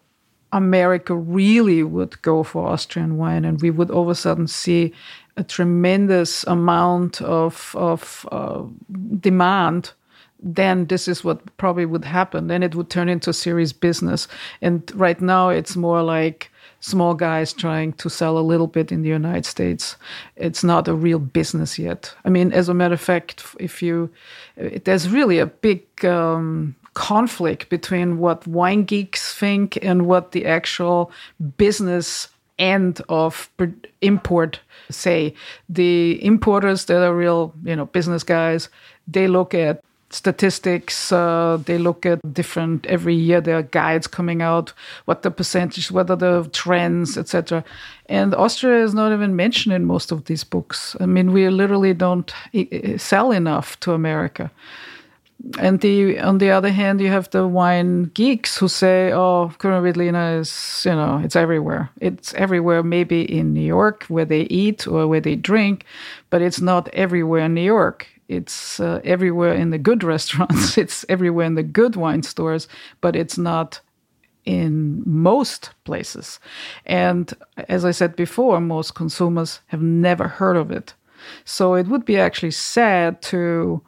America 0.52 1.16
really 1.16 1.84
would 1.84 2.22
go 2.22 2.44
for 2.44 2.68
Austrian 2.68 3.18
wine, 3.18 3.46
and 3.46 3.62
we 3.62 3.72
would 3.72 3.92
all 3.92 4.04
of 4.04 4.10
a 4.10 4.16
sudden 4.16 4.48
see 4.48 4.94
a 5.38 5.44
tremendous 5.44 6.44
amount 6.46 7.22
of 7.22 7.76
of 7.78 8.28
uh, 8.32 8.64
demand. 9.20 9.92
Then 10.40 10.86
this 10.86 11.08
is 11.08 11.24
what 11.24 11.58
probably 11.58 11.86
would 11.86 12.06
happen. 12.06 12.48
Then 12.48 12.64
it 12.64 12.76
would 12.76 12.90
turn 12.90 13.10
into 13.10 13.34
serious 13.34 13.74
business. 13.74 14.28
And 14.62 14.92
right 14.94 15.20
now, 15.20 15.50
it's 15.50 15.76
more 15.76 16.04
like 16.04 16.52
small 16.80 17.16
guys 17.16 17.52
trying 17.52 17.94
to 17.94 18.10
sell 18.10 18.38
a 18.38 18.48
little 18.52 18.68
bit 18.68 18.92
in 18.92 19.02
the 19.02 19.10
United 19.10 19.46
States. 19.46 19.98
It's 20.36 20.64
not 20.64 20.88
a 20.88 20.94
real 20.94 21.20
business 21.20 21.80
yet. 21.80 22.14
I 22.26 22.30
mean, 22.30 22.54
as 22.54 22.70
a 22.70 22.74
matter 22.74 22.94
of 22.94 23.02
fact, 23.02 23.44
if 23.60 23.82
you, 23.82 24.12
there's 24.56 25.10
really 25.10 25.40
a 25.40 25.48
big 25.48 26.06
um, 26.06 26.76
conflict 26.96 27.70
between 27.70 28.18
what 28.18 28.48
wine 28.48 28.84
geeks 28.84 29.34
think 29.34 29.78
and 29.84 30.08
what 30.08 30.32
the 30.32 30.46
actual 30.46 31.12
business 31.58 32.30
end 32.58 33.02
of 33.10 33.50
import 34.02 34.60
say. 34.90 35.34
The 35.70 36.24
importers 36.26 36.86
that 36.86 37.04
are 37.04 37.16
real 37.16 37.54
you 37.64 37.76
know 37.76 37.86
business 37.86 38.24
guys. 38.24 38.70
They 39.08 39.28
look 39.28 39.54
at 39.54 39.82
statistics 40.12 41.12
uh, 41.12 41.58
they 41.66 41.78
look 41.78 42.06
at 42.06 42.20
different 42.34 42.86
every 42.86 43.16
year 43.16 43.42
there 43.42 43.58
are 43.58 43.64
guides 43.64 44.08
coming 44.08 44.42
out 44.42 44.72
what 45.06 45.24
the 45.24 45.32
percentage 45.32 45.92
what 45.92 46.10
are 46.10 46.16
the 46.16 46.48
trends 46.54 47.18
etc 47.18 47.64
and 48.06 48.34
austria 48.36 48.84
is 48.84 48.94
not 48.94 49.12
even 49.12 49.36
mentioned 49.36 49.74
in 49.74 49.84
most 49.84 50.12
of 50.12 50.26
these 50.26 50.44
books. 50.44 50.96
I 51.00 51.06
mean 51.06 51.34
we 51.34 51.50
literally 51.50 51.94
don't 51.94 52.32
sell 52.98 53.32
enough 53.32 53.80
to 53.82 53.92
america 53.94 54.52
and 55.60 55.80
the 55.82 56.20
on 56.20 56.38
the 56.40 56.50
other 56.50 56.72
hand, 56.72 57.02
you 57.02 57.10
have 57.10 57.30
the 57.30 57.48
wine 57.48 58.06
geeks 58.14 58.58
who 58.58 58.68
say, 58.68 59.12
"Oh, 59.14 59.52
Gruner 59.58 59.82
Veltliner 59.82 60.40
is 60.40 60.84
you 60.86 60.96
know 60.96 61.22
it's 61.24 61.36
everywhere. 61.36 61.90
It's 62.02 62.34
everywhere. 62.34 62.84
Maybe 62.84 63.22
in 63.22 63.54
New 63.54 63.66
York 63.66 64.06
where 64.08 64.26
they 64.26 64.42
eat 64.44 64.88
or 64.88 65.08
where 65.08 65.22
they 65.22 65.36
drink, 65.36 65.86
but 66.30 66.42
it's 66.42 66.62
not 66.62 66.90
everywhere 66.94 67.46
in 67.46 67.54
New 67.54 67.62
York. 67.62 68.08
it's 68.28 68.80
uh, 68.80 69.00
everywhere 69.04 69.54
in 69.54 69.70
the 69.70 69.78
good 69.78 70.04
restaurants, 70.16 70.78
it's 70.78 71.06
everywhere 71.10 71.46
in 71.46 71.56
the 71.56 71.64
good 71.64 71.96
wine 71.96 72.24
stores, 72.24 72.68
but 73.02 73.16
it's 73.16 73.38
not 73.38 73.82
in 74.46 75.04
most 75.06 75.72
places. 75.84 76.40
And 76.86 77.34
as 77.68 77.84
I 77.86 77.92
said 77.92 78.16
before, 78.16 78.60
most 78.62 78.96
consumers 78.96 79.60
have 79.68 79.82
never 79.82 80.28
heard 80.28 80.58
of 80.58 80.72
it. 80.72 80.94
So 81.44 81.74
it 81.76 81.88
would 81.88 82.06
be 82.06 82.18
actually 82.20 82.52
sad 82.52 83.22
to 83.24 83.82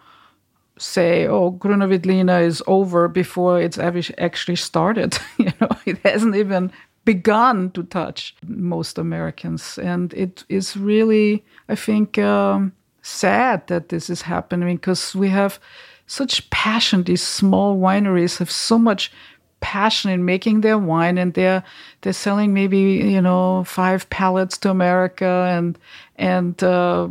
say, 0.78 1.28
oh, 1.28 1.52
Grüner 1.52 1.88
Veltliner 1.88 2.44
is 2.44 2.64
over 2.68 3.08
before 3.08 3.62
it's 3.62 3.78
actually 3.78 4.56
started. 4.56 5.18
you 5.38 5.52
know, 5.60 5.70
it 5.86 5.98
hasn't 6.04 6.36
even 6.36 6.72
begun 7.06 7.72
to 7.72 7.84
touch 7.84 8.36
most 8.46 8.98
Americans. 8.98 9.78
And 9.78 10.14
it 10.14 10.44
is 10.50 10.76
really, 10.76 11.46
I 11.70 11.76
think, 11.76 12.18
um, 12.18 12.74
sad 13.02 13.68
that 13.68 13.90
this 13.90 14.10
is 14.10 14.24
happening 14.24 14.76
because 14.76 15.16
we 15.16 15.30
have 15.30 15.60
such 16.06 16.50
passion. 16.50 17.04
These 17.04 17.24
small 17.24 17.78
wineries 17.78 18.40
have 18.40 18.52
so 18.52 18.78
much 18.78 19.12
passion 19.60 20.12
in 20.12 20.24
making 20.26 20.62
their 20.62 20.78
wine 20.78 21.18
and 21.18 21.34
they're 21.34 21.64
they're 22.02 22.14
selling 22.14 22.54
maybe 22.54 22.80
you 22.80 23.22
know 23.22 23.64
five 23.64 24.10
pallets 24.10 24.58
to 24.58 24.70
America 24.70 25.48
and 25.50 25.78
and 26.18 26.64
uh, 26.64 27.10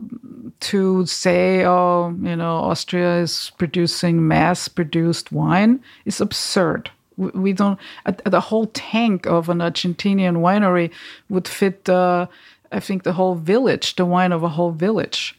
to 0.60 1.04
say 1.06 1.64
oh 1.64 2.14
you 2.22 2.36
know 2.36 2.56
Austria 2.56 3.18
is 3.18 3.52
producing 3.58 4.26
mass 4.28 4.68
produced 4.68 5.32
wine. 5.32 5.82
Is 6.04 6.20
absurd. 6.20 6.90
We 7.16 7.52
don't 7.52 7.78
the 8.24 8.40
whole 8.40 8.66
tank 8.66 9.26
of 9.26 9.48
an 9.48 9.58
Argentinian 9.58 10.38
winery 10.38 10.90
would 11.28 11.48
fit 11.48 11.88
uh, 11.88 12.26
I 12.70 12.80
think 12.80 13.02
the 13.02 13.14
whole 13.14 13.34
village 13.34 13.96
the 13.96 14.04
wine 14.04 14.32
of 14.32 14.42
a 14.42 14.50
whole 14.50 14.72
village 14.72 15.38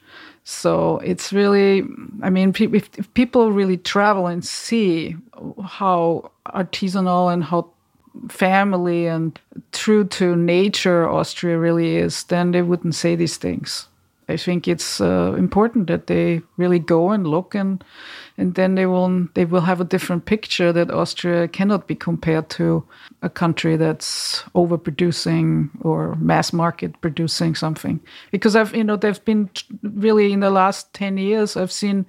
so 0.50 1.00
it's 1.00 1.34
really, 1.34 1.84
I 2.24 2.30
mean, 2.30 2.54
if, 2.58 2.98
if 2.98 3.14
people 3.16 3.52
really 3.52 3.76
travel 3.76 4.28
and 4.28 4.46
see 4.46 5.18
how 5.62 6.32
artisanal 6.46 7.34
and 7.34 7.44
how 7.44 7.70
family 8.30 9.08
and 9.08 9.38
true 9.74 10.06
to 10.06 10.38
nature 10.38 11.06
Austria 11.06 11.58
really 11.58 11.98
is, 11.98 12.24
then 12.24 12.52
they 12.52 12.62
wouldn't 12.62 12.96
say 12.96 13.14
these 13.14 13.36
things. 13.36 13.90
I 14.30 14.36
think 14.36 14.68
it's 14.68 15.00
uh, 15.00 15.36
important 15.38 15.88
that 15.88 16.08
they 16.08 16.42
really 16.58 16.80
go 16.80 17.12
and 17.12 17.26
look 17.26 17.56
and 17.56 17.84
and 18.38 18.56
then 18.56 18.76
they 18.76 18.86
will 18.86 19.28
they 19.34 19.46
will 19.46 19.62
have 19.62 19.80
a 19.80 19.86
different 19.86 20.26
picture 20.26 20.74
that 20.74 20.92
Austria 20.92 21.48
cannot 21.48 21.88
be 21.88 21.96
compared 21.96 22.50
to 22.52 22.84
a 23.22 23.30
country 23.30 23.78
that's 23.78 24.44
overproducing 24.54 25.70
or 25.82 26.16
mass 26.16 26.52
market 26.52 27.00
producing 27.02 27.56
something. 27.56 28.00
Because 28.32 28.56
I've 28.56 28.76
you 28.76 28.84
know 28.84 28.98
there've 28.98 29.24
been 29.24 29.50
really 29.82 30.34
in 30.34 30.42
the 30.42 30.52
last 30.52 30.94
10 30.94 31.18
years 31.18 31.56
I've 31.56 31.72
seen 31.72 32.06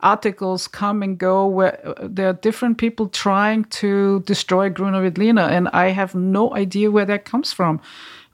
articles 0.00 0.68
come 0.68 1.02
and 1.02 1.18
go 1.18 1.46
where 1.46 1.80
uh, 1.88 1.94
there 2.02 2.28
are 2.28 2.34
different 2.34 2.78
people 2.78 3.08
trying 3.08 3.64
to 3.64 4.20
destroy 4.20 4.68
Grüner 4.70 5.10
Veltliner 5.10 5.48
and 5.48 5.68
I 5.68 5.88
have 5.88 6.14
no 6.14 6.54
idea 6.54 6.90
where 6.90 7.06
that 7.06 7.24
comes 7.24 7.52
from 7.52 7.80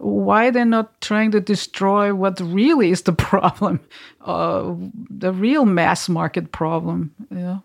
why 0.02 0.50
they're 0.50 0.64
not 0.64 1.00
trying 1.00 1.30
to 1.30 1.40
destroy 1.40 2.12
what 2.12 2.40
really 2.40 2.90
is 2.90 3.02
the 3.02 3.12
problem, 3.30 3.80
uh, 4.24 4.74
the 5.10 5.32
real 5.32 5.64
mass 5.64 6.08
market 6.08 6.50
problem. 6.52 7.14
Yeah. 7.30 7.58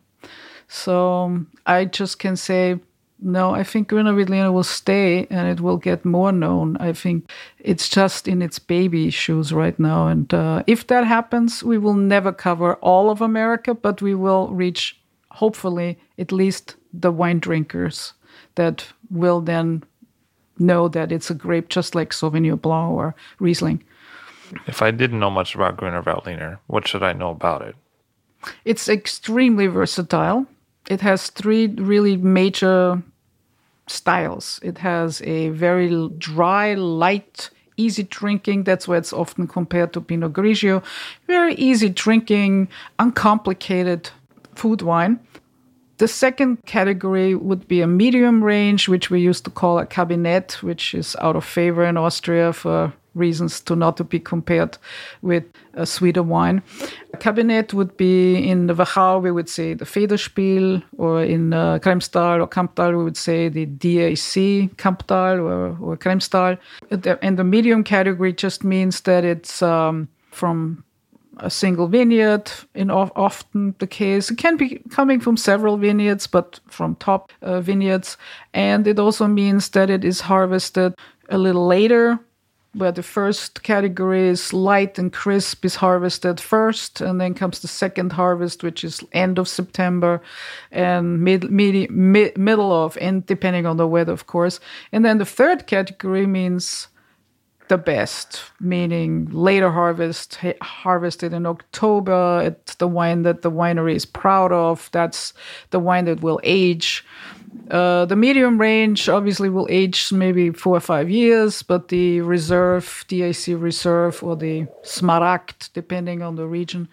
So 0.68 1.24
um, 1.24 1.48
I 1.66 1.86
just 1.86 2.20
can 2.20 2.36
say, 2.36 2.80
no, 3.20 3.56
I 3.56 3.64
think 3.64 3.90
Grüner 3.90 4.14
Veltliner 4.14 4.54
will 4.54 4.64
stay 4.64 5.26
and 5.32 5.48
it 5.48 5.60
will 5.60 5.78
get 5.78 6.06
more 6.06 6.32
known. 6.32 6.78
I 6.78 6.94
think 6.94 7.32
it's 7.58 7.90
just 7.90 8.28
in 8.28 8.44
its 8.44 8.60
baby 8.60 9.10
shoes 9.10 9.52
right 9.52 9.78
now. 9.80 10.08
And 10.08 10.32
uh, 10.32 10.64
if 10.68 10.86
that 10.88 11.06
happens, 11.06 11.64
we 11.64 11.80
will 11.80 11.96
never 11.96 12.32
cover 12.32 12.76
all 12.76 13.10
of 13.10 13.22
America, 13.22 13.74
but 13.74 14.04
we 14.04 14.14
will 14.14 14.50
reach, 14.50 15.00
hopefully, 15.32 15.98
at 16.20 16.32
least 16.32 16.76
the 16.94 17.12
wine 17.12 17.40
drinkers 17.40 18.14
that 18.54 18.86
will 19.10 19.42
then 19.42 19.84
know 20.60 20.88
that 20.90 21.12
it's 21.12 21.30
a 21.30 21.34
grape 21.34 21.70
just 21.70 21.96
like 21.96 22.12
Sauvignon 22.12 22.62
Blanc 22.62 22.94
or 22.94 23.16
Riesling. 23.40 23.84
If 24.66 24.82
I 24.82 24.92
didn't 24.92 25.20
know 25.20 25.30
much 25.30 25.56
about 25.56 25.78
Grüner 25.78 26.04
Veltliner, 26.04 26.60
what 26.68 26.88
should 26.88 27.04
I 27.04 27.14
know 27.14 27.32
about 27.32 27.62
it? 27.62 27.76
It's 28.66 28.88
extremely 28.88 29.68
versatile. 29.68 30.46
It 30.90 31.02
has 31.02 31.30
three 31.30 31.68
really 31.68 32.16
major 32.16 33.02
styles. 33.88 34.60
It 34.64 34.78
has 34.78 35.22
a 35.24 35.50
very 35.50 36.10
dry, 36.18 36.76
light, 36.76 37.50
easy 37.78 38.04
drinking. 38.04 38.64
That's 38.64 38.88
why 38.88 38.98
it's 38.98 39.14
often 39.14 39.48
compared 39.48 39.94
to 39.94 40.02
Pinot 40.02 40.34
Grigio. 40.34 40.84
Very 41.28 41.56
easy 41.56 41.90
drinking, 41.90 42.70
uncomplicated 43.00 44.10
food 44.56 44.82
wine. 44.82 45.20
The 45.98 46.08
second 46.08 46.64
category 46.66 47.34
would 47.34 47.68
be 47.68 47.82
a 47.82 47.88
medium 47.88 48.44
range, 48.44 48.88
which 48.88 49.10
we 49.10 49.20
used 49.20 49.46
to 49.46 49.52
call 49.52 49.80
a 49.80 49.86
cabinet, 49.86 50.62
which 50.62 50.94
is 50.94 51.16
out 51.20 51.36
of 51.36 51.44
favor 51.44 51.84
in 51.84 51.98
Austria 51.98 52.54
for 52.54 52.94
reasons 53.16 53.60
to 53.62 53.76
not 53.76 53.98
to 53.98 54.04
be 54.04 54.20
compared 54.20 54.78
with 55.24 55.44
a 55.74 55.88
sweeter 55.88 56.22
wine. 56.22 56.62
A 57.14 57.18
Kabinett 57.18 57.74
would 57.74 57.98
be 57.98 58.36
in 58.48 58.68
the 58.68 58.76
Wachau, 58.76 59.22
we 59.22 59.32
would 59.32 59.50
say 59.50 59.74
the 59.74 59.86
Federspiel, 59.86 60.84
or 60.98 61.24
in 61.24 61.52
uh, 61.52 61.80
Kremstal 61.80 62.42
or 62.42 62.48
Kamptal, 62.48 62.96
we 62.96 63.04
would 63.04 63.18
say 63.18 63.50
the 63.50 63.66
DAC 63.66 64.76
Kamptal 64.76 65.40
or, 65.40 65.78
or 65.82 65.98
Kremstal. 65.98 66.60
And 67.24 67.40
the 67.40 67.44
medium 67.44 67.84
category 67.84 68.34
just 68.34 68.64
means 68.64 69.02
that 69.02 69.26
it's 69.26 69.64
um, 69.64 70.08
from 70.30 70.84
a 71.40 71.50
single 71.50 71.88
vineyard 71.88 72.52
in 72.74 72.90
often 72.92 73.76
the 73.80 73.88
case. 73.88 74.32
It 74.32 74.38
can 74.38 74.58
be 74.58 74.82
coming 74.90 75.20
from 75.20 75.38
several 75.38 75.78
vineyards, 75.78 76.28
but 76.28 76.60
from 76.68 76.96
top 76.96 77.32
uh, 77.42 77.62
vineyards. 77.62 78.18
And 78.54 78.88
it 78.88 79.00
also 79.00 79.28
means 79.28 79.70
that 79.70 79.90
it 79.90 80.04
is 80.04 80.22
harvested 80.22 80.94
a 81.30 81.38
little 81.38 81.68
later, 81.68 82.20
where 82.74 82.92
the 82.92 83.04
first 83.04 83.64
category 83.64 84.28
is 84.28 84.54
light 84.54 85.00
and 85.00 85.12
crisp 85.12 85.66
is 85.66 85.76
harvested 85.76 86.40
first, 86.40 87.02
and 87.02 87.20
then 87.20 87.34
comes 87.34 87.60
the 87.60 87.68
second 87.68 88.12
harvest, 88.12 88.64
which 88.64 88.84
is 88.84 89.04
end 89.14 89.40
of 89.40 89.48
September 89.48 90.22
and 90.72 91.22
mid, 91.22 91.50
mid, 91.50 91.90
mid 91.90 92.38
middle 92.38 92.72
of, 92.72 92.98
and 93.02 93.26
depending 93.26 93.66
on 93.66 93.78
the 93.78 93.88
weather, 93.88 94.14
of 94.14 94.28
course. 94.28 94.60
And 94.92 95.04
then 95.04 95.18
the 95.18 95.26
third 95.26 95.66
category 95.66 96.28
means 96.28 96.88
the 97.70 97.78
best, 97.78 98.44
meaning 98.60 99.28
later 99.32 99.72
harvest, 99.72 100.38
harvested 100.62 101.34
in 101.34 101.46
October. 101.46 102.42
It's 102.46 102.76
the 102.76 102.88
wine 102.88 103.24
that 103.24 103.42
the 103.42 103.52
winery 103.52 103.96
is 103.96 104.06
proud 104.06 104.52
of. 104.52 104.90
That's 104.92 105.34
the 105.72 105.80
wine 105.80 106.06
that 106.06 106.22
will 106.22 106.40
age. 106.44 107.06
Uh, 107.72 108.06
the 108.06 108.16
medium 108.16 108.60
range 108.60 109.10
obviously 109.10 109.50
will 109.50 109.68
age 109.70 110.12
maybe 110.12 110.52
four 110.52 110.78
or 110.78 110.80
five 110.80 111.10
years, 111.10 111.64
but 111.64 111.90
the 111.90 112.22
reserve, 112.22 113.06
DAC 113.10 113.60
reserve, 113.62 114.24
or 114.24 114.36
the 114.36 114.68
Smaragd, 114.84 115.70
depending 115.74 116.22
on 116.22 116.36
the 116.36 116.46
region, 116.48 116.88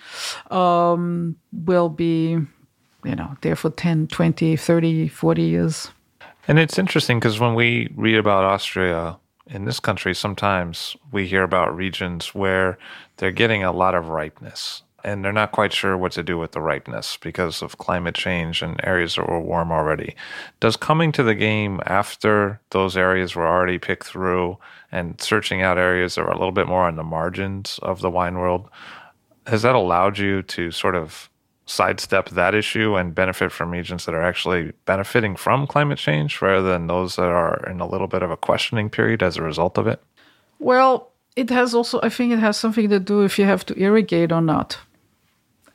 um, 0.51 1.37
will 1.53 1.89
be, 1.89 2.39
you 3.05 3.15
know, 3.15 3.37
there 3.43 3.57
for 3.57 3.71
10, 3.71 4.09
20, 4.09 4.57
30, 4.57 5.09
40 5.09 5.43
years. 5.43 5.91
And 6.47 6.59
it's 6.59 6.79
interesting 6.79 7.19
because 7.19 7.41
when 7.41 7.55
we 7.55 7.93
read 7.97 8.17
about 8.17 8.45
Austria, 8.45 9.17
in 9.47 9.65
this 9.65 9.81
country, 9.81 10.15
sometimes 10.15 10.97
we 11.13 11.27
hear 11.27 11.43
about 11.43 11.77
regions 11.77 12.35
where 12.35 12.79
they're 13.17 13.31
getting 13.31 13.63
a 13.63 13.73
lot 13.73 13.95
of 13.95 14.09
ripeness 14.09 14.83
and 15.05 15.23
they're 15.23 15.33
not 15.33 15.53
quite 15.53 15.73
sure 15.73 15.99
what 15.99 16.13
to 16.13 16.23
do 16.23 16.39
with 16.39 16.53
the 16.53 16.63
ripeness 16.63 17.19
because 17.19 17.61
of 17.61 17.77
climate 17.77 18.15
change 18.15 18.63
and 18.63 18.81
areas 18.83 19.17
that 19.17 19.29
were 19.29 19.39
warm 19.39 19.71
already. 19.71 20.17
Does 20.61 20.79
coming 20.79 21.13
to 21.13 21.23
the 21.23 21.35
game 21.35 21.81
after 21.85 22.59
those 22.71 22.97
areas 22.97 23.37
were 23.37 23.47
already 23.47 23.79
picked 23.79 24.07
through 24.07 24.57
and 24.91 25.21
searching 25.21 25.61
out 25.61 25.77
areas 25.77 26.15
that 26.15 26.23
are 26.23 26.31
a 26.31 26.39
little 26.39 26.53
bit 26.53 26.67
more 26.67 26.87
on 26.87 26.97
the 26.97 27.05
margins 27.05 27.79
of 27.83 28.01
the 28.01 28.11
wine 28.11 28.39
world, 28.39 28.71
has 29.47 29.61
that 29.61 29.75
allowed 29.75 30.17
you 30.17 30.41
to 30.43 30.71
sort 30.71 30.95
of 30.95 31.29
sidestep 31.67 32.31
that 32.31 32.55
issue 32.55 32.97
and 32.97 33.15
benefit 33.15 33.51
from 33.51 33.71
regions 33.71 34.05
that 34.05 34.15
are 34.15 34.23
actually 34.23 34.73
benefiting 34.85 35.35
from 35.37 35.67
climate 35.67 35.99
change 35.99 36.43
rather 36.43 36.69
than 36.69 36.87
those 36.87 37.17
that 37.17 37.29
are 37.29 37.67
in 37.69 37.81
a 37.81 37.87
little 37.87 38.07
bit 38.07 38.23
of 38.23 38.31
a 38.31 38.37
questioning 38.37 38.91
period 38.91 39.23
as 39.23 39.37
a 39.37 39.43
result 39.43 39.79
of 39.79 39.87
it? 39.87 40.03
Well, 40.59 41.11
it 41.37 41.51
has 41.51 41.75
also, 41.75 42.01
I 42.03 42.11
think 42.11 42.33
it 42.33 42.39
has 42.39 42.57
something 42.57 42.89
to 42.91 43.01
do 43.01 43.23
if 43.23 43.39
you 43.39 43.45
have 43.45 43.65
to 43.67 43.79
irrigate 43.79 44.31
or 44.31 44.43
not. 44.43 44.79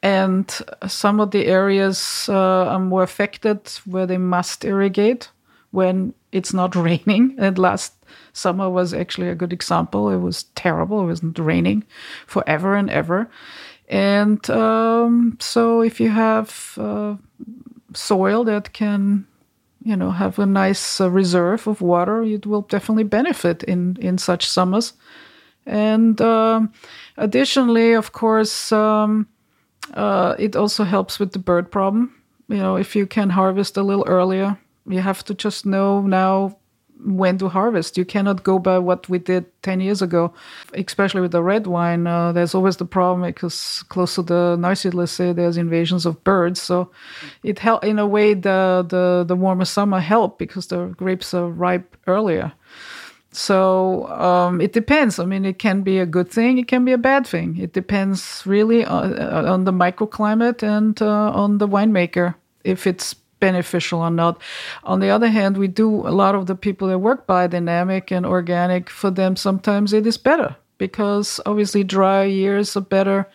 And 0.02 0.50
some 0.88 1.20
of 1.20 1.32
the 1.32 1.46
areas 1.46 2.28
uh, 2.30 2.34
are 2.34 2.80
more 2.80 3.04
affected 3.04 3.68
where 3.86 4.06
they 4.06 4.18
must 4.18 4.64
irrigate 4.64 5.30
when 5.72 6.14
it's 6.32 6.54
not 6.54 6.76
raining. 6.88 7.36
And 7.38 7.58
last 7.58 7.94
summer 8.32 8.70
was 8.70 8.94
actually 8.94 9.30
a 9.30 9.36
good 9.36 9.52
example. 9.52 10.10
It 10.10 10.20
was 10.20 10.44
terrible. 10.56 11.02
It 11.02 11.08
wasn't 11.08 11.40
raining 11.40 11.84
forever 12.26 12.76
and 12.76 12.90
ever. 12.90 13.30
And 13.90 14.50
um, 14.50 15.38
so 15.40 15.82
if 15.82 16.00
you 16.00 16.10
have 16.12 16.78
uh, 16.78 17.16
soil 17.94 18.44
that 18.46 18.72
can, 18.74 19.26
you 19.84 19.96
know, 19.96 20.12
have 20.12 20.40
a 20.40 20.46
nice 20.46 21.04
uh, 21.04 21.10
reserve 21.10 21.68
of 21.68 21.82
water, 21.82 22.24
it 22.24 22.46
will 22.46 22.62
definitely 22.62 23.06
benefit 23.06 23.64
in, 23.64 23.98
in 24.00 24.18
such 24.18 24.46
summers. 24.46 24.94
And 25.66 26.22
um, 26.22 26.72
additionally, 27.18 27.96
of 27.98 28.12
course, 28.12 28.76
um, 28.76 29.28
Uh, 29.98 30.36
it 30.38 30.56
also 30.56 30.84
helps 30.84 31.20
with 31.20 31.32
the 31.32 31.40
bird 31.40 31.70
problem. 31.72 32.10
You 32.48 32.58
know, 32.58 32.80
if 32.80 32.96
you 32.96 33.08
can 33.08 33.30
harvest 33.30 33.78
a 33.78 33.82
little 33.82 34.06
earlier, 34.08 34.56
you 34.86 35.02
have 35.02 35.24
to 35.24 35.34
just 35.34 35.66
know 35.66 36.02
now 36.08 36.58
when 37.04 37.38
to 37.38 37.50
harvest. 37.50 37.98
You 37.98 38.06
cannot 38.06 38.44
go 38.44 38.60
by 38.60 38.78
what 38.80 39.08
we 39.10 39.20
did 39.20 39.46
10 39.64 39.80
years 39.82 40.02
ago, 40.02 40.34
especially 40.74 41.22
with 41.22 41.32
the 41.32 41.44
red 41.44 41.68
wine. 41.68 42.08
Uh, 42.08 42.32
there's 42.32 42.56
always 42.56 42.78
the 42.78 42.86
problem 42.86 43.30
because 43.30 43.84
close 43.90 44.16
to 44.16 44.24
the 44.24 44.56
Narcisse, 44.58 44.94
let's 44.94 45.12
say, 45.12 45.34
there's 45.34 45.58
invasions 45.58 46.06
of 46.06 46.24
birds. 46.24 46.62
So 46.62 46.92
it 47.44 47.60
help 47.60 47.84
in 47.84 48.00
a 48.00 48.08
way 48.08 48.34
the, 48.34 48.86
the, 48.88 49.26
the 49.28 49.36
warmer 49.36 49.66
summer 49.66 50.00
help 50.00 50.38
because 50.38 50.68
the 50.68 50.88
grapes 50.88 51.34
are 51.34 51.50
ripe 51.50 51.98
earlier. 52.08 52.52
So 53.32 54.08
um, 54.08 54.60
it 54.60 54.74
depends. 54.74 55.20
I 55.20 55.26
mean, 55.26 55.46
it 55.46 55.60
can 55.60 55.84
be 55.84 56.00
a 56.00 56.06
good 56.06 56.30
thing, 56.30 56.58
it 56.58 56.68
can 56.68 56.84
be 56.84 56.94
a 56.94 56.98
bad 56.98 57.28
thing. 57.28 57.58
It 57.58 57.74
depends 57.74 58.44
really 58.46 58.84
on, 58.84 59.20
uh, 59.20 59.44
on 59.48 59.66
the 59.66 59.72
microclimate 59.72 60.64
and 60.64 61.00
uh, 61.02 61.32
on 61.32 61.60
the 61.60 61.68
winemaker 61.68 62.36
if 62.64 62.86
it's 62.88 63.16
beneficial 63.40 64.02
or 64.02 64.10
not. 64.10 64.42
On 64.84 65.00
the 65.00 65.10
other 65.10 65.30
hand, 65.30 65.58
we 65.58 65.68
do 65.68 66.08
a 66.08 66.12
lot 66.12 66.36
of 66.36 66.46
the 66.46 66.56
people 66.56 66.88
that 66.88 67.00
work 67.00 67.28
biodynamic 67.28 68.12
and 68.12 68.26
organic. 68.26 68.90
For 68.90 69.12
them, 69.12 69.36
sometimes 69.36 69.94
it 69.94 70.06
is 70.06 70.18
better 70.18 70.56
because 70.78 71.40
obviously 71.46 71.84
dry 71.84 72.24
years 72.24 72.76
are 72.76 72.82
better 72.82 73.28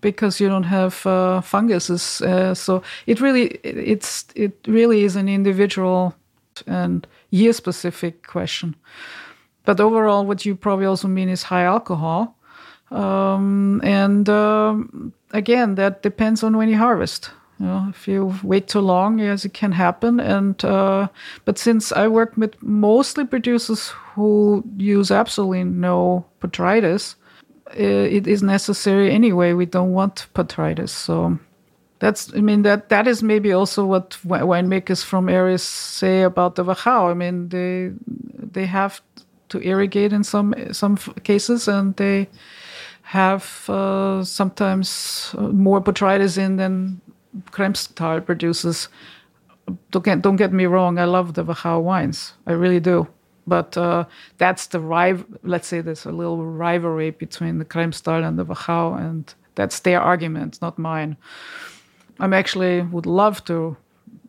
because 0.00 0.40
you 0.40 0.48
don't 0.48 0.64
have 0.64 1.06
uh, 1.06 1.40
funguses. 1.40 2.20
Uh, 2.20 2.54
so 2.54 2.82
it 3.06 3.20
really 3.20 3.46
it's 3.62 4.26
it 4.34 4.56
really 4.66 5.04
is 5.04 5.16
an 5.16 5.28
individual 5.28 6.14
and 6.66 7.06
year 7.30 7.52
specific 7.52 8.26
question. 8.26 8.74
But 9.64 9.80
overall, 9.80 10.24
what 10.24 10.46
you 10.46 10.54
probably 10.54 10.86
also 10.86 11.08
mean 11.08 11.28
is 11.28 11.42
high 11.42 11.64
alcohol. 11.64 12.36
Um, 12.90 13.80
and 13.82 14.28
um, 14.28 15.12
again, 15.32 15.74
that 15.74 16.02
depends 16.02 16.42
on 16.44 16.56
when 16.56 16.68
you 16.68 16.78
harvest. 16.78 17.30
You 17.58 17.66
know, 17.66 17.86
if 17.88 18.06
you 18.06 18.34
wait 18.42 18.68
too 18.68 18.80
long, 18.80 19.18
yes, 19.18 19.44
it 19.44 19.54
can 19.54 19.72
happen. 19.72 20.20
And 20.20 20.62
uh, 20.64 21.08
but 21.44 21.58
since 21.58 21.90
I 21.90 22.06
work 22.06 22.36
with 22.36 22.62
mostly 22.62 23.24
producers 23.24 23.88
who 24.14 24.62
use 24.76 25.10
absolutely 25.10 25.64
no 25.64 26.26
botrytis, 26.40 27.14
it 27.74 28.26
is 28.26 28.42
necessary 28.42 29.10
anyway. 29.10 29.54
We 29.54 29.66
don't 29.66 29.92
want 29.92 30.26
botrytis, 30.34 30.90
so 30.90 31.38
that's 31.98 32.34
I 32.34 32.40
mean 32.40 32.62
that 32.62 32.90
that 32.90 33.06
is 33.06 33.22
maybe 33.22 33.52
also 33.52 33.86
what 33.86 34.10
winemakers 34.24 35.02
from 35.02 35.28
areas 35.28 35.62
say 35.62 36.22
about 36.22 36.56
the 36.56 36.64
Wachau. 36.64 37.10
I 37.10 37.14
mean 37.14 37.48
they 37.48 37.92
they 38.52 38.66
have 38.66 39.00
to 39.48 39.60
irrigate 39.60 40.12
in 40.12 40.24
some 40.24 40.54
some 40.72 40.96
cases, 41.24 41.68
and 41.68 41.96
they 41.96 42.28
have 43.02 43.64
uh, 43.70 44.22
sometimes 44.24 45.34
more 45.38 45.80
botrytis 45.80 46.36
in 46.36 46.56
than 46.56 47.00
Kremstal 47.50 48.24
produces. 48.24 48.88
Don't 49.90 50.04
get, 50.04 50.22
don't 50.22 50.36
get 50.36 50.52
me 50.52 50.66
wrong, 50.66 50.98
I 50.98 51.04
love 51.04 51.34
the 51.34 51.44
Wachau 51.44 51.82
wines, 51.82 52.34
I 52.46 52.52
really 52.52 52.80
do. 52.80 53.08
But 53.48 53.76
uh, 53.76 54.04
that's 54.38 54.66
the 54.66 54.80
rival. 54.80 55.24
Let's 55.42 55.68
say 55.68 55.80
there's 55.80 56.04
a 56.04 56.12
little 56.12 56.44
rivalry 56.44 57.10
between 57.10 57.58
the 57.58 57.64
Kremstal 57.64 58.26
and 58.26 58.38
the 58.38 58.44
Wachau, 58.44 58.98
and 58.98 59.32
that's 59.54 59.80
their 59.80 60.00
argument, 60.00 60.60
not 60.60 60.78
mine. 60.78 61.16
I'm 62.18 62.32
actually 62.32 62.82
would 62.82 63.06
love 63.06 63.44
to 63.44 63.76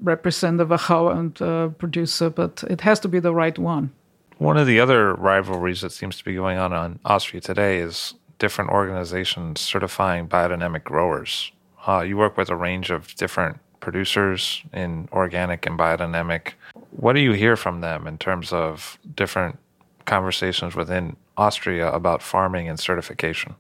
represent 0.02 0.58
the 0.58 0.68
Wachau 0.68 1.18
and 1.18 1.42
uh, 1.42 1.70
producer, 1.70 2.30
but 2.30 2.64
it 2.70 2.82
has 2.82 3.00
to 3.02 3.08
be 3.08 3.20
the 3.20 3.34
right 3.34 3.58
one. 3.58 3.92
One 4.38 4.58
of 4.58 4.68
the 4.68 4.80
other 4.80 5.16
rivalries 5.16 5.82
that 5.82 5.92
seems 5.92 6.18
to 6.18 6.24
be 6.24 6.36
going 6.36 6.60
on 6.60 6.72
on 6.72 7.00
Austria 7.06 7.42
today 7.42 7.80
is 7.80 8.14
different 8.38 8.70
organizations 8.70 9.62
certifying 9.62 10.28
biodynamic 10.28 10.84
growers. 10.84 11.52
Uh, 11.88 12.02
you 12.02 12.18
work 12.18 12.38
with 12.38 12.50
a 12.50 12.56
range 12.56 12.92
of 12.92 13.16
different 13.16 13.60
producers 13.80 14.62
in 14.74 15.08
organic 15.12 15.66
and 15.66 15.80
biodynamic. 15.80 16.54
What 16.92 17.14
do 17.14 17.22
you 17.22 17.32
hear 17.32 17.56
from 17.56 17.82
them 17.82 18.06
in 18.08 18.18
terms 18.18 18.52
of 18.52 19.00
different 19.16 19.58
conversations 20.06 20.76
within 20.76 21.16
Austria 21.38 21.92
about 21.92 22.22
farming 22.22 22.68
and 22.68 22.80
certification? 22.80 23.56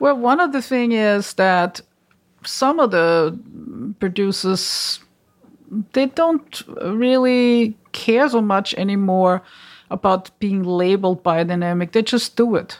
Well, 0.00 0.16
one 0.16 0.40
of 0.40 0.52
the 0.52 0.62
things 0.62 0.94
is 0.94 1.34
that 1.34 1.80
some 2.44 2.80
of 2.80 2.90
the 2.90 3.38
producers 4.00 5.00
they 5.92 6.06
don't 6.06 6.62
really 6.82 7.76
care 7.92 8.28
so 8.28 8.42
much 8.42 8.74
anymore 8.74 9.42
about 9.90 10.30
being 10.38 10.62
labeled 10.64 11.22
biodynamic. 11.22 11.92
They 11.92 12.02
just 12.02 12.36
do 12.36 12.56
it. 12.56 12.78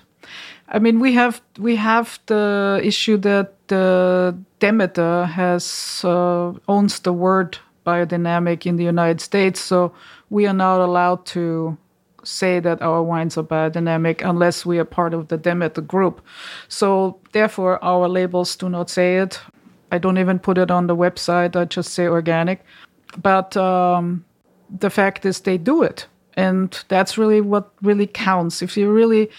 I 0.73 0.79
mean, 0.79 1.01
we 1.01 1.13
have 1.13 1.43
we 1.59 1.77
have 1.77 2.19
the 2.27 2.81
issue 2.83 3.19
that 3.19 3.69
the 3.69 4.35
Demeter 4.59 5.27
has 5.27 6.01
uh, 6.03 6.55
owns 6.67 7.01
the 7.01 7.13
word 7.13 7.59
biodynamic 7.87 8.65
in 8.65 8.77
the 8.77 8.85
United 8.85 9.21
States, 9.21 9.61
so 9.61 9.93
we 10.31 10.47
are 10.47 10.55
not 10.55 10.81
allowed 10.81 11.27
to 11.27 11.77
say 12.25 12.59
that 12.61 12.81
our 12.81 13.03
wines 13.03 13.37
are 13.37 13.43
biodynamic 13.43 14.27
unless 14.27 14.65
we 14.65 14.79
are 14.79 14.85
part 14.87 15.13
of 15.13 15.29
the 15.29 15.37
Demeter 15.37 15.83
group. 15.83 16.23
So 16.69 17.19
therefore, 17.33 17.85
our 17.85 18.09
labels 18.09 18.57
do 18.57 18.71
not 18.71 18.89
say 18.89 19.19
it. 19.19 19.41
I 19.91 19.99
don't 19.99 20.17
even 20.17 20.39
put 20.39 20.57
it 20.57 20.71
on 20.71 20.87
the 20.87 20.97
website. 20.97 21.55
I 21.55 21.67
just 21.67 21.93
say 21.93 22.07
organic. 22.07 22.65
But 23.21 23.59
um, 23.59 24.25
the 24.71 24.89
fact 24.89 25.27
is, 25.27 25.41
they 25.41 25.59
do 25.59 25.83
it 25.83 26.07
and 26.35 26.83
that's 26.89 27.19
really 27.19 27.41
what 27.41 27.71
really 27.83 28.07
counts 28.07 28.63
if 28.63 28.77
you 28.77 28.91
really 28.91 29.31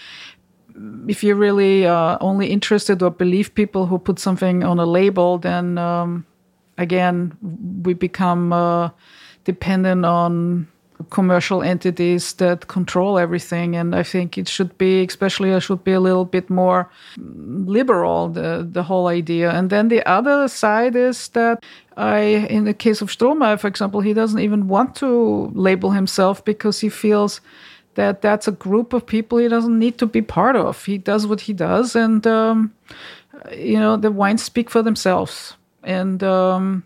if 1.06 1.22
you're 1.22 1.36
really 1.36 1.86
uh, 1.86 2.18
only 2.20 2.48
interested 2.48 3.02
or 3.02 3.10
believe 3.10 3.54
people 3.54 3.86
who 3.86 3.98
put 3.98 4.18
something 4.18 4.64
on 4.64 4.78
a 4.78 4.86
label 4.86 5.38
then 5.38 5.78
um, 5.78 6.26
again 6.78 7.36
we 7.82 7.94
become 7.94 8.52
uh, 8.52 8.90
dependent 9.44 10.04
on 10.04 10.66
commercial 11.10 11.62
entities 11.62 12.34
that 12.34 12.66
control 12.68 13.18
everything. 13.18 13.76
And 13.76 13.94
i 13.94 14.02
think 14.02 14.38
it 14.38 14.48
should 14.48 14.76
be 14.78 15.04
especially 15.04 15.50
it 15.50 15.60
should 15.60 15.84
be 15.84 15.92
a 15.92 16.00
little 16.00 16.24
bit 16.24 16.50
more 16.50 16.90
liberal 17.16 18.28
the 18.28 18.66
the 18.70 18.82
whole 18.82 19.08
idea. 19.08 19.50
And 19.50 19.70
then 19.70 19.88
the 19.88 20.06
other 20.08 20.48
side 20.48 20.96
is 20.96 21.28
that 21.28 21.64
i 21.96 22.18
in 22.50 22.64
the 22.64 22.74
case 22.74 23.02
of 23.02 23.10
strohmeier 23.10 23.58
for 23.58 23.68
example 23.68 24.00
he 24.00 24.14
doesn't 24.14 24.40
even 24.40 24.68
want 24.68 24.96
to 24.96 25.50
label 25.54 25.90
himself 25.90 26.44
because 26.44 26.80
he 26.80 26.88
feels 26.88 27.40
that 27.94 28.22
that's 28.22 28.48
a 28.48 28.52
group 28.52 28.92
of 28.92 29.06
people 29.06 29.38
he 29.38 29.48
doesn't 29.48 29.78
need 29.78 29.98
to 29.98 30.06
be 30.06 30.22
part 30.22 30.56
of 30.56 30.84
he 30.84 30.98
does 30.98 31.26
what 31.26 31.42
he 31.42 31.52
does 31.52 31.96
and 31.96 32.26
um, 32.26 32.72
you 33.52 33.78
know 33.78 33.96
the 33.96 34.10
wines 34.10 34.42
speak 34.42 34.70
for 34.70 34.82
themselves 34.82 35.54
and 35.82 36.22
um, 36.22 36.84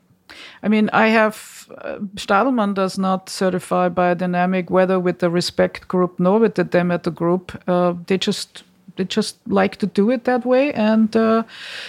I 0.63 0.69
mean, 0.69 0.91
I 0.93 1.09
have 1.09 1.69
uh, 1.79 1.99
Stadlmann 2.17 2.75
does 2.75 2.99
not 2.99 3.29
certify 3.29 3.89
biodynamic, 3.89 4.71
whether 4.71 4.99
with 4.99 5.19
the 5.21 5.31
Respect 5.31 5.89
group 5.89 6.19
nor 6.19 6.39
with 6.39 6.55
the 6.55 6.65
Demeter 6.65 7.11
group. 7.11 7.61
Uh, 7.69 7.95
they 8.07 8.19
just 8.19 8.65
they 8.97 9.05
just 9.05 9.37
like 9.47 9.77
to 9.77 9.87
do 9.87 10.11
it 10.11 10.25
that 10.25 10.45
way, 10.45 10.73
and 10.73 11.15
uh, 11.17 11.45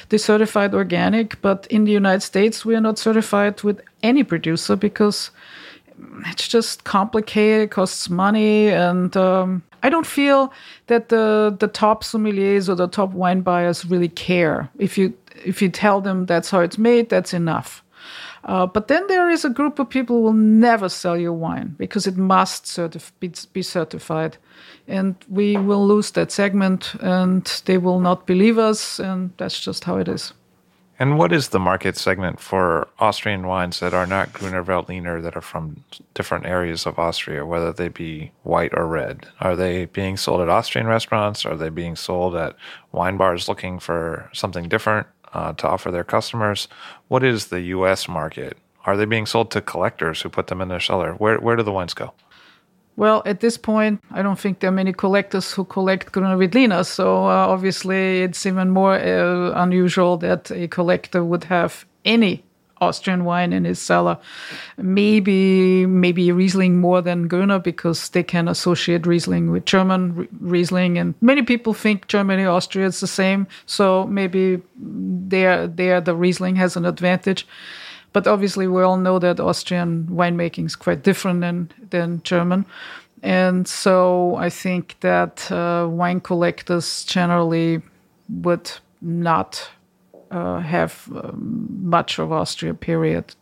they 0.09 0.17
certified 0.17 0.75
organic. 0.75 1.41
But 1.41 1.67
in 1.69 1.85
the 1.85 1.91
United 1.91 2.21
States, 2.21 2.65
we 2.65 2.75
are 2.75 2.81
not 2.81 2.99
certified 2.99 3.63
with 3.63 3.81
any 4.03 4.23
producer 4.23 4.75
because 4.75 5.31
it's 6.25 6.47
just 6.47 6.83
complicated, 6.83 7.63
it 7.63 7.71
costs 7.71 8.09
money, 8.09 8.69
and 8.69 9.15
um, 9.17 9.63
I 9.83 9.89
don't 9.89 10.05
feel 10.05 10.51
that 10.87 11.09
the 11.09 11.55
the 11.59 11.67
top 11.67 12.03
sommeliers 12.03 12.69
or 12.69 12.75
the 12.75 12.87
top 12.87 13.11
wine 13.11 13.41
buyers 13.41 13.85
really 13.85 14.09
care. 14.09 14.69
If 14.77 14.97
you 14.97 15.13
if 15.45 15.61
you 15.61 15.69
tell 15.69 16.01
them 16.01 16.25
that's 16.25 16.49
how 16.49 16.59
it's 16.59 16.77
made, 16.77 17.09
that's 17.09 17.33
enough. 17.33 17.83
Uh, 18.43 18.65
but 18.65 18.87
then 18.87 19.05
there 19.07 19.29
is 19.29 19.43
a 19.43 19.49
group 19.49 19.79
of 19.79 19.89
people 19.89 20.17
who 20.17 20.21
will 20.23 20.33
never 20.33 20.89
sell 20.89 21.17
you 21.17 21.33
wine 21.33 21.75
because 21.77 22.07
it 22.07 22.17
must 22.17 22.65
certif- 22.65 23.11
be, 23.19 23.31
be 23.53 23.61
certified. 23.61 24.37
And 24.87 25.15
we 25.29 25.57
will 25.57 25.85
lose 25.85 26.11
that 26.11 26.31
segment 26.31 26.95
and 27.01 27.45
they 27.65 27.77
will 27.77 27.99
not 27.99 28.25
believe 28.25 28.57
us. 28.57 28.99
And 28.99 29.31
that's 29.37 29.59
just 29.59 29.83
how 29.83 29.97
it 29.97 30.07
is. 30.07 30.33
And 30.99 31.17
what 31.17 31.31
is 31.31 31.49
the 31.49 31.59
market 31.59 31.95
segment 31.95 32.41
for 32.41 32.89
Austrian 32.99 33.47
wines 33.47 33.79
that 33.79 33.93
are 33.93 34.05
not 34.05 34.33
Gruner 34.33 34.63
Veltliner 34.63 35.23
that 35.23 35.37
are 35.37 35.41
from 35.41 35.85
different 36.13 36.45
areas 36.45 36.85
of 36.85 36.99
Austria, 36.99 37.45
whether 37.45 37.71
they 37.71 37.87
be 37.87 38.31
white 38.43 38.73
or 38.73 38.85
red? 38.85 39.25
Are 39.39 39.55
they 39.55 39.85
being 39.85 40.17
sold 40.17 40.41
at 40.41 40.49
Austrian 40.49 40.87
restaurants? 40.87 41.45
Are 41.45 41.55
they 41.55 41.69
being 41.69 41.95
sold 41.95 42.35
at 42.35 42.57
wine 42.91 43.15
bars 43.15 43.47
looking 43.47 43.79
for 43.79 44.29
something 44.33 44.67
different? 44.67 45.07
uh, 45.33 45.53
to 45.53 45.67
offer 45.67 45.91
their 45.91 46.03
customers. 46.03 46.67
What 47.07 47.23
is 47.23 47.47
the 47.47 47.61
U.S. 47.61 48.07
market? 48.07 48.57
Are 48.85 48.97
they 48.97 49.05
being 49.05 49.25
sold 49.25 49.51
to 49.51 49.61
collectors 49.61 50.21
who 50.21 50.29
put 50.29 50.47
them 50.47 50.61
in 50.61 50.69
their 50.69 50.79
cellar? 50.79 51.13
Where 51.13 51.37
where 51.39 51.55
do 51.55 51.63
the 51.63 51.71
wines 51.71 51.93
go? 51.93 52.13
Well, 52.99 53.21
at 53.25 53.39
this 53.39 53.55
point, 53.55 54.01
I 54.11 54.21
don't 54.21 54.37
think 54.37 54.59
there 54.59 54.67
are 54.67 54.73
many 54.73 54.91
collectors 54.91 55.53
who 55.53 55.63
collect 55.63 56.11
Gruner 56.11 56.35
Veltliner. 56.35 56.85
So 56.85 57.27
uh, 57.27 57.47
obviously, 57.47 58.23
it's 58.23 58.45
even 58.45 58.71
more 58.71 58.95
uh, 58.95 59.53
unusual 59.55 60.17
that 60.17 60.51
a 60.51 60.67
collector 60.67 61.23
would 61.23 61.45
have 61.45 61.85
any 62.03 62.43
Austrian 62.81 63.23
wine 63.23 63.53
in 63.53 63.63
his 63.63 63.79
cellar. 63.79 64.17
Maybe 64.77 65.85
maybe 65.85 66.33
Riesling 66.33 66.81
more 66.81 67.01
than 67.01 67.29
Grüner 67.29 67.63
because 67.63 68.09
they 68.09 68.23
can 68.23 68.49
associate 68.49 69.07
Riesling 69.07 69.49
with 69.49 69.63
German 69.63 70.27
Riesling, 70.41 70.97
and 70.97 71.15
many 71.21 71.43
people 71.43 71.73
think 71.73 72.07
Germany 72.07 72.43
Austria 72.43 72.87
is 72.87 72.99
the 72.99 73.07
same. 73.07 73.47
So 73.65 74.07
maybe 74.07 74.61
there 74.75 75.67
there 75.67 76.01
the 76.01 76.15
Riesling 76.15 76.57
has 76.57 76.75
an 76.75 76.85
advantage. 76.85 77.47
But 78.11 78.27
obviously, 78.27 78.67
we 78.67 78.81
all 78.81 78.97
know 78.97 79.19
that 79.19 79.39
Austrian 79.39 80.07
winemaking 80.11 80.65
is 80.65 80.75
quite 80.75 81.03
different 81.03 81.41
than 81.41 81.71
than 81.89 82.21
German. 82.23 82.65
And 83.21 83.67
so 83.67 84.35
I 84.35 84.49
think 84.49 84.95
that 85.01 85.51
uh, 85.51 85.87
wine 85.89 86.21
collectors 86.21 87.03
generally 87.03 87.81
would 88.29 88.71
not 89.01 89.69
uh, 90.31 90.59
have 90.59 91.09
um, 91.15 91.67
much 91.81 92.19
of 92.19 92.31
Austria, 92.31 92.73
period. 92.73 93.35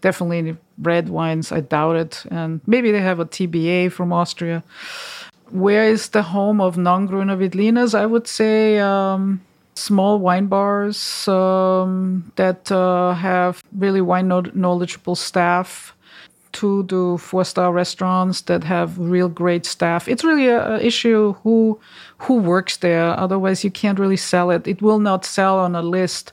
Definitely 0.00 0.56
red 0.78 1.08
wines, 1.08 1.52
I 1.52 1.60
doubt 1.60 1.96
it. 1.96 2.24
And 2.30 2.60
maybe 2.66 2.90
they 2.90 3.00
have 3.00 3.20
a 3.20 3.26
TBA 3.26 3.92
from 3.92 4.12
Austria. 4.12 4.64
Where 5.50 5.84
is 5.84 6.08
the 6.08 6.22
home 6.22 6.60
of 6.60 6.76
non 6.76 7.08
Grüner 7.08 7.36
Veltliners? 7.36 7.94
I 7.94 8.06
would 8.06 8.26
say 8.26 8.78
um, 8.78 9.40
small 9.80 10.18
wine 10.18 10.46
bars 10.46 11.26
um, 11.28 12.32
that 12.36 12.70
uh, 12.70 13.14
have 13.14 13.62
really 13.72 14.00
wine 14.00 14.28
knowledgeable 14.28 15.16
staff 15.16 15.94
to 16.52 17.18
four 17.18 17.44
star 17.44 17.72
restaurants 17.72 18.40
that 18.42 18.64
have 18.64 18.98
real 18.98 19.28
great 19.28 19.64
staff. 19.64 20.08
It's 20.08 20.24
really 20.24 20.48
an 20.48 20.80
issue 20.80 21.34
who 21.42 21.78
who 22.18 22.34
works 22.34 22.76
there. 22.78 23.18
Otherwise, 23.18 23.64
you 23.64 23.70
can't 23.70 23.98
really 23.98 24.16
sell 24.16 24.50
it. 24.50 24.66
It 24.66 24.82
will 24.82 24.98
not 24.98 25.24
sell 25.24 25.58
on 25.58 25.74
a 25.74 25.82
list 25.82 26.32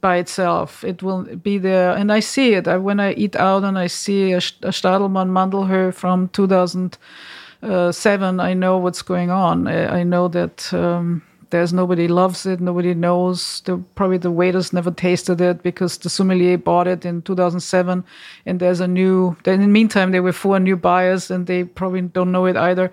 by 0.00 0.16
itself. 0.16 0.84
It 0.84 1.02
will 1.02 1.22
be 1.36 1.58
there, 1.58 1.96
and 1.96 2.12
I 2.12 2.20
see 2.20 2.54
it 2.54 2.68
I, 2.68 2.76
when 2.76 3.00
I 3.00 3.14
eat 3.14 3.36
out 3.36 3.64
and 3.64 3.78
I 3.78 3.86
see 3.86 4.32
a, 4.32 4.38
a 4.38 4.72
Stadlmann 4.72 5.94
from 5.94 6.28
2007. 6.28 8.40
I 8.40 8.54
know 8.54 8.78
what's 8.78 9.02
going 9.02 9.30
on. 9.30 9.68
I, 9.68 10.00
I 10.00 10.02
know 10.02 10.28
that. 10.28 10.74
Um, 10.74 11.22
there's 11.52 11.72
nobody 11.72 12.08
loves 12.08 12.46
it, 12.46 12.60
nobody 12.60 12.94
knows. 12.94 13.60
The, 13.66 13.76
probably 13.94 14.16
the 14.16 14.30
waiters 14.30 14.72
never 14.72 14.90
tasted 14.90 15.40
it 15.40 15.62
because 15.62 15.98
the 15.98 16.08
sommelier 16.08 16.56
bought 16.56 16.88
it 16.88 17.04
in 17.04 17.20
2007, 17.22 18.02
and 18.46 18.58
there's 18.58 18.80
a 18.80 18.88
new. 18.88 19.36
Then 19.44 19.54
in 19.54 19.60
the 19.60 19.68
meantime, 19.68 20.10
there 20.10 20.22
were 20.22 20.32
four 20.32 20.58
new 20.58 20.76
buyers, 20.76 21.30
and 21.30 21.46
they 21.46 21.64
probably 21.64 22.00
don't 22.00 22.32
know 22.32 22.46
it 22.46 22.56
either. 22.56 22.90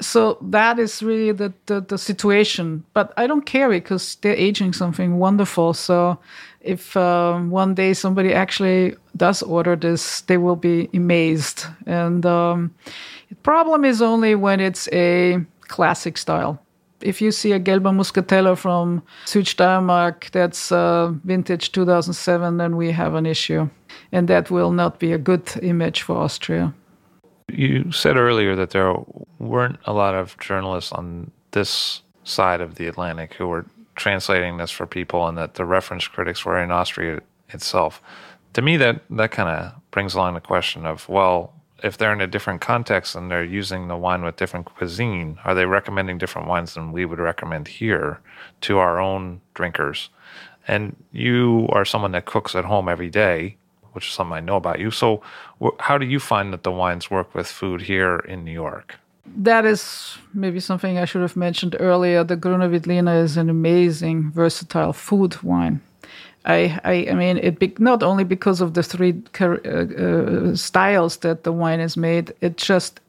So 0.00 0.38
that 0.40 0.78
is 0.78 1.02
really 1.02 1.32
the, 1.32 1.52
the, 1.66 1.82
the 1.82 1.98
situation. 1.98 2.84
But 2.94 3.12
I 3.18 3.26
don't 3.26 3.46
care 3.46 3.68
because 3.68 4.16
they're 4.16 4.34
aging 4.34 4.72
something 4.72 5.18
wonderful. 5.18 5.74
So 5.74 6.18
if 6.62 6.96
um, 6.96 7.50
one 7.50 7.74
day 7.74 7.92
somebody 7.92 8.32
actually 8.32 8.96
does 9.16 9.42
order 9.42 9.76
this, 9.76 10.22
they 10.22 10.38
will 10.38 10.56
be 10.56 10.88
amazed. 10.94 11.66
And 11.86 12.24
um, 12.26 12.74
the 13.28 13.36
problem 13.36 13.84
is 13.84 14.02
only 14.02 14.34
when 14.34 14.58
it's 14.58 14.88
a 14.90 15.44
classic 15.68 16.18
style 16.18 16.63
if 17.04 17.20
you 17.20 17.30
see 17.30 17.52
a 17.52 17.60
Gelber 17.60 17.92
Muskateller 17.92 18.56
from 18.56 19.02
Südsteiermark 19.26 20.30
that's 20.30 20.72
uh, 20.72 21.12
vintage 21.24 21.70
2007, 21.72 22.56
then 22.56 22.76
we 22.76 22.92
have 22.92 23.14
an 23.14 23.26
issue. 23.26 23.68
And 24.10 24.26
that 24.28 24.50
will 24.50 24.72
not 24.72 24.98
be 24.98 25.12
a 25.12 25.18
good 25.18 25.50
image 25.62 26.02
for 26.02 26.16
Austria. 26.16 26.74
You 27.48 27.92
said 27.92 28.16
earlier 28.16 28.56
that 28.56 28.70
there 28.70 28.94
weren't 29.38 29.78
a 29.84 29.92
lot 29.92 30.14
of 30.14 30.36
journalists 30.38 30.92
on 30.92 31.30
this 31.50 32.02
side 32.24 32.60
of 32.60 32.76
the 32.76 32.86
Atlantic 32.86 33.34
who 33.34 33.46
were 33.46 33.66
translating 33.96 34.56
this 34.56 34.70
for 34.70 34.86
people 34.86 35.28
and 35.28 35.36
that 35.38 35.54
the 35.54 35.64
reference 35.64 36.08
critics 36.08 36.44
were 36.44 36.58
in 36.58 36.70
Austria 36.70 37.20
itself. 37.50 38.00
To 38.54 38.62
me, 38.62 38.76
that, 38.78 39.02
that 39.10 39.30
kind 39.30 39.48
of 39.48 39.72
brings 39.90 40.14
along 40.14 40.34
the 40.34 40.40
question 40.40 40.86
of, 40.86 41.08
well, 41.08 41.52
if 41.84 41.98
they're 41.98 42.14
in 42.14 42.22
a 42.22 42.26
different 42.26 42.62
context 42.62 43.14
and 43.14 43.30
they're 43.30 43.44
using 43.44 43.88
the 43.88 43.96
wine 43.96 44.24
with 44.24 44.36
different 44.36 44.64
cuisine, 44.64 45.38
are 45.44 45.54
they 45.54 45.66
recommending 45.66 46.16
different 46.16 46.48
wines 46.48 46.72
than 46.74 46.92
we 46.92 47.04
would 47.04 47.18
recommend 47.18 47.68
here 47.68 48.20
to 48.62 48.78
our 48.78 48.98
own 48.98 49.42
drinkers? 49.52 50.08
And 50.66 50.96
you 51.12 51.68
are 51.72 51.84
someone 51.84 52.12
that 52.12 52.24
cooks 52.24 52.54
at 52.54 52.64
home 52.64 52.88
every 52.88 53.10
day, 53.10 53.58
which 53.92 54.08
is 54.08 54.14
something 54.14 54.32
I 54.32 54.40
know 54.40 54.56
about 54.56 54.80
you. 54.80 54.90
So, 54.90 55.20
how 55.78 55.98
do 55.98 56.06
you 56.06 56.18
find 56.18 56.54
that 56.54 56.62
the 56.62 56.72
wines 56.72 57.10
work 57.10 57.34
with 57.34 57.46
food 57.46 57.82
here 57.82 58.16
in 58.16 58.44
New 58.44 58.52
York? 58.52 58.98
That 59.26 59.66
is 59.66 60.16
maybe 60.32 60.60
something 60.60 60.96
I 60.98 61.04
should 61.04 61.22
have 61.22 61.36
mentioned 61.36 61.76
earlier. 61.78 62.24
The 62.24 62.36
Grüner 62.36 62.70
Veltliner 62.70 63.22
is 63.22 63.36
an 63.36 63.50
amazing, 63.50 64.30
versatile 64.30 64.94
food 64.94 65.42
wine. 65.42 65.82
I, 66.44 66.78
I, 66.84 67.06
I 67.10 67.14
mean, 67.14 67.38
it 67.38 67.58
be, 67.58 67.74
not 67.78 68.02
only 68.02 68.24
because 68.24 68.60
of 68.60 68.74
the 68.74 68.82
three 68.82 69.22
uh, 69.40 69.46
uh, 69.46 70.56
styles 70.56 71.18
that 71.18 71.44
the 71.44 71.52
wine 71.52 71.80
is 71.80 71.96
made, 71.96 72.34
it 72.40 72.56
just 72.56 73.00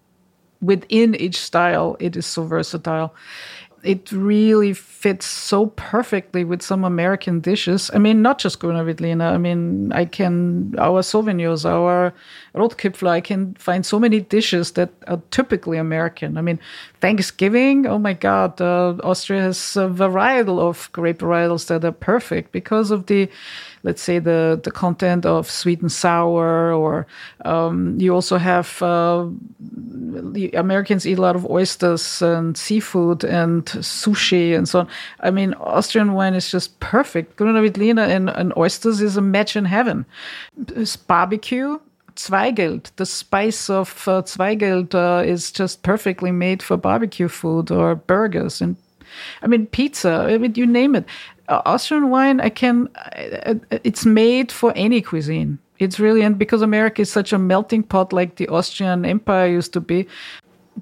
within 0.61 1.15
each 1.15 1.37
style, 1.37 1.97
it 1.99 2.15
is 2.15 2.25
so 2.25 2.43
versatile 2.43 3.13
it 3.85 4.11
really 4.11 4.73
fits 4.73 5.25
so 5.25 5.67
perfectly 5.67 6.43
with 6.43 6.61
some 6.61 6.83
American 6.83 7.39
dishes. 7.39 7.91
I 7.93 7.99
mean, 7.99 8.21
not 8.21 8.39
just 8.39 8.59
Grüner 8.59 8.83
Veltliner. 8.83 9.31
I 9.31 9.37
mean, 9.37 9.91
I 9.93 10.05
can, 10.05 10.73
our 10.79 11.01
Sauvignons, 11.01 11.65
our 11.65 12.13
Rotgipfler, 12.55 13.09
I 13.09 13.21
can 13.21 13.53
find 13.55 13.85
so 13.85 13.99
many 13.99 14.21
dishes 14.21 14.71
that 14.71 14.89
are 15.07 15.21
typically 15.31 15.77
American. 15.77 16.37
I 16.37 16.41
mean, 16.41 16.59
Thanksgiving, 17.01 17.85
oh 17.85 17.99
my 17.99 18.13
God, 18.13 18.59
uh, 18.61 18.95
Austria 19.03 19.41
has 19.41 19.75
a 19.75 19.87
varietal 19.89 20.59
of 20.59 20.89
grape 20.91 21.19
varietals 21.19 21.67
that 21.67 21.83
are 21.83 21.91
perfect 21.91 22.51
because 22.51 22.91
of 22.91 23.07
the 23.07 23.29
let's 23.83 24.01
say 24.01 24.17
the 24.17 24.59
the 24.63 24.71
content 24.71 25.25
of 25.25 25.49
sweet 25.49 25.79
and 25.81 25.91
sour 25.91 26.73
or 26.73 27.05
um, 27.45 27.99
you 27.99 28.13
also 28.13 28.37
have 28.37 28.81
uh, 28.81 29.27
Americans 30.53 31.05
eat 31.05 31.19
a 31.19 31.21
lot 31.21 31.35
of 31.35 31.45
oysters 31.49 32.21
and 32.21 32.57
seafood 32.57 33.23
and 33.23 33.65
sushi 33.65 34.57
and 34.57 34.67
so 34.67 34.79
on. 34.79 34.87
I 35.19 35.29
mean, 35.31 35.53
Austrian 35.55 36.13
wine 36.13 36.33
is 36.33 36.49
just 36.49 36.79
perfect. 36.79 37.37
Grüner 37.37 37.61
Veltliner 37.69 38.07
and, 38.07 38.29
and 38.29 38.53
oysters 38.57 39.01
is 39.01 39.17
a 39.17 39.21
match 39.21 39.55
in 39.55 39.65
heaven. 39.65 40.05
It's 40.75 40.95
barbecue, 40.95 41.79
Zweigelt, 42.15 42.91
the 42.95 43.05
spice 43.05 43.69
of 43.69 44.07
uh, 44.07 44.21
Zweigelt 44.21 44.95
uh, 44.95 45.23
is 45.25 45.51
just 45.51 45.83
perfectly 45.83 46.31
made 46.31 46.63
for 46.63 46.77
barbecue 46.77 47.27
food 47.27 47.71
or 47.71 47.95
burgers 47.95 48.61
and 48.61 48.77
I 49.41 49.47
mean 49.47 49.67
pizza. 49.67 50.25
I 50.29 50.37
mean 50.37 50.53
you 50.55 50.65
name 50.65 50.95
it. 50.95 51.05
Uh, 51.47 51.61
Austrian 51.65 52.09
wine, 52.09 52.39
I 52.39 52.49
can. 52.49 52.89
Uh, 52.95 53.55
it's 53.83 54.05
made 54.05 54.51
for 54.51 54.73
any 54.75 55.01
cuisine. 55.01 55.59
It's 55.77 55.99
really 55.99 56.21
and 56.21 56.39
because 56.39 56.61
America 56.61 57.01
is 57.01 57.11
such 57.11 57.33
a 57.33 57.37
melting 57.37 57.83
pot, 57.83 58.13
like 58.13 58.37
the 58.37 58.47
Austrian 58.47 59.05
Empire 59.05 59.47
used 59.47 59.73
to 59.73 59.81
be. 59.81 60.07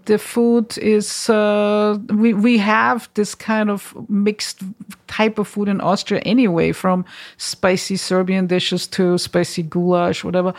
The 0.05 0.17
food 0.17 0.77
is 0.77 1.29
uh, 1.29 1.97
we 2.09 2.33
we 2.33 2.57
have 2.59 3.09
this 3.13 3.35
kind 3.35 3.69
of 3.69 3.93
mixed 4.09 4.61
type 5.07 5.37
of 5.37 5.47
food 5.47 5.67
in 5.67 5.81
Austria 5.81 6.21
anyway, 6.21 6.71
from 6.71 7.05
spicy 7.37 7.97
Serbian 7.97 8.47
dishes 8.47 8.87
to 8.87 9.17
spicy 9.17 9.63
goulash, 9.63 10.23
whatever 10.23 10.53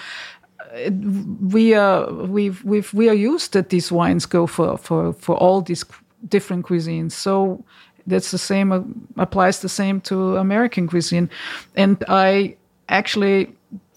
we 1.41 1.75
are 1.75 2.12
we've 2.12 2.64
we've 2.64 2.93
we 2.93 3.09
are 3.09 3.14
used 3.14 3.53
that 3.53 3.68
these 3.68 3.93
wines 3.93 4.27
go 4.27 4.47
for 4.47 4.77
for 4.79 5.12
for 5.12 5.37
all 5.37 5.62
these 5.62 5.85
different 6.29 6.66
cuisines. 6.66 7.12
So 7.12 7.64
that's 8.07 8.31
the 8.31 8.39
same 8.39 8.72
uh, 8.72 8.83
applies 9.16 9.61
the 9.61 9.68
same 9.68 10.01
to 10.03 10.37
American 10.37 10.87
cuisine. 10.87 11.31
And 11.77 12.03
I 12.09 12.57
actually 12.89 13.55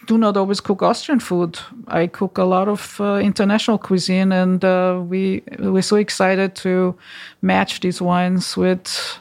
do 0.08 0.18
not 0.18 0.38
always 0.38 0.62
cook 0.62 0.82
Austrian 0.82 1.20
food. 1.20 1.60
I 1.88 2.08
cook 2.08 2.38
a 2.38 2.46
lot 2.46 2.68
of 2.68 3.00
uh, 3.02 3.16
international 3.16 3.78
cuisine, 3.78 4.32
and 4.32 4.64
uh, 4.64 5.02
we 5.06 5.44
we're 5.60 5.82
so 5.82 5.98
excited 5.98 6.56
to 6.56 6.96
match 7.42 7.82
these 7.82 8.02
wines 8.02 8.56
with 8.56 9.20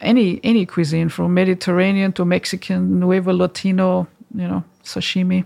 any 0.00 0.40
any 0.44 0.66
cuisine 0.66 1.08
from 1.08 1.34
Mediterranean 1.34 2.12
to 2.12 2.24
Mexican, 2.24 3.00
Nuevo 3.00 3.32
Latino, 3.32 4.06
you 4.34 4.46
know, 4.48 4.62
sashimi. 4.84 5.44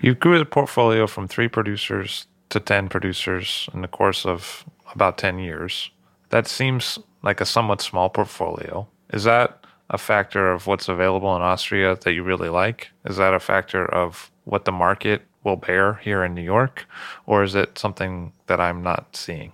You 0.00 0.14
grew 0.14 0.38
the 0.38 0.44
portfolio 0.44 1.06
from 1.06 1.28
three 1.28 1.48
producers 1.48 2.26
to 2.50 2.60
ten 2.60 2.88
producers 2.88 3.68
in 3.72 3.80
the 3.80 3.88
course 3.88 4.26
of 4.26 4.64
about 4.94 5.18
ten 5.18 5.38
years. 5.38 5.90
That 6.30 6.46
seems 6.46 6.98
like 7.22 7.40
a 7.40 7.46
somewhat 7.46 7.80
small 7.80 8.10
portfolio. 8.10 8.86
Is 9.12 9.24
that 9.24 9.64
a 9.90 9.98
factor 9.98 10.52
of 10.52 10.66
what's 10.66 10.88
available 10.88 11.34
in 11.36 11.42
Austria 11.42 11.96
that 11.96 12.12
you 12.12 12.22
really 12.22 12.48
like? 12.48 12.90
Is 13.04 13.16
that 13.16 13.34
a 13.34 13.40
factor 13.40 13.84
of 13.84 14.30
what 14.44 14.64
the 14.64 14.72
market 14.72 15.22
will 15.42 15.56
bear 15.56 15.94
here 15.94 16.24
in 16.24 16.34
New 16.34 16.42
York? 16.42 16.86
Or 17.26 17.42
is 17.42 17.54
it 17.54 17.78
something 17.78 18.32
that 18.46 18.60
I'm 18.60 18.82
not 18.82 19.16
seeing? 19.16 19.52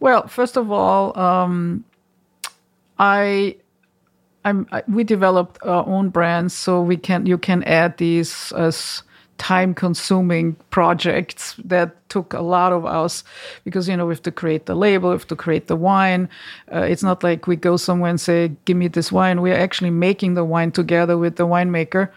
Well, 0.00 0.28
first 0.28 0.56
of 0.56 0.70
all, 0.70 1.18
um, 1.18 1.84
I, 2.98 3.56
I'm, 4.44 4.66
I, 4.70 4.82
we 4.86 5.02
developed 5.02 5.58
our 5.62 5.86
own 5.86 6.10
brands, 6.10 6.54
so 6.54 6.80
we 6.80 6.96
can 6.96 7.26
you 7.26 7.38
can 7.38 7.64
add 7.64 7.96
these 7.96 8.52
as 8.52 9.02
time 9.38 9.72
consuming 9.72 10.54
projects 10.70 11.54
that 11.64 11.94
took 12.08 12.32
a 12.32 12.40
lot 12.40 12.72
of 12.72 12.84
us 12.84 13.24
because 13.64 13.88
you 13.88 13.96
know 13.96 14.06
we 14.06 14.12
have 14.12 14.22
to 14.22 14.32
create 14.32 14.66
the 14.66 14.74
label 14.74 15.10
we 15.10 15.14
have 15.14 15.26
to 15.26 15.36
create 15.36 15.68
the 15.68 15.76
wine. 15.76 16.28
Uh, 16.72 16.80
it's 16.80 17.02
not 17.02 17.22
like 17.22 17.46
we 17.46 17.56
go 17.56 17.76
somewhere 17.76 18.10
and 18.10 18.20
say 18.20 18.52
give 18.64 18.76
me 18.76 18.88
this 18.88 19.10
wine. 19.10 19.40
We're 19.40 19.56
actually 19.56 19.90
making 19.90 20.34
the 20.34 20.44
wine 20.44 20.72
together 20.72 21.16
with 21.16 21.36
the 21.36 21.46
winemaker. 21.46 22.10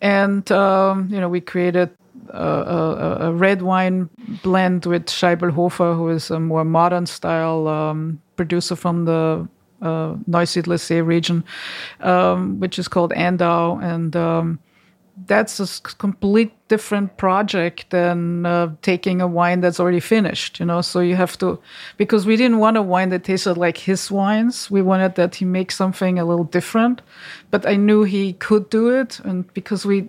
And, 0.00 0.50
um, 0.50 1.08
you 1.10 1.20
know, 1.20 1.28
we 1.28 1.40
created 1.40 1.90
a, 2.30 2.42
a, 2.42 3.16
a, 3.28 3.32
red 3.32 3.62
wine 3.62 4.08
blend 4.42 4.86
with 4.86 5.06
Scheibelhofer, 5.06 5.96
who 5.96 6.08
is 6.08 6.30
a 6.30 6.40
more 6.40 6.64
modern 6.64 7.06
style 7.06 7.68
um, 7.68 8.20
producer 8.36 8.76
from 8.76 9.04
the 9.04 9.46
uh, 9.82 10.14
Neusiedlersee 10.28 11.04
region, 11.04 11.44
um, 12.00 12.60
which 12.60 12.78
is 12.78 12.88
called 12.88 13.12
Andau. 13.12 13.82
And 13.82 14.16
um, 14.16 14.58
that's 15.26 15.60
a 15.60 15.82
complete 15.98 16.52
different 16.68 17.16
project 17.16 17.90
than 17.90 18.46
uh, 18.46 18.74
taking 18.82 19.20
a 19.20 19.26
wine 19.26 19.60
that's 19.60 19.80
already 19.80 20.00
finished, 20.00 20.60
you 20.60 20.66
know. 20.66 20.80
So 20.80 21.00
you 21.00 21.16
have 21.16 21.36
to, 21.38 21.58
because 21.96 22.26
we 22.26 22.36
didn't 22.36 22.58
want 22.58 22.76
a 22.76 22.82
wine 22.82 23.10
that 23.10 23.24
tasted 23.24 23.54
like 23.54 23.78
his 23.78 24.10
wines. 24.10 24.70
We 24.70 24.82
wanted 24.82 25.14
that 25.16 25.34
he 25.36 25.44
makes 25.44 25.76
something 25.76 26.18
a 26.18 26.24
little 26.24 26.44
different, 26.44 27.02
but 27.50 27.66
I 27.66 27.76
knew 27.76 28.04
he 28.04 28.34
could 28.34 28.70
do 28.70 28.88
it, 28.88 29.20
and 29.20 29.52
because 29.54 29.84
we 29.84 30.08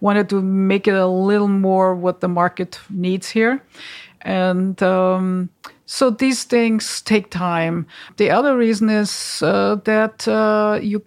wanted 0.00 0.28
to 0.28 0.40
make 0.42 0.86
it 0.88 0.94
a 0.94 1.06
little 1.06 1.48
more 1.48 1.94
what 1.94 2.20
the 2.20 2.28
market 2.28 2.78
needs 2.90 3.30
here, 3.30 3.62
and 4.22 4.82
um, 4.82 5.50
so 5.86 6.10
these 6.10 6.44
things 6.44 7.02
take 7.02 7.30
time. 7.30 7.86
The 8.16 8.30
other 8.30 8.56
reason 8.56 8.88
is 8.88 9.42
uh, 9.42 9.76
that 9.84 10.26
uh, 10.26 10.78
you 10.80 11.04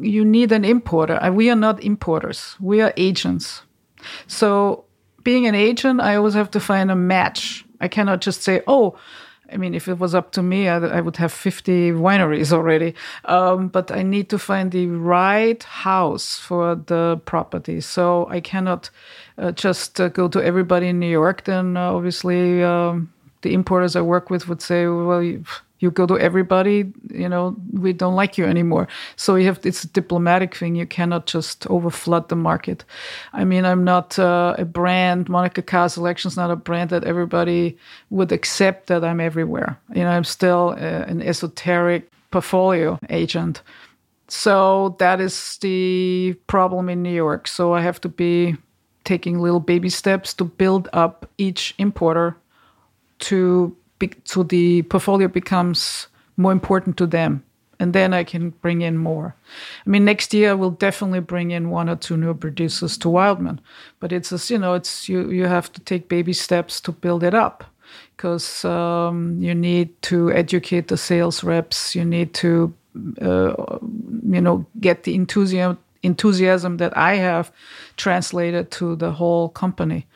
you 0.00 0.24
need 0.24 0.52
an 0.52 0.64
importer. 0.64 1.18
We 1.32 1.50
are 1.50 1.56
not 1.56 1.82
importers. 1.82 2.56
We 2.60 2.80
are 2.80 2.92
agents. 2.96 3.62
So 4.26 4.84
being 5.22 5.46
an 5.46 5.54
agent, 5.54 6.00
I 6.00 6.16
always 6.16 6.34
have 6.34 6.50
to 6.52 6.60
find 6.60 6.90
a 6.90 6.96
match. 6.96 7.64
I 7.80 7.88
cannot 7.88 8.20
just 8.20 8.42
say, 8.42 8.62
oh, 8.66 8.96
I 9.52 9.56
mean, 9.56 9.74
if 9.74 9.88
it 9.88 9.98
was 9.98 10.14
up 10.14 10.32
to 10.32 10.42
me, 10.42 10.68
I, 10.68 10.76
I 10.76 11.00
would 11.00 11.16
have 11.16 11.32
50 11.32 11.92
wineries 11.92 12.52
already. 12.52 12.94
Um, 13.26 13.68
but 13.68 13.90
I 13.90 14.02
need 14.02 14.28
to 14.30 14.38
find 14.38 14.72
the 14.72 14.86
right 14.86 15.62
house 15.62 16.38
for 16.38 16.74
the 16.74 17.20
property. 17.24 17.80
So 17.80 18.26
I 18.28 18.40
cannot 18.40 18.90
uh, 19.38 19.52
just 19.52 20.00
uh, 20.00 20.08
go 20.08 20.28
to 20.28 20.42
everybody 20.42 20.88
in 20.88 20.98
New 20.98 21.10
York. 21.10 21.44
Then 21.44 21.76
uh, 21.76 21.92
obviously, 21.92 22.62
um, 22.62 23.12
the 23.42 23.52
importers 23.52 23.96
I 23.96 24.00
work 24.00 24.30
with 24.30 24.48
would 24.48 24.62
say, 24.62 24.86
well, 24.86 25.22
you, 25.22 25.44
you 25.84 25.90
go 25.90 26.06
to 26.06 26.18
everybody, 26.18 26.92
you 27.10 27.28
know, 27.28 27.54
we 27.72 27.92
don't 27.92 28.16
like 28.16 28.38
you 28.38 28.46
anymore. 28.46 28.88
So 29.16 29.36
you 29.36 29.46
have 29.46 29.60
it's 29.64 29.84
a 29.84 29.88
diplomatic 29.88 30.56
thing. 30.56 30.74
You 30.74 30.86
cannot 30.86 31.26
just 31.26 31.68
overflood 31.68 32.28
the 32.28 32.36
market. 32.36 32.84
I 33.32 33.44
mean, 33.44 33.64
I'm 33.64 33.84
not 33.84 34.18
uh, 34.18 34.54
a 34.58 34.64
brand. 34.64 35.26
Monika 35.26 35.62
Caha 35.62 35.90
Selection 35.90 36.28
is 36.28 36.36
not 36.36 36.50
a 36.50 36.56
brand 36.56 36.90
that 36.90 37.04
everybody 37.04 37.76
would 38.10 38.32
accept 38.32 38.86
that 38.86 39.04
I'm 39.04 39.20
everywhere. 39.20 39.78
You 39.94 40.04
know, 40.04 40.10
I'm 40.10 40.24
still 40.24 40.70
uh, 40.70 41.04
an 41.12 41.22
esoteric 41.22 42.10
portfolio 42.30 42.98
agent. 43.10 43.62
So 44.28 44.96
that 44.98 45.20
is 45.20 45.58
the 45.60 46.34
problem 46.46 46.88
in 46.88 47.02
New 47.02 47.14
York. 47.14 47.46
So 47.46 47.74
I 47.74 47.82
have 47.82 48.00
to 48.00 48.08
be 48.08 48.56
taking 49.04 49.38
little 49.38 49.60
baby 49.60 49.90
steps 49.90 50.32
to 50.34 50.44
build 50.44 50.88
up 50.94 51.28
each 51.36 51.74
importer 51.78 52.36
to 53.18 53.76
so 54.24 54.42
the 54.42 54.82
portfolio 54.82 55.28
becomes 55.28 56.08
more 56.36 56.52
important 56.52 56.96
to 56.96 57.06
them. 57.06 57.42
And 57.80 57.92
then 57.92 58.14
I 58.14 58.24
can 58.24 58.50
bring 58.50 58.82
in 58.82 58.96
more. 58.96 59.34
I 59.86 59.90
mean, 59.90 60.04
next 60.04 60.32
year 60.32 60.50
I 60.50 60.54
will 60.54 60.70
definitely 60.70 61.20
bring 61.20 61.50
in 61.50 61.70
one 61.70 61.88
or 61.88 61.96
two 61.96 62.16
new 62.16 62.32
producers 62.32 62.96
to 62.98 63.08
Wildman, 63.08 63.60
but 63.98 64.12
it's 64.12 64.30
just, 64.30 64.48
you 64.50 64.58
know, 64.58 64.74
it's 64.74 65.08
you 65.08 65.30
you 65.30 65.46
have 65.46 65.72
to 65.72 65.80
take 65.80 66.08
baby 66.08 66.32
steps 66.32 66.80
to 66.82 66.92
build 66.92 67.24
it 67.24 67.34
up. 67.34 67.64
Because 68.16 68.64
um, 68.64 69.36
you 69.40 69.54
need 69.54 69.90
to 70.02 70.30
educate 70.32 70.86
the 70.88 70.96
sales 70.96 71.44
reps, 71.44 71.94
you 71.96 72.04
need 72.04 72.32
to, 72.34 72.72
uh, 73.20 73.78
you 74.30 74.40
know, 74.40 74.66
get 74.80 75.02
the 75.02 75.14
enthusiasm 75.14 75.78
enthusiasm 76.04 76.76
that 76.76 76.96
I 76.96 77.16
have 77.16 77.50
translated 77.96 78.70
to 78.72 78.96
the 78.96 79.12
whole 79.12 79.48
company. 79.48 80.06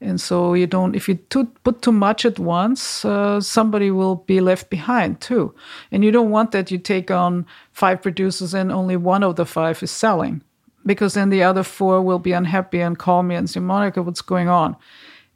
And 0.00 0.20
so 0.20 0.54
you 0.54 0.66
don't, 0.66 0.94
if 0.94 1.08
you 1.08 1.14
too, 1.14 1.46
put 1.64 1.80
too 1.80 1.92
much 1.92 2.26
at 2.26 2.38
once, 2.38 3.04
uh, 3.04 3.40
somebody 3.40 3.90
will 3.90 4.16
be 4.26 4.40
left 4.40 4.68
behind 4.68 5.20
too. 5.20 5.54
And 5.90 6.04
you 6.04 6.12
don't 6.12 6.30
want 6.30 6.50
that 6.50 6.70
you 6.70 6.78
take 6.78 7.10
on 7.10 7.46
five 7.72 8.02
producers 8.02 8.54
and 8.54 8.70
only 8.70 8.96
one 8.96 9.22
of 9.22 9.36
the 9.36 9.46
five 9.46 9.82
is 9.82 9.90
selling, 9.90 10.42
because 10.84 11.14
then 11.14 11.30
the 11.30 11.42
other 11.42 11.62
four 11.62 12.02
will 12.02 12.18
be 12.18 12.32
unhappy 12.32 12.80
and 12.80 12.98
call 12.98 13.22
me 13.22 13.34
and 13.34 13.48
say, 13.48 13.60
Monika, 13.60 14.04
what's 14.04 14.22
going 14.22 14.48
on? 14.48 14.76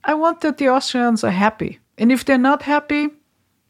I 0.04 0.14
want 0.14 0.40
that 0.40 0.58
the 0.58 0.68
Austrians 0.68 1.24
are 1.24 1.30
happy. 1.30 1.78
And 1.96 2.12
if 2.12 2.24
they're 2.24 2.38
not 2.38 2.62
happy, 2.62 3.08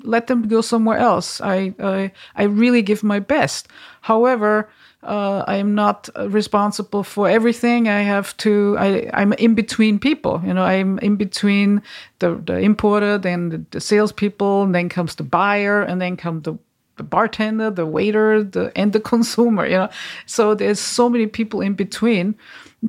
let 0.03 0.27
them 0.27 0.49
go 0.49 0.61
somewhere 0.61 0.99
else. 0.99 1.41
I, 1.41 1.75
I, 1.79 2.13
I 2.35 2.45
really 2.45 2.83
give 2.83 3.03
my 3.03 3.21
best. 3.21 3.69
However, 4.01 4.69
uh, 5.03 5.45
I 5.47 5.57
am 5.57 5.75
not 5.75 6.11
responsible 6.27 7.03
for 7.03 7.29
everything. 7.29 7.89
I 7.89 8.03
have 8.03 8.37
to. 8.39 8.77
I, 8.79 9.11
I'm 9.15 9.33
in 9.35 9.55
between 9.55 9.99
people. 9.99 10.43
You 10.45 10.53
know, 10.53 10.63
I'm 10.63 10.99
in 10.99 11.17
between 11.17 11.83
the 12.19 12.35
the 12.35 12.59
importer, 12.59 13.17
then 13.17 13.49
the, 13.49 13.65
the 13.71 13.81
salespeople, 13.81 14.63
and 14.63 14.75
then 14.75 14.89
comes 14.89 15.15
the 15.15 15.23
buyer, 15.23 15.83
and 15.83 16.01
then 16.01 16.17
come 16.17 16.43
the 16.43 16.59
the 16.97 17.03
bartender, 17.03 17.71
the 17.71 17.87
waiter, 17.87 18.45
the 18.45 18.73
and 18.77 18.93
the 18.93 19.01
consumer. 19.13 19.65
You 19.65 19.77
know, 19.77 19.89
so 20.27 20.55
there's 20.55 20.81
so 20.81 21.09
many 21.09 21.27
people 21.27 21.63
in 21.63 21.75
between. 21.75 22.35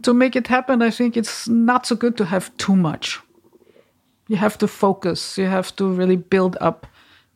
To 0.04 0.14
make 0.14 0.36
it 0.36 0.48
happen, 0.48 0.82
I 0.82 0.90
think 0.90 1.16
it's 1.18 1.48
not 1.48 1.86
so 1.86 1.96
good 1.96 2.18
to 2.18 2.26
have 2.26 2.56
too 2.58 2.76
much. 2.76 3.20
You 4.28 4.38
have 4.38 4.58
to 4.58 4.68
focus. 4.68 5.38
You 5.38 5.48
have 5.48 5.76
to 5.78 5.90
really 5.90 6.16
build 6.18 6.58
up 6.62 6.88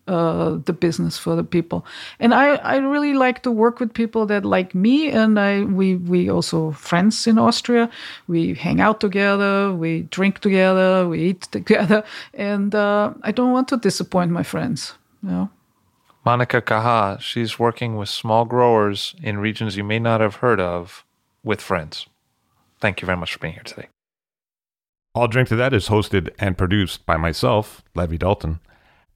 uh, 0.07 0.57
the 0.65 0.73
business 0.73 1.17
for 1.17 1.35
the 1.35 1.43
people. 1.43 1.85
And 2.19 2.33
I, 2.33 2.55
I 2.55 2.77
really 2.77 3.13
like 3.13 3.43
to 3.43 3.51
work 3.51 3.79
with 3.79 3.93
people 3.93 4.25
that 4.27 4.45
like 4.45 4.75
me. 4.75 5.09
And 5.09 5.39
I 5.39 5.63
we 5.63 5.95
we 5.95 6.29
also 6.29 6.71
friends 6.71 7.27
in 7.27 7.37
Austria. 7.37 7.89
We 8.27 8.53
hang 8.53 8.81
out 8.81 8.99
together. 8.99 9.73
We 9.73 10.03
drink 10.03 10.39
together. 10.39 11.07
We 11.07 11.21
eat 11.21 11.41
together. 11.51 12.03
And 12.33 12.75
uh, 12.75 13.13
I 13.23 13.31
don't 13.31 13.51
want 13.51 13.67
to 13.69 13.77
disappoint 13.77 14.31
my 14.31 14.43
friends. 14.43 14.93
You 15.23 15.29
know. 15.29 15.49
Monika 16.25 16.59
Caha, 16.59 17.19
she's 17.21 17.59
working 17.59 17.97
with 17.97 18.09
small 18.09 18.45
growers 18.45 19.15
in 19.21 19.37
regions 19.37 19.77
you 19.77 19.83
may 19.83 19.99
not 19.99 20.21
have 20.21 20.35
heard 20.35 20.59
of 20.59 21.05
with 21.43 21.61
friends. 21.61 22.07
Thank 22.79 23.01
you 23.01 23.05
very 23.05 23.17
much 23.17 23.33
for 23.33 23.39
being 23.39 23.53
here 23.53 23.63
today. 23.63 23.87
I'll 25.13 25.27
Drink 25.27 25.47
to 25.49 25.55
That 25.55 25.73
is 25.73 25.87
hosted 25.87 26.33
and 26.39 26.57
produced 26.57 27.05
by 27.05 27.15
myself, 27.15 27.83
Levi 27.93 28.17
Dalton. 28.17 28.59